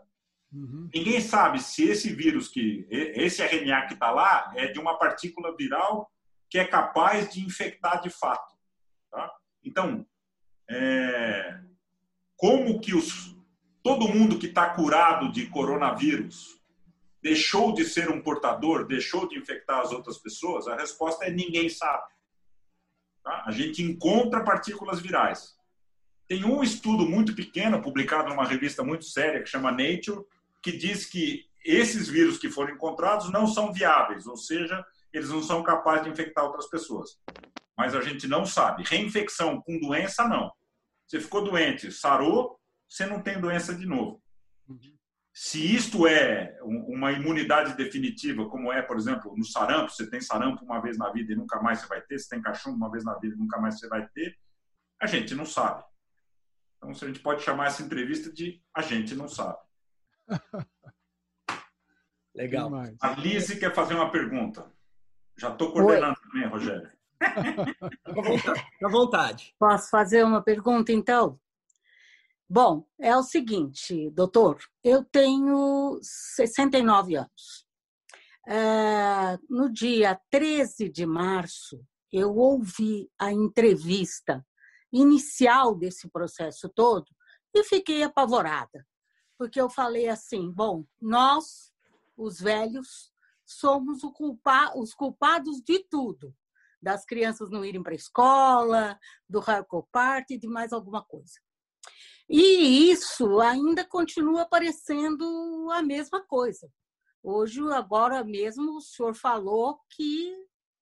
[0.52, 0.88] Uhum.
[0.94, 5.56] Ninguém sabe se esse vírus que esse RNA que está lá é de uma partícula
[5.56, 6.10] viral
[6.48, 8.54] que é capaz de infectar de fato.
[9.10, 9.32] Tá?
[9.64, 10.06] Então,
[10.70, 11.60] é,
[12.36, 13.36] como que os,
[13.82, 16.60] todo mundo que está curado de coronavírus
[17.22, 20.68] deixou de ser um portador, deixou de infectar as outras pessoas?
[20.68, 22.12] A resposta é ninguém sabe.
[23.24, 23.42] Tá?
[23.46, 25.55] A gente encontra partículas virais.
[26.28, 30.24] Tem um estudo muito pequeno, publicado numa revista muito séria, que chama Nature,
[30.62, 35.42] que diz que esses vírus que foram encontrados não são viáveis, ou seja, eles não
[35.42, 37.18] são capazes de infectar outras pessoas.
[37.76, 38.84] Mas a gente não sabe.
[38.84, 40.52] Reinfecção com doença, não.
[41.06, 42.58] Você ficou doente, sarou,
[42.88, 44.20] você não tem doença de novo.
[45.32, 50.64] Se isto é uma imunidade definitiva, como é, por exemplo, no sarampo, você tem sarampo
[50.64, 53.04] uma vez na vida e nunca mais você vai ter, você tem cachumba uma vez
[53.04, 54.34] na vida e nunca mais você vai ter,
[55.00, 55.84] a gente não sabe.
[56.76, 59.58] Então, a gente pode chamar essa entrevista de A gente não sabe.
[62.34, 62.70] Legal.
[63.00, 64.70] A Lise quer fazer uma pergunta.
[65.38, 66.30] Já estou coordenando Oi.
[66.30, 66.90] também, Rogério.
[67.18, 69.54] Fique à vontade.
[69.58, 71.40] Posso fazer uma pergunta, então?
[72.48, 77.66] Bom, é o seguinte, doutor, eu tenho 69 anos.
[78.46, 84.46] É, no dia 13 de março, eu ouvi a entrevista
[84.92, 87.06] inicial desse processo todo
[87.54, 88.86] e fiquei apavorada,
[89.38, 91.72] porque eu falei assim: bom, nós,
[92.16, 93.12] os velhos,
[93.44, 96.34] somos culpa os culpados de tudo,
[96.80, 101.40] das crianças não irem para a escola, do hardcore party e de mais alguma coisa.
[102.28, 106.68] E isso ainda continua aparecendo a mesma coisa.
[107.22, 110.32] Hoje, agora mesmo, o senhor falou que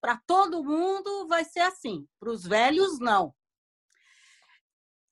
[0.00, 3.34] para todo mundo vai ser assim, para os velhos, não.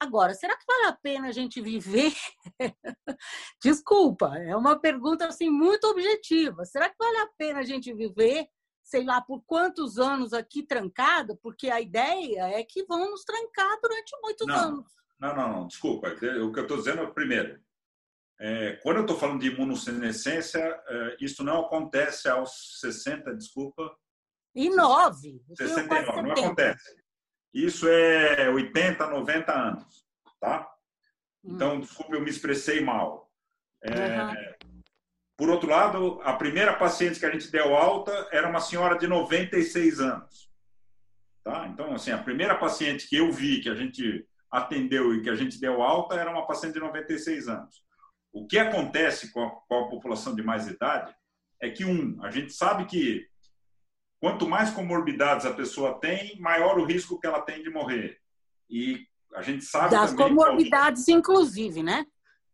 [0.03, 2.12] Agora, será que vale a pena a gente viver?
[3.62, 6.64] Desculpa, é uma pergunta assim muito objetiva.
[6.64, 8.48] Será que vale a pena a gente viver,
[8.82, 11.38] sei lá, por quantos anos aqui trancado?
[11.40, 14.86] Porque a ideia é que vão nos trancar durante muitos não, anos.
[15.20, 16.09] Não, não, não, desculpa.
[16.09, 16.18] O
[16.53, 17.62] que eu estou dizendo é, primeiro,
[18.40, 23.96] é, quando eu estou falando de imunossenescência, é, isso não acontece aos 60, desculpa.
[24.53, 25.40] E 9.
[25.55, 27.01] 69, não acontece.
[27.53, 30.07] Isso é 80, 90 anos,
[30.40, 30.68] tá?
[31.44, 31.80] Então, hum.
[31.80, 33.30] desculpa, eu me expressei mal.
[33.82, 34.82] É, uhum.
[35.36, 39.07] Por outro lado, a primeira paciente que a gente deu alta era uma senhora de
[39.07, 40.48] 96 anos.
[41.42, 41.66] Tá?
[41.66, 45.34] Então, assim, a primeira paciente que eu vi, que a gente atendeu e que a
[45.34, 47.82] gente deu alta, era uma paciente de 96 anos.
[48.32, 51.12] O que acontece com a, com a população de mais idade
[51.61, 53.26] é que, um, a gente sabe que
[54.23, 58.20] Quanto mais comorbidades a pessoa tem, maior o risco que ela tem de morrer.
[58.70, 59.05] E
[59.35, 61.12] a gente sabe das comorbidades, que...
[61.12, 62.07] inclusive, né?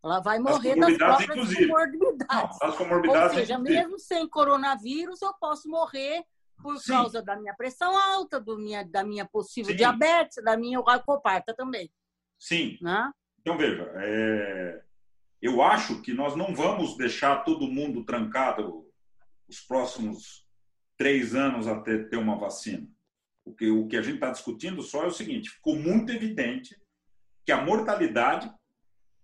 [0.02, 1.68] Ela vai morrer das, das próprias inclusive.
[1.68, 2.58] comorbidades.
[2.62, 3.32] Não, comorbidades.
[3.32, 3.80] Ou seja, inclusive.
[3.80, 6.24] mesmo sem coronavírus, eu posso morrer
[6.62, 6.92] por Sim.
[6.92, 9.76] causa da minha pressão alta, do minha, da minha possível Sim.
[9.76, 11.92] diabetes, da minha racoparta também.
[12.38, 12.78] Sim.
[12.80, 13.12] Né?
[13.40, 14.82] Então, veja, é...
[15.42, 18.86] eu acho que nós não vamos deixar todo mundo trancado
[19.46, 20.47] os próximos
[20.98, 22.86] três anos até ter uma vacina.
[23.44, 26.78] Porque o que a gente está discutindo só é o seguinte: ficou muito evidente
[27.46, 28.52] que a mortalidade,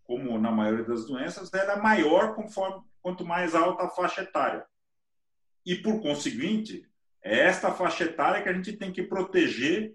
[0.04, 4.64] como na maioria das doenças, era maior conforme quanto mais alta a faixa etária.
[5.66, 6.88] E, por conseguinte,
[7.22, 9.94] é esta faixa etária que a gente tem que proteger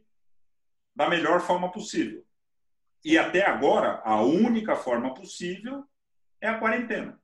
[0.96, 2.24] da melhor forma possível.
[3.04, 5.84] E até agora, a única forma possível
[6.42, 7.20] é a quarentena.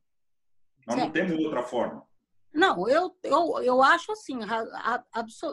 [0.88, 2.06] Nós não temos outra forma.
[2.56, 4.40] Não, eu, eu, eu acho assim,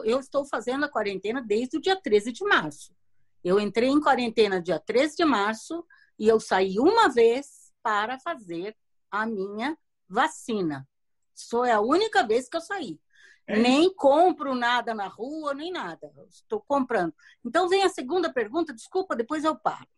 [0.05, 2.95] eu estou fazendo a quarentena desde o dia 13 de março.
[3.43, 5.85] Eu entrei em quarentena dia 13 de março
[6.17, 8.73] e eu saí uma vez para fazer
[9.11, 9.77] a minha
[10.07, 10.87] vacina.
[11.35, 12.97] Só é a única vez que eu saí.
[13.45, 13.59] É.
[13.59, 16.09] Nem compro nada na rua, nem nada.
[16.29, 17.13] Estou comprando.
[17.43, 19.89] Então vem a segunda pergunta, desculpa, depois eu paro.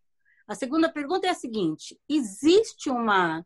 [0.48, 3.46] A segunda pergunta é a seguinte: existe uma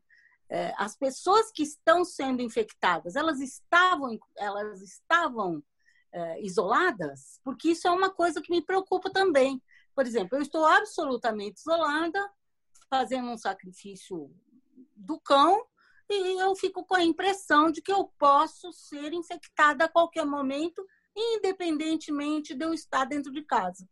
[0.77, 5.63] as pessoas que estão sendo infectadas, elas estavam, elas estavam
[6.11, 7.39] é, isoladas?
[7.43, 9.61] Porque isso é uma coisa que me preocupa também.
[9.93, 12.31] Por exemplo, eu estou absolutamente isolada,
[12.89, 14.33] fazendo um sacrifício
[14.95, 15.63] do cão,
[16.09, 20.83] e eu fico com a impressão de que eu posso ser infectada a qualquer momento,
[21.15, 23.87] independentemente de eu estar dentro de casa.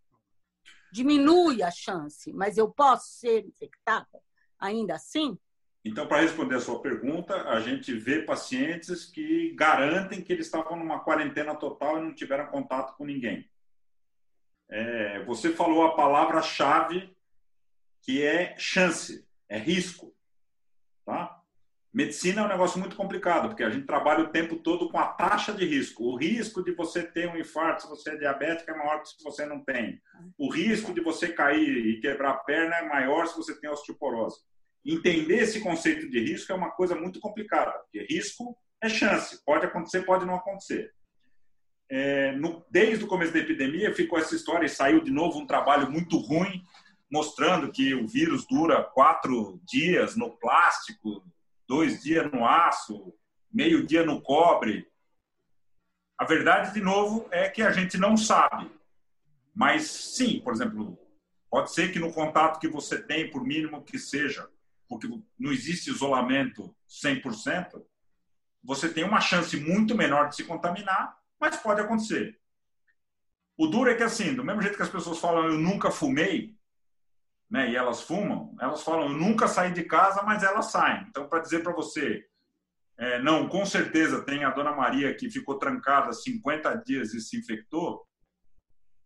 [0.92, 4.20] Diminui a chance, mas eu posso ser infectada
[4.58, 5.38] ainda assim?
[5.88, 10.78] Então, para responder a sua pergunta, a gente vê pacientes que garantem que eles estavam
[10.78, 13.50] numa quarentena total e não tiveram contato com ninguém.
[14.68, 17.16] É, você falou a palavra-chave
[18.02, 20.14] que é chance, é risco.
[21.06, 21.42] Tá?
[21.94, 25.08] Medicina é um negócio muito complicado, porque a gente trabalha o tempo todo com a
[25.08, 26.04] taxa de risco.
[26.04, 29.24] O risco de você ter um infarto se você é diabético é maior que se
[29.24, 30.02] você não tem.
[30.38, 34.46] O risco de você cair e quebrar a perna é maior se você tem osteoporose
[34.88, 39.66] entender esse conceito de risco é uma coisa muito complicada, porque risco é chance, pode
[39.66, 40.94] acontecer, pode não acontecer.
[41.90, 45.48] É, no, desde o começo da epidemia ficou essa história e saiu de novo um
[45.48, 46.64] trabalho muito ruim
[47.10, 51.24] mostrando que o vírus dura quatro dias no plástico,
[51.68, 53.14] dois dias no aço,
[53.52, 54.88] meio dia no cobre.
[56.18, 58.70] A verdade, de novo, é que a gente não sabe.
[59.56, 60.98] Mas sim, por exemplo,
[61.50, 64.50] pode ser que no contato que você tem, por mínimo que seja,
[64.88, 65.08] porque
[65.38, 67.84] não existe isolamento 100%,
[68.64, 72.40] você tem uma chance muito menor de se contaminar, mas pode acontecer.
[73.58, 76.56] O duro é que, assim, do mesmo jeito que as pessoas falam eu nunca fumei,
[77.50, 81.06] né, e elas fumam, elas falam eu nunca saí de casa, mas elas saem.
[81.10, 82.28] Então, para dizer para você,
[82.98, 87.38] é, não, com certeza tem a dona Maria que ficou trancada 50 dias e se
[87.38, 88.06] infectou,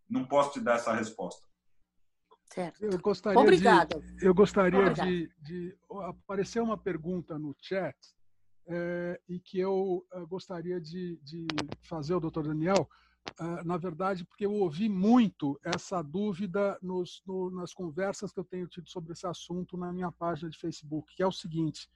[0.09, 1.50] não posso te dar essa resposta.
[2.53, 2.83] Certo.
[2.83, 4.01] Eu gostaria Obrigada.
[4.01, 7.95] De, eu gostaria de, de, aparecer uma pergunta no chat
[8.67, 11.47] é, e que eu uh, gostaria de, de,
[11.81, 12.89] fazer ao doutor Daniel,
[13.39, 18.43] uh, na verdade, porque eu ouvi muito essa dúvida nos, no, nas conversas que eu
[18.43, 21.89] tenho tido sobre esse assunto na minha página de Facebook, que é o seguinte: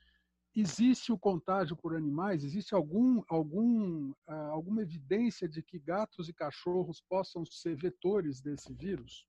[0.56, 2.46] existe o contágio por animais?
[2.46, 9.28] Existe algum, algum, alguma evidência de que gatos e cachorros possam ser vetores desse vírus?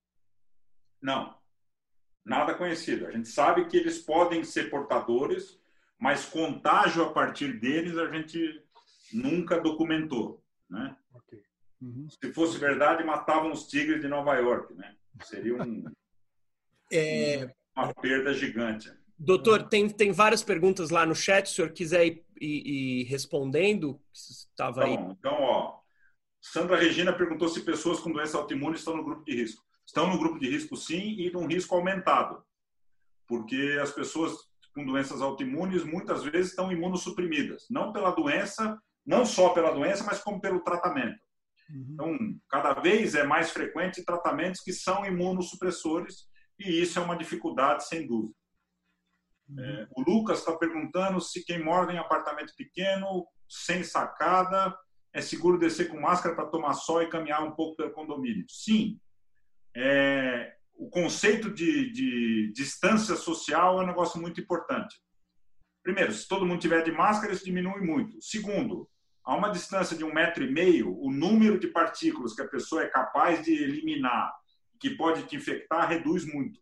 [1.00, 1.36] Não,
[2.24, 3.06] nada conhecido.
[3.06, 5.58] A gente sabe que eles podem ser portadores,
[5.98, 8.62] mas contágio a partir deles a gente
[9.12, 10.96] nunca documentou, né?
[11.14, 11.42] Okay.
[11.80, 12.08] Uhum.
[12.08, 14.96] Se fosse verdade, matavam os tigres de Nova York, né?
[15.22, 15.84] Seria um,
[16.92, 17.54] é...
[17.74, 18.92] uma perda gigante.
[19.18, 23.04] Doutor, tem, tem várias perguntas lá no chat, se o senhor quiser ir, ir, ir
[23.04, 24.94] respondendo, estava tá aí.
[24.94, 25.80] Então, ó,
[26.40, 29.65] Sandra Regina perguntou se pessoas com doença autoimune estão no grupo de risco.
[29.86, 32.42] Estão no grupo de risco, sim, e num risco aumentado,
[33.26, 34.32] porque as pessoas
[34.74, 40.22] com doenças autoimunes muitas vezes estão imunossuprimidas, não pela doença, não só pela doença, mas
[40.22, 41.18] como pelo tratamento.
[41.70, 41.88] Uhum.
[41.92, 42.18] Então,
[42.50, 46.28] cada vez é mais frequente tratamentos que são imunossupressores,
[46.58, 48.34] e isso é uma dificuldade, sem dúvida.
[49.48, 49.60] Uhum.
[49.64, 54.76] É, o Lucas está perguntando se quem mora em apartamento pequeno, sem sacada,
[55.12, 58.44] é seguro descer com máscara para tomar sol e caminhar um pouco pelo condomínio.
[58.48, 59.00] Sim.
[59.78, 64.96] É, o conceito de, de distância social é um negócio muito importante.
[65.82, 68.20] Primeiro, se todo mundo tiver de máscara, isso diminui muito.
[68.20, 68.88] Segundo,
[69.22, 72.82] a uma distância de um metro e meio, o número de partículas que a pessoa
[72.82, 74.34] é capaz de eliminar,
[74.80, 76.58] que pode te infectar, reduz muito.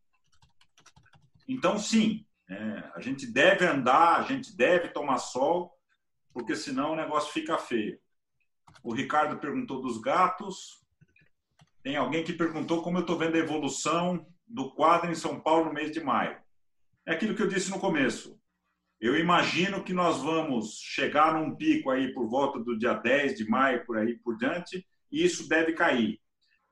[1.46, 5.72] Então, sim, é, a gente deve andar, a gente deve tomar sol,
[6.32, 7.98] porque senão o negócio fica feio.
[8.82, 10.83] O Ricardo perguntou dos gatos.
[11.84, 15.66] Tem alguém que perguntou como eu estou vendo a evolução do quadro em São Paulo
[15.66, 16.34] no mês de maio.
[17.06, 18.40] É aquilo que eu disse no começo.
[18.98, 23.46] Eu imagino que nós vamos chegar num pico aí por volta do dia 10 de
[23.46, 26.18] maio, por aí por diante, e isso deve cair.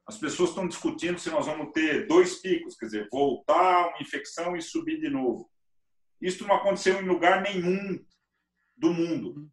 [0.07, 4.57] As pessoas estão discutindo se nós vamos ter dois picos, quer dizer, voltar uma infecção
[4.57, 5.51] e subir de novo.
[6.23, 8.03] Isso não aconteceu em lugar nenhum
[8.75, 9.47] do mundo.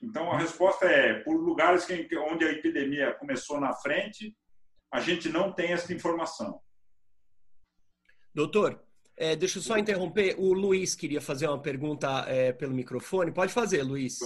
[0.00, 4.36] Então, a resposta é: por lugares que, onde a epidemia começou na frente,
[4.92, 6.60] a gente não tem essa informação.
[8.34, 8.82] Doutor,
[9.16, 10.34] é, deixa eu só interromper.
[10.38, 13.32] O Luiz queria fazer uma pergunta é, pelo microfone.
[13.32, 14.18] Pode fazer, Luiz.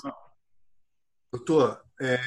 [1.33, 2.21] Doutor, é,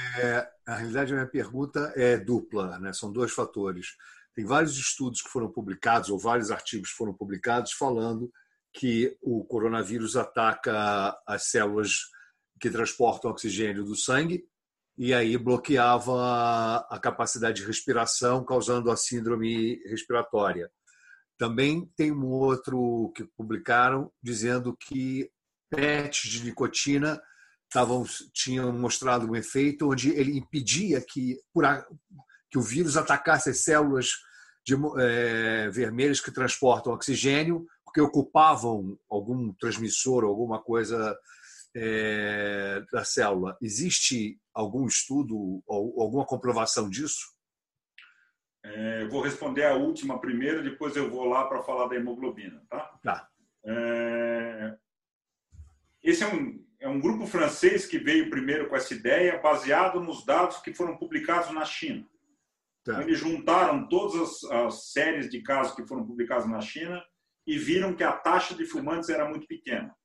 [0.66, 2.92] a realidade a minha pergunta é dupla, né?
[2.94, 3.96] são dois fatores.
[4.36, 8.32] Tem vários estudos que foram publicados, ou vários artigos que foram publicados, falando
[8.74, 12.02] que o coronavírus ataca as células
[12.60, 14.46] que transportam oxigênio do sangue
[14.98, 20.72] e aí bloqueava a capacidade de respiração, causando a síndrome respiratória.
[21.38, 25.30] Também tem um outro que publicaram dizendo que
[25.70, 27.22] PETs de nicotina
[27.70, 31.38] tavam, tinham mostrado um efeito onde ele impedia que,
[32.50, 34.14] que o vírus atacasse as células
[34.66, 41.18] de, é, vermelhas que transportam oxigênio porque ocupavam algum transmissor, alguma coisa
[41.76, 43.58] é, da célula.
[43.62, 47.36] Existe algum estudo ou alguma comprovação disso?
[48.64, 52.62] É, eu vou responder a última primeiro, depois eu vou lá para falar da hemoglobina,
[52.70, 53.00] tá?
[53.04, 53.30] Tá.
[53.66, 54.78] É,
[56.04, 60.26] esse é um, é um grupo francês que veio primeiro com essa ideia, baseado nos
[60.26, 62.06] dados que foram publicados na China.
[62.84, 62.94] Tá.
[62.94, 67.04] Então, eles juntaram todas as, as séries de casos que foram publicados na China
[67.46, 69.96] e viram que a taxa de fumantes era muito pequena.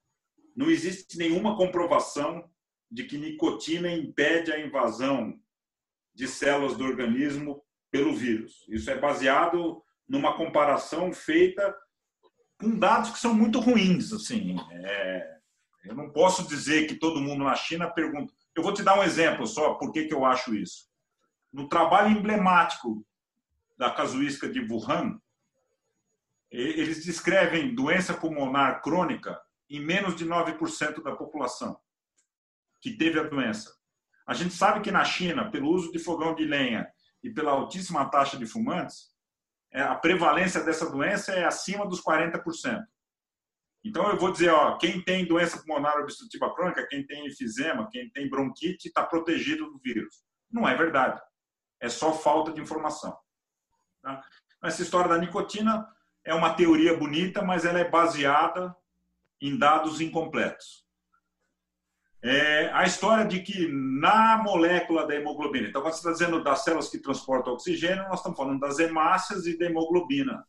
[0.55, 2.49] Não existe nenhuma comprovação
[2.91, 5.39] de que nicotina impede a invasão
[6.15, 8.65] de células do organismo pelo vírus.
[8.69, 11.75] Isso é baseado numa comparação feita
[12.61, 14.13] com dados que são muito ruins.
[14.13, 15.39] Assim, é...
[15.85, 18.33] eu não posso dizer que todo mundo na China pergunta.
[18.55, 20.87] Eu vou te dar um exemplo só, por que, que eu acho isso.
[21.51, 23.05] No trabalho emblemático
[23.79, 25.19] da casuística de Wuhan,
[26.51, 29.41] eles descrevem doença pulmonar crônica
[29.73, 31.81] em menos de 9% da população
[32.81, 33.75] que teve a doença.
[34.27, 36.87] A gente sabe que na China, pelo uso de fogão de lenha
[37.23, 39.11] e pela altíssima taxa de fumantes,
[39.73, 42.85] é, a prevalência dessa doença é acima dos 40%.
[43.85, 48.11] Então, eu vou dizer, ó, quem tem doença pulmonar obstrutiva crônica, quem tem enfisema, quem
[48.11, 50.23] tem bronquite, está protegido do vírus.
[50.51, 51.21] Não é verdade.
[51.81, 53.17] É só falta de informação.
[54.03, 54.23] Tá?
[54.63, 55.89] Essa história da nicotina
[56.25, 58.77] é uma teoria bonita, mas ela é baseada
[59.43, 60.87] em dados incompletos.
[62.23, 66.89] É a história de que na molécula da hemoglobina, então você está dizendo das células
[66.89, 70.47] que transportam oxigênio, nós estamos falando das hemácias e da hemoglobina.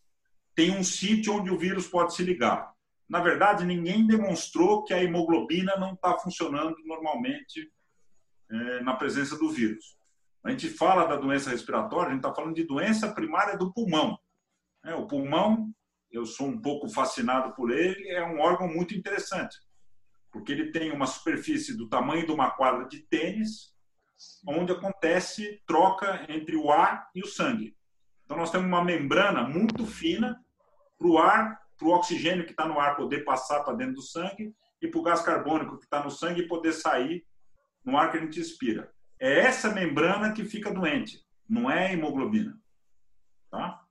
[0.53, 2.72] Tem um sítio onde o vírus pode se ligar.
[3.10, 7.72] Na verdade, ninguém demonstrou que a hemoglobina não está funcionando normalmente
[8.52, 9.98] é, na presença do vírus.
[10.44, 14.20] A gente fala da doença respiratória, a gente está falando de doença primária do pulmão.
[14.86, 15.74] É, o pulmão,
[16.14, 19.57] eu sou um pouco fascinado por ele, é um órgão muito interessante,
[20.31, 23.73] porque ele tem uma superfície do tamanho de uma quadra de tênis,
[24.48, 27.76] onde acontece troca entre o ar e o sangue.
[28.23, 30.40] Então, nós temos uma membrana muito fina
[30.98, 34.02] para o ar, para o oxigênio que está no ar poder passar para dentro do
[34.02, 37.26] sangue e para o gás carbônico que está no sangue poder sair
[37.84, 38.94] no ar que a gente expira.
[39.19, 42.57] É essa membrana que fica doente, não é a hemoglobina.
[43.49, 43.81] Tá?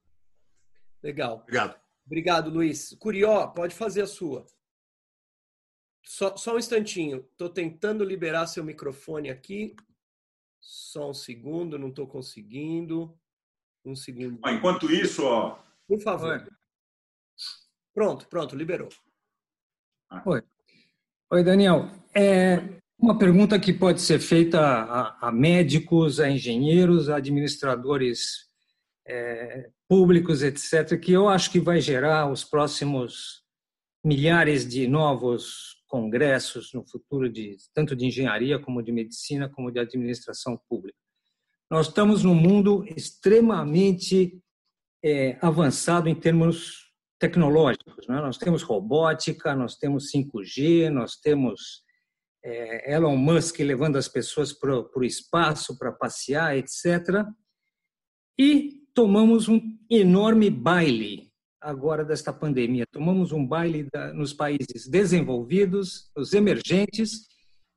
[1.03, 1.41] Legal.
[1.43, 1.82] Obrigado.
[2.07, 2.95] Obrigado, Luiz.
[2.99, 4.47] Curió, pode fazer a sua.
[6.05, 7.27] Só, só um instantinho.
[7.31, 9.75] Estou tentando liberar seu microfone aqui.
[10.61, 13.17] Só um segundo, não estou conseguindo.
[13.85, 14.41] Um segundo.
[14.49, 15.59] Enquanto isso, ó.
[15.87, 16.41] Por favor.
[16.41, 16.47] Oi.
[17.95, 18.89] Pronto, pronto, liberou.
[20.25, 20.43] Oi.
[21.31, 21.91] Oi, Daniel.
[22.15, 22.59] É,
[22.99, 28.52] uma pergunta que pode ser feita a, a médicos, a engenheiros, a administradores
[29.07, 33.43] é, públicos, etc., que eu acho que vai gerar os próximos
[34.05, 39.79] milhares de novos congressos no futuro, de, tanto de engenharia, como de medicina, como de
[39.79, 40.99] administração pública.
[41.71, 44.41] Nós estamos num mundo extremamente
[45.05, 48.07] é, avançado em termos tecnológicos.
[48.09, 48.17] Né?
[48.17, 51.83] Nós temos robótica, nós temos 5G, nós temos
[52.45, 57.25] é, Elon Musk levando as pessoas para o espaço para passear, etc.
[58.39, 59.61] E tomamos um
[59.91, 62.85] enorme baile agora desta pandemia.
[62.91, 67.29] Tomamos um baile da, nos países desenvolvidos, nos emergentes,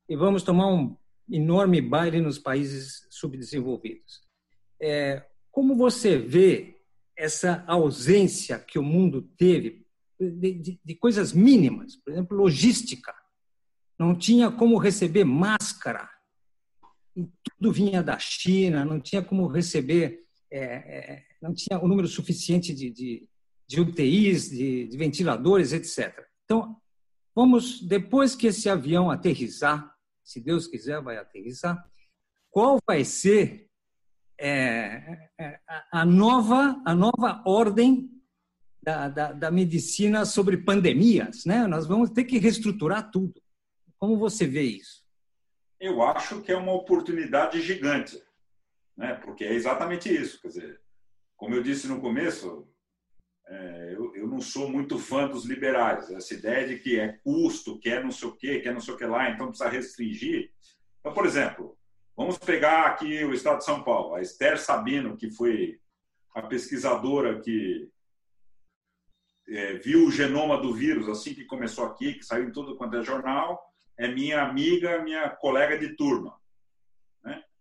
[0.10, 0.96] e vamos tomar um
[1.30, 4.22] enorme baile nos países subdesenvolvidos.
[4.82, 6.82] É, como você vê
[7.18, 9.86] essa ausência que o mundo teve
[10.20, 13.14] de, de, de coisas mínimas, por exemplo, logística?
[13.98, 16.10] não tinha como receber máscara,
[17.44, 20.25] tudo vinha da China, não tinha como receber,
[20.58, 23.28] é, é, não tinha o número suficiente de, de,
[23.68, 26.26] de UTIs, de, de, ventiladores, etc.
[26.46, 26.78] Então,
[27.36, 31.84] vamos, depois que esse avião aterrissar, se Deus quiser, vai aterrissar,
[32.50, 33.70] qual vai ser
[34.40, 35.60] é, é
[35.92, 38.10] a, nova, a nova ordem
[38.82, 41.44] da, da, da medicina sobre pandemias?
[41.44, 41.68] Né?
[41.68, 43.42] Nós vamos ter que reestruturar tudo.
[43.98, 45.04] Como você vê isso?
[45.80, 48.18] Eu acho que é uma oportunidade gigante,
[48.98, 49.16] né?
[49.16, 50.42] porque é exatamente isso.
[50.42, 50.82] Quer dizer,
[51.36, 52.68] como eu disse no começo,
[53.48, 56.10] é, eu, eu, não sou muito fã dos liberais.
[56.10, 58.80] Essa ideia de que é custo, que é não sei o quê, que é não
[58.80, 60.52] sei o que lá, então precisa restringir.
[61.00, 61.78] Então, por exemplo,
[62.16, 64.16] vamos pegar aqui o estado de São Paulo.
[64.16, 65.80] A Esther Sabino, que foi
[66.34, 67.90] a pesquisadora que
[69.48, 72.98] é, viu o genoma do vírus assim que começou aqui, que saiu em tudo quanto
[72.98, 73.62] é jornal,
[73.98, 76.36] é minha amiga, minha colega de turma.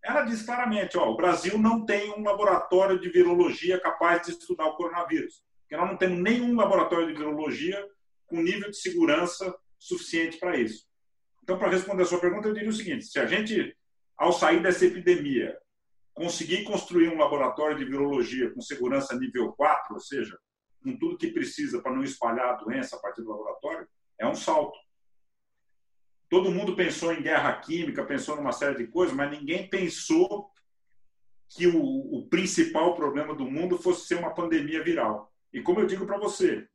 [0.05, 4.67] Ela diz claramente: ó, o Brasil não tem um laboratório de virologia capaz de estudar
[4.67, 7.83] o coronavírus, porque nós não temos nenhum laboratório de virologia
[8.27, 10.85] com nível de segurança suficiente para isso.
[11.43, 13.75] Então, para responder a sua pergunta, eu diria o seguinte: se a gente,
[14.15, 15.57] ao sair dessa epidemia,
[16.13, 20.37] conseguir construir um laboratório de virologia com segurança nível 4, ou seja,
[20.83, 23.87] com tudo que precisa para não espalhar a doença a partir do laboratório,
[24.19, 24.77] é um salto
[26.29, 30.51] todo mundo pensou em guerra química, pensou numa série de coisas, mas ninguém pensou
[31.49, 35.31] que o, o principal problema do mundo fosse ser uma pandemia viral.
[35.53, 36.67] E como eu digo para você,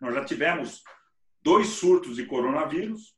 [0.00, 0.82] nós já tivemos
[1.42, 3.16] dois surtos de coronavírus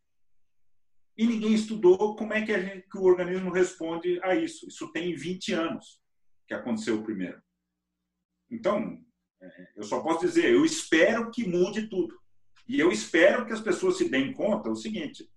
[1.16, 4.66] e ninguém estudou como é que, gente, que o organismo responde a isso.
[4.68, 6.00] Isso tem 20 anos
[6.46, 7.40] que aconteceu o primeiro.
[8.50, 8.98] Então,
[9.40, 12.18] é, eu só posso dizer, eu espero que mude tudo.
[12.66, 15.28] E eu espero que as pessoas se deem conta o seguinte: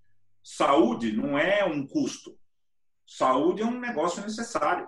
[0.44, 2.38] Saúde não é um custo.
[3.08, 4.88] Saúde é um negócio necessário.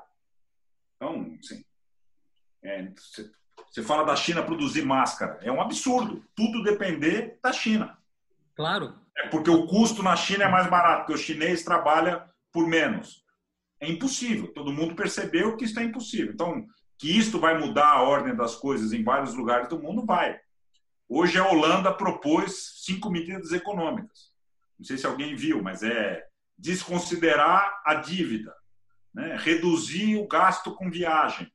[0.96, 1.64] Então, assim,
[2.64, 2.92] é,
[3.72, 5.40] você fala da China produzir máscara.
[5.42, 6.24] É um absurdo.
[6.36, 7.98] Tudo depender da China.
[8.56, 9.00] Claro.
[9.18, 13.24] É porque o custo na China é mais barato, porque o chinês trabalha por menos.
[13.80, 14.54] É impossível.
[14.54, 16.34] Todo mundo percebeu que isso é impossível.
[16.34, 16.66] Então,
[16.98, 20.40] que isto vai mudar a ordem das coisas em vários lugares do mundo, vai.
[21.08, 24.35] Hoje a Holanda propôs cinco medidas econômicas.
[24.78, 26.26] Não sei se alguém viu, mas é
[26.58, 28.54] desconsiderar a dívida,
[29.14, 29.36] né?
[29.38, 31.52] reduzir o gasto com viagem,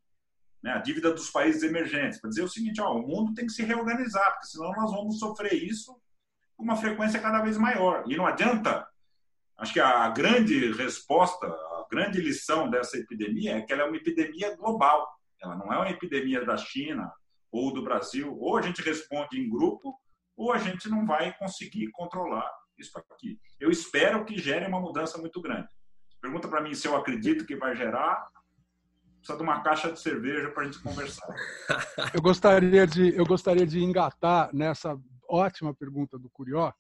[0.63, 0.73] né?
[0.73, 2.21] a dívida dos países emergentes.
[2.21, 5.19] Para dizer o seguinte: ó, o mundo tem que se reorganizar, porque senão nós vamos
[5.19, 5.95] sofrer isso
[6.57, 8.05] com uma frequência cada vez maior.
[8.07, 8.87] E não adianta.
[9.57, 13.97] Acho que a grande resposta, a grande lição dessa epidemia é que ela é uma
[13.97, 15.07] epidemia global.
[15.43, 17.13] Ela não é uma epidemia da China
[17.53, 18.35] ou do Brasil.
[18.39, 19.95] Ou a gente responde em grupo,
[20.35, 22.51] ou a gente não vai conseguir controlar
[22.81, 23.39] isso aqui.
[23.59, 25.69] Eu espero que gere uma mudança muito grande.
[26.21, 28.27] Pergunta para mim se eu acredito que vai gerar.
[29.19, 31.29] Precisa de uma caixa de cerveja para a gente conversar.
[32.15, 34.99] Eu gostaria de, eu gostaria de engatar nessa
[35.29, 36.73] ótima pergunta do Curió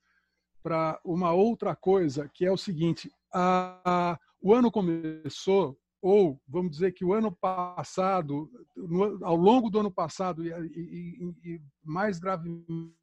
[0.62, 6.72] para uma outra coisa, que é o seguinte: a, a, o ano começou, ou vamos
[6.72, 12.18] dizer que o ano passado, no, ao longo do ano passado, e, e, e mais
[12.18, 12.94] gravemente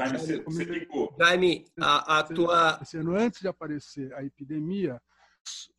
[0.00, 1.14] Jaime, você, você ligou.
[1.18, 2.80] Jaime, a, a tua.
[2.94, 5.00] Ano, antes de aparecer a epidemia,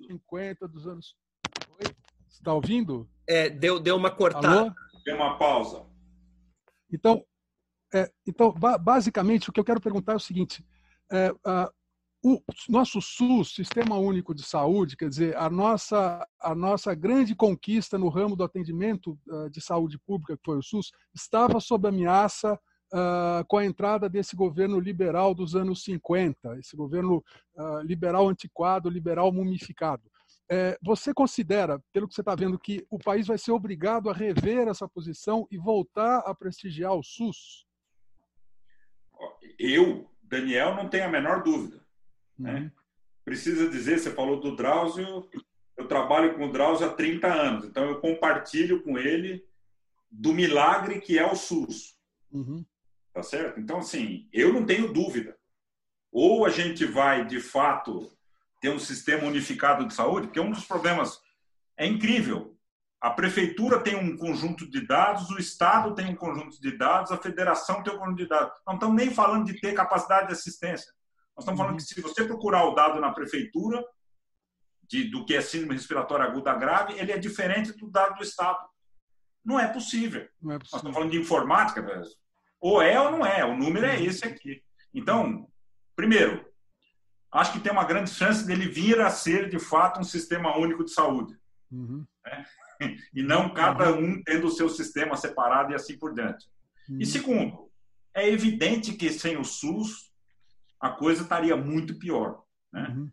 [0.07, 1.15] 50 dos anos.
[1.69, 1.95] Oi?
[2.27, 3.09] Você está ouvindo?
[3.27, 4.61] É, deu, deu uma cortada.
[4.61, 4.73] Alô?
[5.03, 5.87] Deu uma pausa.
[6.91, 7.25] Então,
[7.91, 10.63] é, então, basicamente, o que eu quero perguntar é o seguinte:
[11.11, 11.71] é, a,
[12.23, 12.39] o
[12.69, 18.09] nosso SUS, Sistema Único de Saúde, quer dizer, a nossa, a nossa grande conquista no
[18.09, 22.59] ramo do atendimento uh, de saúde pública, que foi o SUS, estava sob ameaça
[22.91, 27.23] uh, com a entrada desse governo liberal dos anos 50, esse governo
[27.55, 30.03] uh, liberal antiquado, liberal mumificado.
[30.49, 34.13] É, você considera, pelo que você está vendo, que o país vai ser obrigado a
[34.13, 37.65] rever essa posição e voltar a prestigiar o SUS?
[39.57, 41.81] Eu, Daniel, não tenho a menor dúvida.
[42.37, 42.53] Né?
[42.53, 42.59] Uhum.
[42.59, 42.71] Né?
[43.23, 45.29] Precisa dizer, você falou do Drauzio,
[45.77, 49.45] eu trabalho com o Drauzio há 30 anos, então eu compartilho com ele
[50.09, 51.95] do milagre que é o SUS.
[52.29, 52.65] Uhum.
[53.13, 53.59] Tá certo?
[53.59, 55.37] Então, assim, eu não tenho dúvida.
[56.11, 58.11] Ou a gente vai, de fato,
[58.61, 61.19] ter um sistema unificado de saúde, porque um dos problemas
[61.77, 62.57] é incrível.
[63.01, 67.17] A prefeitura tem um conjunto de dados, o Estado tem um conjunto de dados, a
[67.17, 68.53] federação tem um conjunto de dados.
[68.65, 70.93] Não estamos nem falando de ter capacidade de assistência.
[71.35, 73.83] Nós estamos falando que se você procurar o dado na prefeitura,
[74.83, 78.59] de, do que é síndrome respiratória aguda grave, ele é diferente do dado do Estado.
[79.43, 80.27] Não é possível.
[80.41, 80.59] Não é possível.
[80.59, 81.81] Nós estamos falando de informática,
[82.61, 84.63] ou é ou não é, o número é esse aqui.
[84.93, 85.49] Então,
[85.95, 86.45] primeiro,
[87.31, 90.85] acho que tem uma grande chance dele vir a ser, de fato, um sistema único
[90.85, 91.35] de saúde.
[91.71, 92.05] Uhum.
[92.23, 92.45] Né?
[93.13, 94.05] E não cada uhum.
[94.05, 96.49] um tendo o seu sistema separado e assim por diante.
[96.89, 96.97] Uhum.
[96.99, 97.71] E segundo,
[98.11, 100.11] é evidente que sem o SUS
[100.79, 102.43] a coisa estaria muito pior.
[102.73, 102.87] Né?
[102.89, 103.11] Uhum.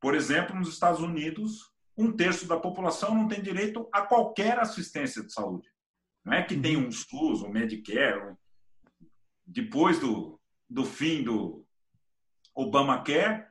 [0.00, 5.20] Por exemplo, nos Estados Unidos, um terço da população não tem direito a qualquer assistência
[5.24, 5.68] de saúde.
[6.24, 6.86] Não é que tem uhum.
[6.86, 8.36] um SUS, um Medicare,
[9.52, 11.64] depois do, do fim do
[12.54, 13.44] Obamacare,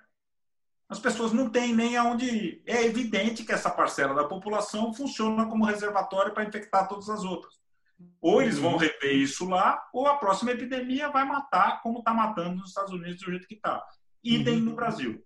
[0.90, 2.64] as pessoas não têm nem aonde ir.
[2.66, 7.62] É evidente que essa parcela da população funciona como reservatório para infectar todas as outras.
[8.20, 12.58] Ou eles vão rever isso lá, ou a próxima epidemia vai matar, como está matando
[12.58, 13.82] nos Estados Unidos do jeito que está.
[14.24, 14.66] Idem uhum.
[14.66, 15.24] no Brasil.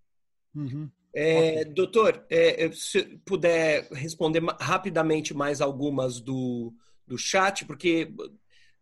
[0.53, 0.89] Uhum.
[1.13, 6.73] É, doutor, é, se puder responder rapidamente mais algumas do,
[7.07, 8.13] do chat, porque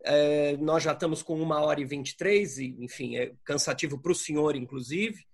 [0.03, 4.15] é, nós já estamos com uma hora e 23, e, enfim, é cansativo para o
[4.15, 5.25] senhor, inclusive.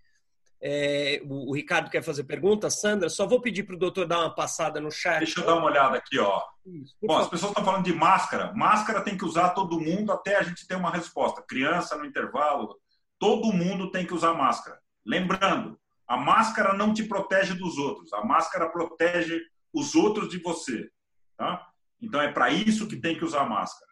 [0.62, 2.70] É, o, o, Ricardo quer fazer pergunta.
[2.70, 5.20] Sandra, só vou pedir para o doutor dar uma passada no chat.
[5.20, 6.44] Deixa eu dar uma olhada aqui, ó.
[6.66, 8.54] Isso, Bom, as pessoas estão falando de máscara.
[8.54, 11.42] Máscara tem que usar todo mundo até a gente ter uma resposta.
[11.42, 12.78] Criança no intervalo,
[13.18, 14.80] todo mundo tem que usar máscara.
[15.06, 18.12] Lembrando, a máscara não te protege dos outros.
[18.14, 19.42] A máscara protege
[19.74, 20.90] os outros de você.
[21.38, 21.66] Tá?
[22.02, 23.89] Então é para isso que tem que usar máscara.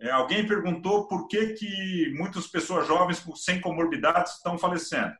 [0.00, 5.14] É, alguém perguntou por que, que muitas pessoas jovens sem comorbidades estão falecendo.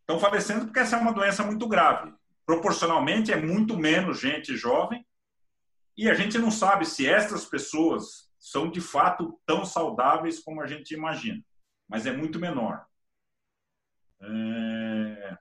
[0.00, 2.12] Estão falecendo porque essa é uma doença muito grave.
[2.44, 5.06] Proporcionalmente, é muito menos gente jovem
[5.96, 10.66] e a gente não sabe se essas pessoas são de fato tão saudáveis como a
[10.66, 11.42] gente imagina,
[11.88, 12.84] mas é muito menor.
[14.20, 15.38] É...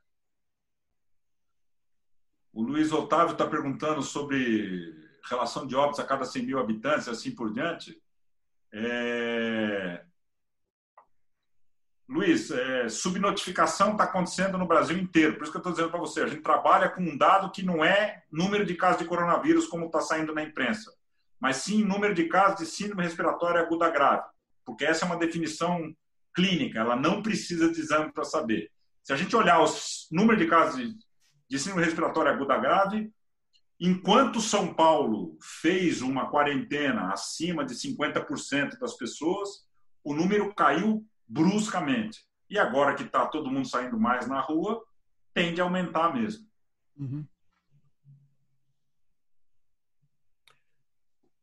[2.53, 4.93] O Luiz Otávio está perguntando sobre
[5.23, 7.99] relação de óbitos a cada 100 mil habitantes, assim por diante.
[8.73, 10.03] É...
[12.11, 15.35] Luiz, é, subnotificação está acontecendo no Brasil inteiro.
[15.35, 17.63] Por isso que eu estou dizendo para você, a gente trabalha com um dado que
[17.63, 20.93] não é número de casos de coronavírus como está saindo na imprensa,
[21.39, 24.23] mas sim número de casos de síndrome respiratória aguda grave,
[24.65, 25.95] porque essa é uma definição
[26.35, 28.69] clínica, ela não precisa de exame para saber.
[29.01, 30.93] Se a gente olhar os números de casos de,
[31.49, 33.09] de síndrome respiratória aguda grave,
[33.83, 39.67] Enquanto São Paulo fez uma quarentena acima de 50% das pessoas,
[40.03, 42.23] o número caiu bruscamente.
[42.47, 44.85] E agora que está todo mundo saindo mais na rua,
[45.33, 46.47] tende a aumentar mesmo.
[46.95, 47.25] Uhum.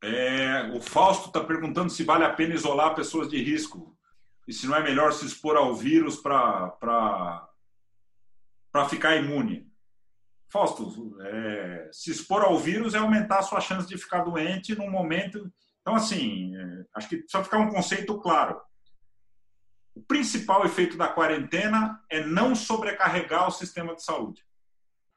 [0.01, 3.99] É, o Fausto está perguntando se vale a pena isolar pessoas de risco
[4.47, 7.49] e se não é melhor se expor ao vírus para
[8.89, 9.68] ficar imune.
[10.51, 14.91] Fausto, é, se expor ao vírus é aumentar a sua chance de ficar doente num
[14.91, 15.53] momento.
[15.83, 18.61] Então, assim, é, acho que precisa ficar um conceito claro.
[19.95, 24.43] O principal efeito da quarentena é não sobrecarregar o sistema de saúde.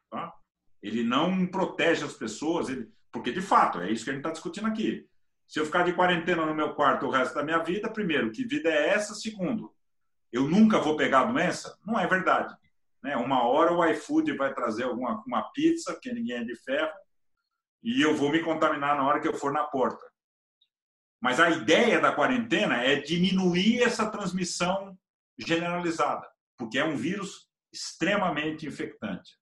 [0.10, 0.34] Tá?
[0.82, 4.32] Ele não protege as pessoas, ele, porque de fato é isso que a gente está
[4.32, 5.08] discutindo aqui.
[5.48, 8.46] Se eu ficar de quarentena no meu quarto o resto da minha vida, primeiro, que
[8.46, 9.14] vida é essa?
[9.14, 9.74] Segundo,
[10.32, 11.78] eu nunca vou pegar a doença?
[11.86, 12.56] Não é verdade.
[13.04, 13.16] Né?
[13.18, 16.92] Uma hora o iFood vai trazer alguma uma pizza, porque ninguém é de ferro,
[17.84, 20.06] e eu vou me contaminar na hora que eu for na porta.
[21.20, 24.98] Mas a ideia da quarentena é diminuir essa transmissão
[25.38, 29.38] generalizada, porque é um vírus extremamente infectante.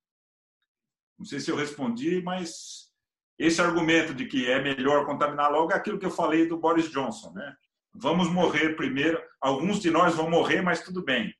[1.17, 2.89] Não sei se eu respondi, mas
[3.37, 6.89] esse argumento de que é melhor contaminar logo é aquilo que eu falei do Boris
[6.89, 7.55] Johnson, né?
[7.93, 11.33] Vamos morrer primeiro, alguns de nós vão morrer, mas tudo bem.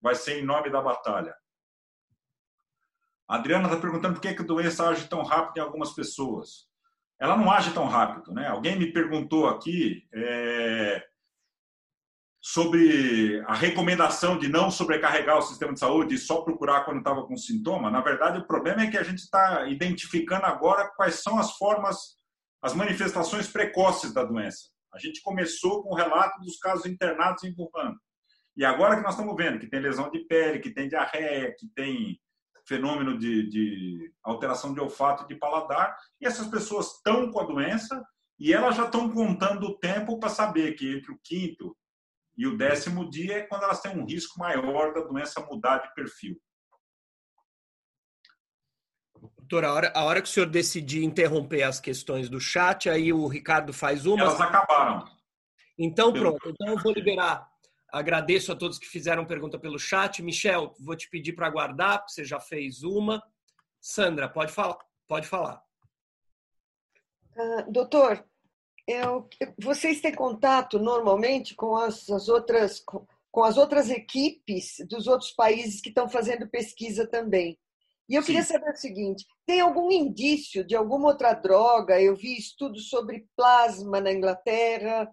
[0.00, 1.34] Vai ser em nome da batalha.
[3.28, 6.68] A Adriana está perguntando por que, a doença age tão rápido em algumas pessoas.
[7.18, 8.46] Ela não age tão rápido, né?
[8.46, 11.04] Alguém me perguntou aqui é,
[12.40, 17.26] sobre a recomendação de não sobrecarregar o sistema de saúde e só procurar quando estava
[17.26, 17.90] com sintoma.
[17.90, 22.16] Na verdade, o problema é que a gente está identificando agora quais são as formas,
[22.62, 24.68] as manifestações precoces da doença.
[24.94, 27.96] A gente começou com o relato dos casos internados em Wuhan.
[28.56, 31.66] E agora que nós estamos vendo que tem lesão de pele, que tem diarreia, que
[31.74, 32.20] tem
[32.66, 37.46] fenômeno de, de alteração de olfato e de paladar, e essas pessoas estão com a
[37.46, 38.04] doença
[38.38, 41.76] e elas já estão contando o tempo para saber que entre o quinto
[42.36, 45.94] e o décimo dia é quando elas têm um risco maior da doença mudar de
[45.94, 46.38] perfil.
[49.38, 53.12] Doutor, a hora, a hora que o senhor decidir interromper as questões do chat, aí
[53.12, 54.20] o Ricardo faz uma.
[54.20, 55.04] Elas acabaram.
[55.78, 56.48] Então, pronto.
[56.48, 57.48] Então, eu vou liberar
[57.88, 60.22] Agradeço a todos que fizeram pergunta pelo chat.
[60.22, 63.22] Michel, vou te pedir para aguardar, porque você já fez uma.
[63.80, 64.78] Sandra, pode falar.
[65.06, 65.62] Pode falar.
[67.36, 68.24] Uh, doutor,
[68.86, 75.06] eu, vocês têm contato normalmente com as, as outras com, com, as outras equipes dos
[75.06, 77.58] outros países que estão fazendo pesquisa também.
[78.08, 78.26] E eu Sim.
[78.28, 82.00] queria saber o seguinte: tem algum indício de alguma outra droga?
[82.00, 85.08] Eu vi estudos sobre plasma na Inglaterra,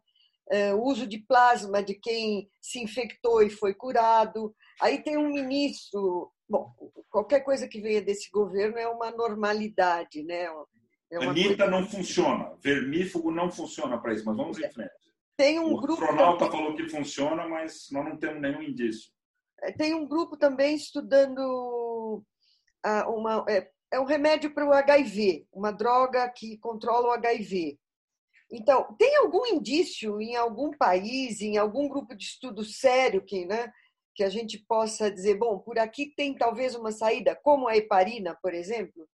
[0.51, 4.53] uh, uso de plasma de quem se infectou e foi curado.
[4.81, 6.31] Aí tem um ministro.
[6.49, 6.71] Bom,
[7.09, 10.47] qualquer coisa que venha desse governo é uma normalidade, né?
[11.11, 11.71] É uma Anitta coisa...
[11.71, 12.55] não funciona.
[12.61, 14.91] Vermífugo não funciona para isso, mas vamos em frente.
[15.37, 16.01] Tem um o grupo.
[16.01, 16.59] O astronauta também...
[16.59, 19.11] falou que funciona, mas nós não temos nenhum indício.
[19.61, 22.23] É, tem um grupo também estudando
[23.07, 27.79] uma, é, é um remédio para o HIV, uma droga que controla o HIV.
[28.55, 33.73] Então, tem algum indício em algum país, em algum grupo de estudo sério que, né,
[34.13, 38.38] que a gente possa dizer, bom, por aqui tem talvez uma saída, como a heparina,
[38.43, 39.09] por exemplo?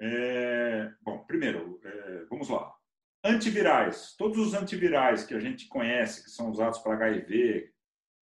[0.00, 2.74] É, bom, primeiro, é, vamos lá.
[3.22, 4.16] Antivirais.
[4.18, 7.72] Todos os antivirais que a gente conhece, que são usados para HIV,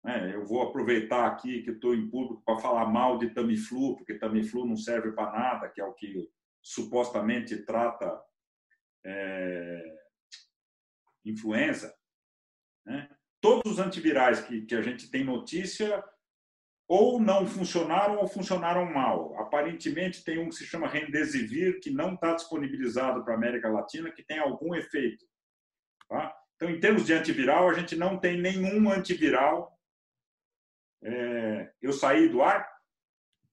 [0.05, 4.17] né, eu vou aproveitar aqui que estou em público para falar mal de Tamiflu, porque
[4.17, 6.29] Tamiflu não serve para nada, que é o que
[6.61, 8.17] supostamente trata
[9.07, 9.97] é,
[11.23, 11.95] influenza,
[12.85, 13.09] né?
[13.39, 16.03] todos os antivirais que, que a gente tem notícia
[16.87, 19.37] ou não funcionaram ou funcionaram mal.
[19.39, 24.11] Aparentemente tem um que se chama Remdesivir que não está disponibilizado para a América Latina,
[24.11, 25.25] que tem algum efeito.
[26.07, 26.33] Tá?
[26.55, 29.77] Então, em termos de antiviral, a gente não tem nenhum antiviral.
[31.03, 31.71] É...
[31.81, 32.67] Eu saí do ar?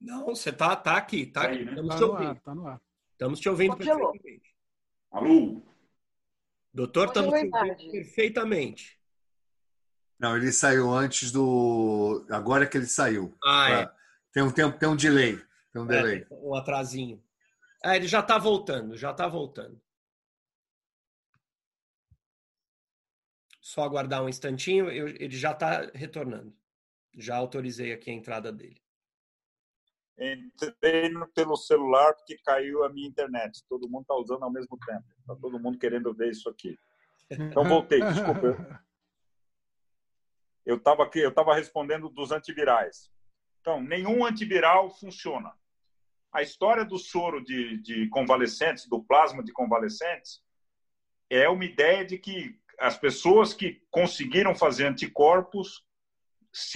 [0.00, 1.64] Não, você está tá aqui, tá, aqui.
[1.64, 1.72] Né?
[1.72, 2.30] Estamos, tá te ouvindo.
[2.30, 2.80] Ar, tá no ar.
[3.12, 4.53] Estamos te ouvindo perfeitamente.
[5.14, 5.62] Alô?
[6.72, 7.52] Doutor, estamos ouvindo
[7.92, 8.98] perfeitamente.
[10.18, 12.26] Não, ele saiu antes do.
[12.28, 13.32] Agora que ele saiu.
[13.44, 13.92] Ah, é.
[14.32, 15.40] Tem um tempo, tem um delay.
[15.72, 16.26] Tem um é, delay.
[16.32, 17.22] Um atrasinho.
[17.84, 19.80] Ah, ele já está voltando, já está voltando.
[23.60, 26.52] Só aguardar um instantinho, eu, ele já está retornando.
[27.16, 28.82] Já autorizei aqui a entrada dele.
[30.18, 33.64] Entrei pelo celular porque caiu a minha internet.
[33.68, 35.04] Todo mundo está usando ao mesmo tempo.
[35.20, 36.78] Está todo mundo querendo ver isso aqui.
[37.30, 38.80] Então voltei, desculpa.
[40.64, 43.10] Eu estava eu estava respondendo dos antivirais.
[43.60, 45.52] Então, nenhum antiviral funciona.
[46.32, 50.42] a história do soro de, de convalescentes, do plasma de convalescentes,
[51.30, 55.84] é uma ideia de que as pessoas que conseguiram fazer anticorpos,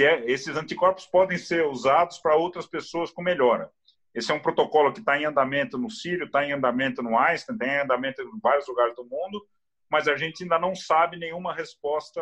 [0.01, 3.71] é, esses anticorpos podem ser usados para outras pessoas com melhora.
[4.15, 7.55] Esse é um protocolo que está em andamento no Sírio, está em andamento no Einstein,
[7.55, 9.47] está em andamento em vários lugares do mundo,
[9.89, 12.21] mas a gente ainda não sabe nenhuma resposta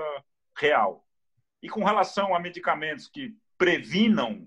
[0.58, 1.06] real.
[1.62, 4.46] E com relação a medicamentos que previnam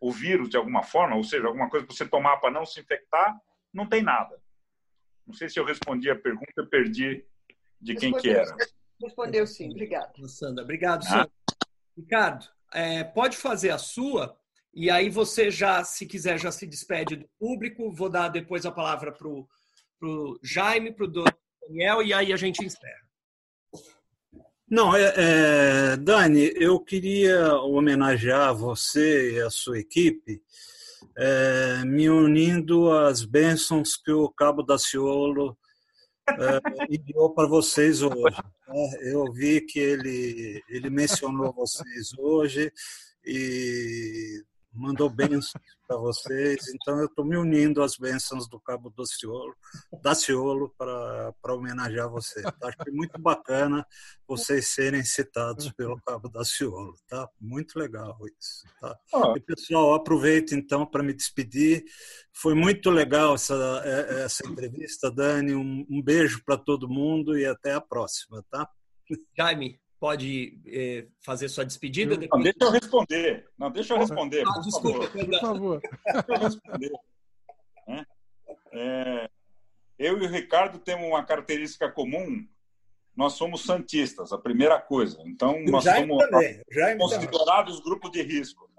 [0.00, 2.80] o vírus de alguma forma, ou seja, alguma coisa para você tomar para não se
[2.80, 3.38] infectar,
[3.72, 4.40] não tem nada.
[5.26, 7.24] Não sei se eu respondi a pergunta, eu perdi
[7.80, 8.56] de quem que era.
[9.02, 10.26] Respondeu sim, obrigado.
[10.28, 11.30] Sandra, obrigado, Sandra.
[11.30, 11.43] Ah.
[11.96, 14.36] Ricardo, é, pode fazer a sua
[14.74, 17.92] e aí você já, se quiser, já se despede do público.
[17.92, 21.08] Vou dar depois a palavra para o Jaime, para o
[21.68, 23.04] Daniel, e aí a gente encerra.
[24.68, 30.42] Não, é, é, Dani, eu queria homenagear você e a sua equipe,
[31.16, 34.76] é, me unindo às bênçãos que o Cabo da
[36.28, 38.36] É, enviou para vocês hoje.
[38.68, 42.72] É, eu vi que ele, ele mencionou vocês hoje
[43.24, 44.42] e
[44.74, 45.52] mandou bênçãos
[45.86, 46.68] para vocês.
[46.74, 49.54] Então, eu estou me unindo às bênçãos do Cabo do Ciolo,
[50.02, 52.44] da Ciolo para homenagear vocês.
[52.44, 52.68] Tá?
[52.68, 53.86] Acho que é muito bacana
[54.26, 56.94] vocês serem citados pelo Cabo da Ciolo.
[57.08, 57.28] Tá?
[57.40, 58.64] Muito legal isso.
[58.80, 58.98] Tá?
[59.36, 61.84] E, pessoal, aproveito então para me despedir.
[62.32, 65.54] Foi muito legal essa, é, essa entrevista, Dani.
[65.54, 68.44] Um, um beijo para todo mundo e até a próxima.
[68.50, 68.68] Tá?
[69.36, 72.14] Jaime, pode eh, fazer sua despedida?
[72.14, 72.44] Depois...
[72.44, 73.48] Não, deixa eu responder.
[73.58, 74.44] Não, deixa eu responder.
[74.46, 75.24] Ah, desculpa, favor.
[75.24, 75.80] por favor.
[75.80, 76.92] Deixa eu responder.
[77.88, 78.04] É,
[78.74, 79.30] é,
[79.98, 82.46] eu e o Ricardo temos uma característica comum.
[83.16, 85.16] Nós somos santistas, a primeira coisa.
[85.24, 86.22] Então, nós somos
[86.98, 87.84] considerados também.
[87.84, 88.70] grupo de risco.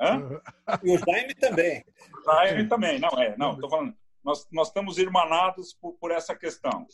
[0.84, 1.84] E o Jaime também.
[2.14, 3.36] O Jaime também, não é.
[3.36, 3.96] Não, estou falando.
[4.24, 6.86] Nós, nós estamos irmanados por, por essa questão.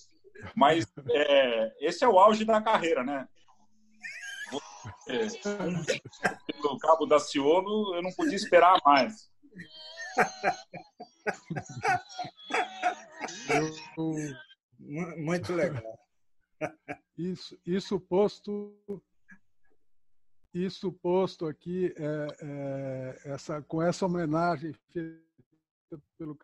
[0.56, 3.28] Mas é, esse é o auge da carreira, né?
[6.48, 9.30] Pelo cabo da Ciolo, eu não podia esperar mais.
[15.18, 16.00] Muito legal.
[17.18, 18.76] Isso, isso posto,
[20.54, 25.22] isso posto aqui, é, é, essa, com essa homenagem feita
[26.18, 26.38] pelo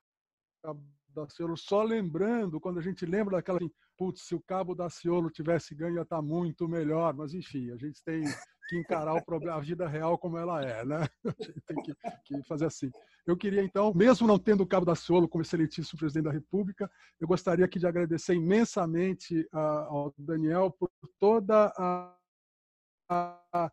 [0.64, 4.75] Cabo da Ciolo, só lembrando, quando a gente lembra daquela assim, putz, se o Cabo
[4.75, 7.13] da Ciolo tivesse ganho, ia estar tá muito melhor.
[7.13, 8.23] Mas, enfim, a gente tem
[8.69, 11.07] que encarar o problema, a vida real como ela é, né?
[11.25, 11.95] A gente tem que,
[12.25, 12.91] que fazer assim.
[13.25, 16.89] Eu queria, então, mesmo não tendo o Cabo da Ciolo como excelentíssimo presidente da República,
[17.19, 22.15] eu gostaria aqui de agradecer imensamente ao Daniel por toda a,
[23.09, 23.71] a,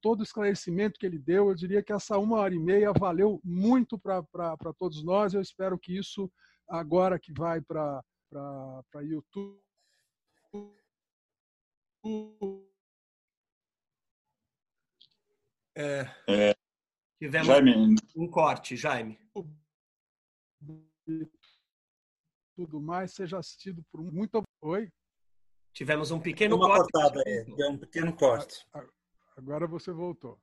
[0.00, 1.48] todo o esclarecimento que ele deu.
[1.48, 5.34] Eu diria que essa uma hora e meia valeu muito para todos nós.
[5.34, 6.30] Eu espero que isso,
[6.68, 9.60] agora que vai para para YouTube.
[15.76, 16.54] É, é,
[17.18, 17.94] tivemos Jaime.
[18.16, 19.18] um corte, Jaime.
[22.56, 24.10] Tudo mais seja assistido por um.
[24.10, 24.42] Muito.
[24.62, 24.90] Oi?
[25.72, 26.90] Tivemos um pequeno Uma corte.
[26.92, 28.66] cortada aí, deu um pequeno corte.
[29.36, 30.40] Agora você voltou.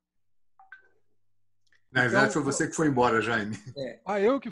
[1.91, 3.55] Na verdade, então, foi você que foi embora, Jaime.
[3.77, 4.01] É.
[4.05, 4.49] Ah, eu que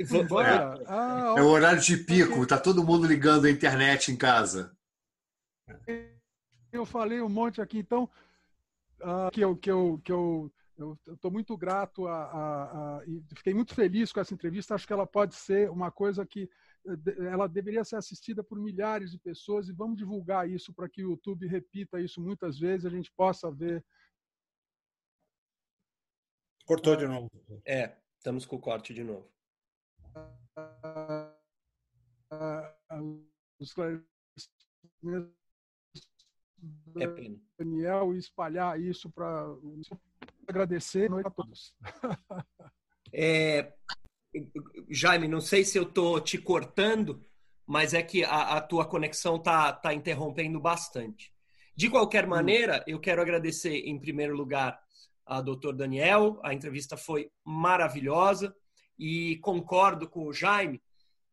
[0.00, 0.84] é.
[0.86, 4.76] Ah, é o horário de pico, tá todo mundo ligando a internet em casa.
[6.70, 8.08] Eu falei um monte aqui, então,
[9.00, 10.52] uh, que eu que eu que eu
[11.08, 14.76] estou muito grato a, a, a, e fiquei muito feliz com essa entrevista.
[14.76, 16.48] Acho que ela pode ser uma coisa que
[16.86, 21.02] eh, ela deveria ser assistida por milhares de pessoas e vamos divulgar isso para que
[21.02, 23.84] o YouTube repita isso muitas vezes, a gente possa ver.
[26.64, 27.28] Cortou de novo.
[27.64, 29.28] É, estamos com o corte de novo
[33.58, 35.38] os esclarecimentos
[37.00, 37.38] é pena.
[37.58, 39.46] Daniel e espalhar isso para
[40.46, 41.74] agradecer a todos.
[43.10, 43.72] É,
[44.90, 47.24] Jaime, não sei se eu estou te cortando,
[47.66, 51.32] mas é que a, a tua conexão tá, tá interrompendo bastante.
[51.74, 52.28] De qualquer hum.
[52.28, 54.78] maneira, eu quero agradecer em primeiro lugar
[55.24, 56.38] a doutor Daniel.
[56.42, 58.54] A entrevista foi maravilhosa
[58.98, 60.82] e concordo com o Jaime.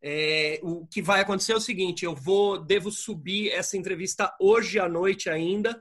[0.01, 4.79] É, o que vai acontecer é o seguinte: eu vou, devo subir essa entrevista hoje
[4.79, 5.79] à noite ainda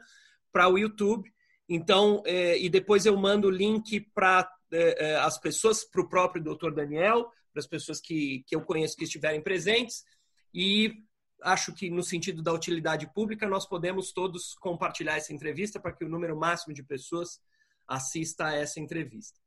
[0.52, 1.31] para o YouTube.
[1.69, 6.09] Então, é, e depois eu mando o link para é, é, as pessoas, para o
[6.09, 6.73] próprio Dr.
[6.73, 10.05] Daniel, para as pessoas que, que eu conheço que estiverem presentes.
[10.52, 11.02] E
[11.43, 16.05] acho que no sentido da utilidade pública nós podemos todos compartilhar essa entrevista para que
[16.05, 17.40] o número máximo de pessoas
[17.86, 19.43] assista a essa entrevista.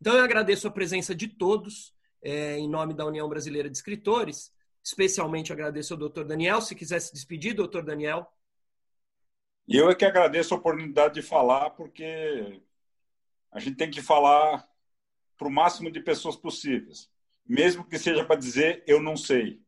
[0.00, 1.94] Então eu agradeço a presença de todos.
[2.22, 4.52] é, em nome da União Brasileira de Escritores.
[4.82, 6.60] Especialmente agradeço ao doutor Daniel.
[6.60, 8.26] Se quiser se despedir, doutor Daniel.
[9.68, 12.60] E eu é que agradeço a oportunidade de falar, porque
[13.50, 14.68] a gente tem que falar
[15.36, 17.10] para o máximo de pessoas possíveis,
[17.44, 19.60] mesmo que seja para dizer eu não sei.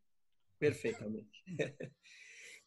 [0.59, 1.43] Perfeitamente.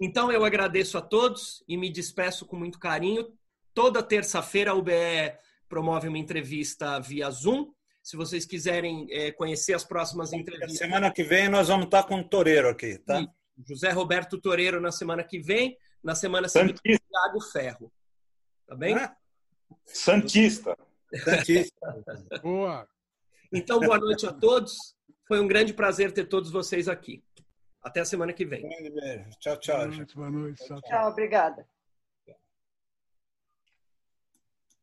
[0.03, 3.31] Então eu agradeço a todos e me despeço com muito carinho.
[3.71, 4.91] Toda terça-feira a UBE
[5.71, 7.71] promove uma entrevista via Zoom.
[8.03, 10.77] Se vocês quiserem é, conhecer as próximas entrevistas.
[10.77, 13.25] Semana que vem nós vamos estar com o Toreiro aqui, tá?
[13.65, 15.77] José Roberto Toreiro na semana que vem.
[16.03, 17.93] Na semana seguinte, Thiago Ferro.
[18.67, 18.95] Tá bem?
[18.95, 19.15] Ah,
[19.85, 20.75] Santista.
[21.23, 22.03] Santista.
[22.43, 22.87] Boa.
[23.53, 24.95] Então, boa noite a todos.
[25.27, 27.23] Foi um grande prazer ter todos vocês aqui.
[27.83, 28.67] Até a semana que vem.
[29.39, 29.77] Tchau, tchau.
[29.77, 30.65] Boa noite, boa noite.
[30.65, 30.89] Tchau, tchau.
[30.89, 31.67] tchau obrigada.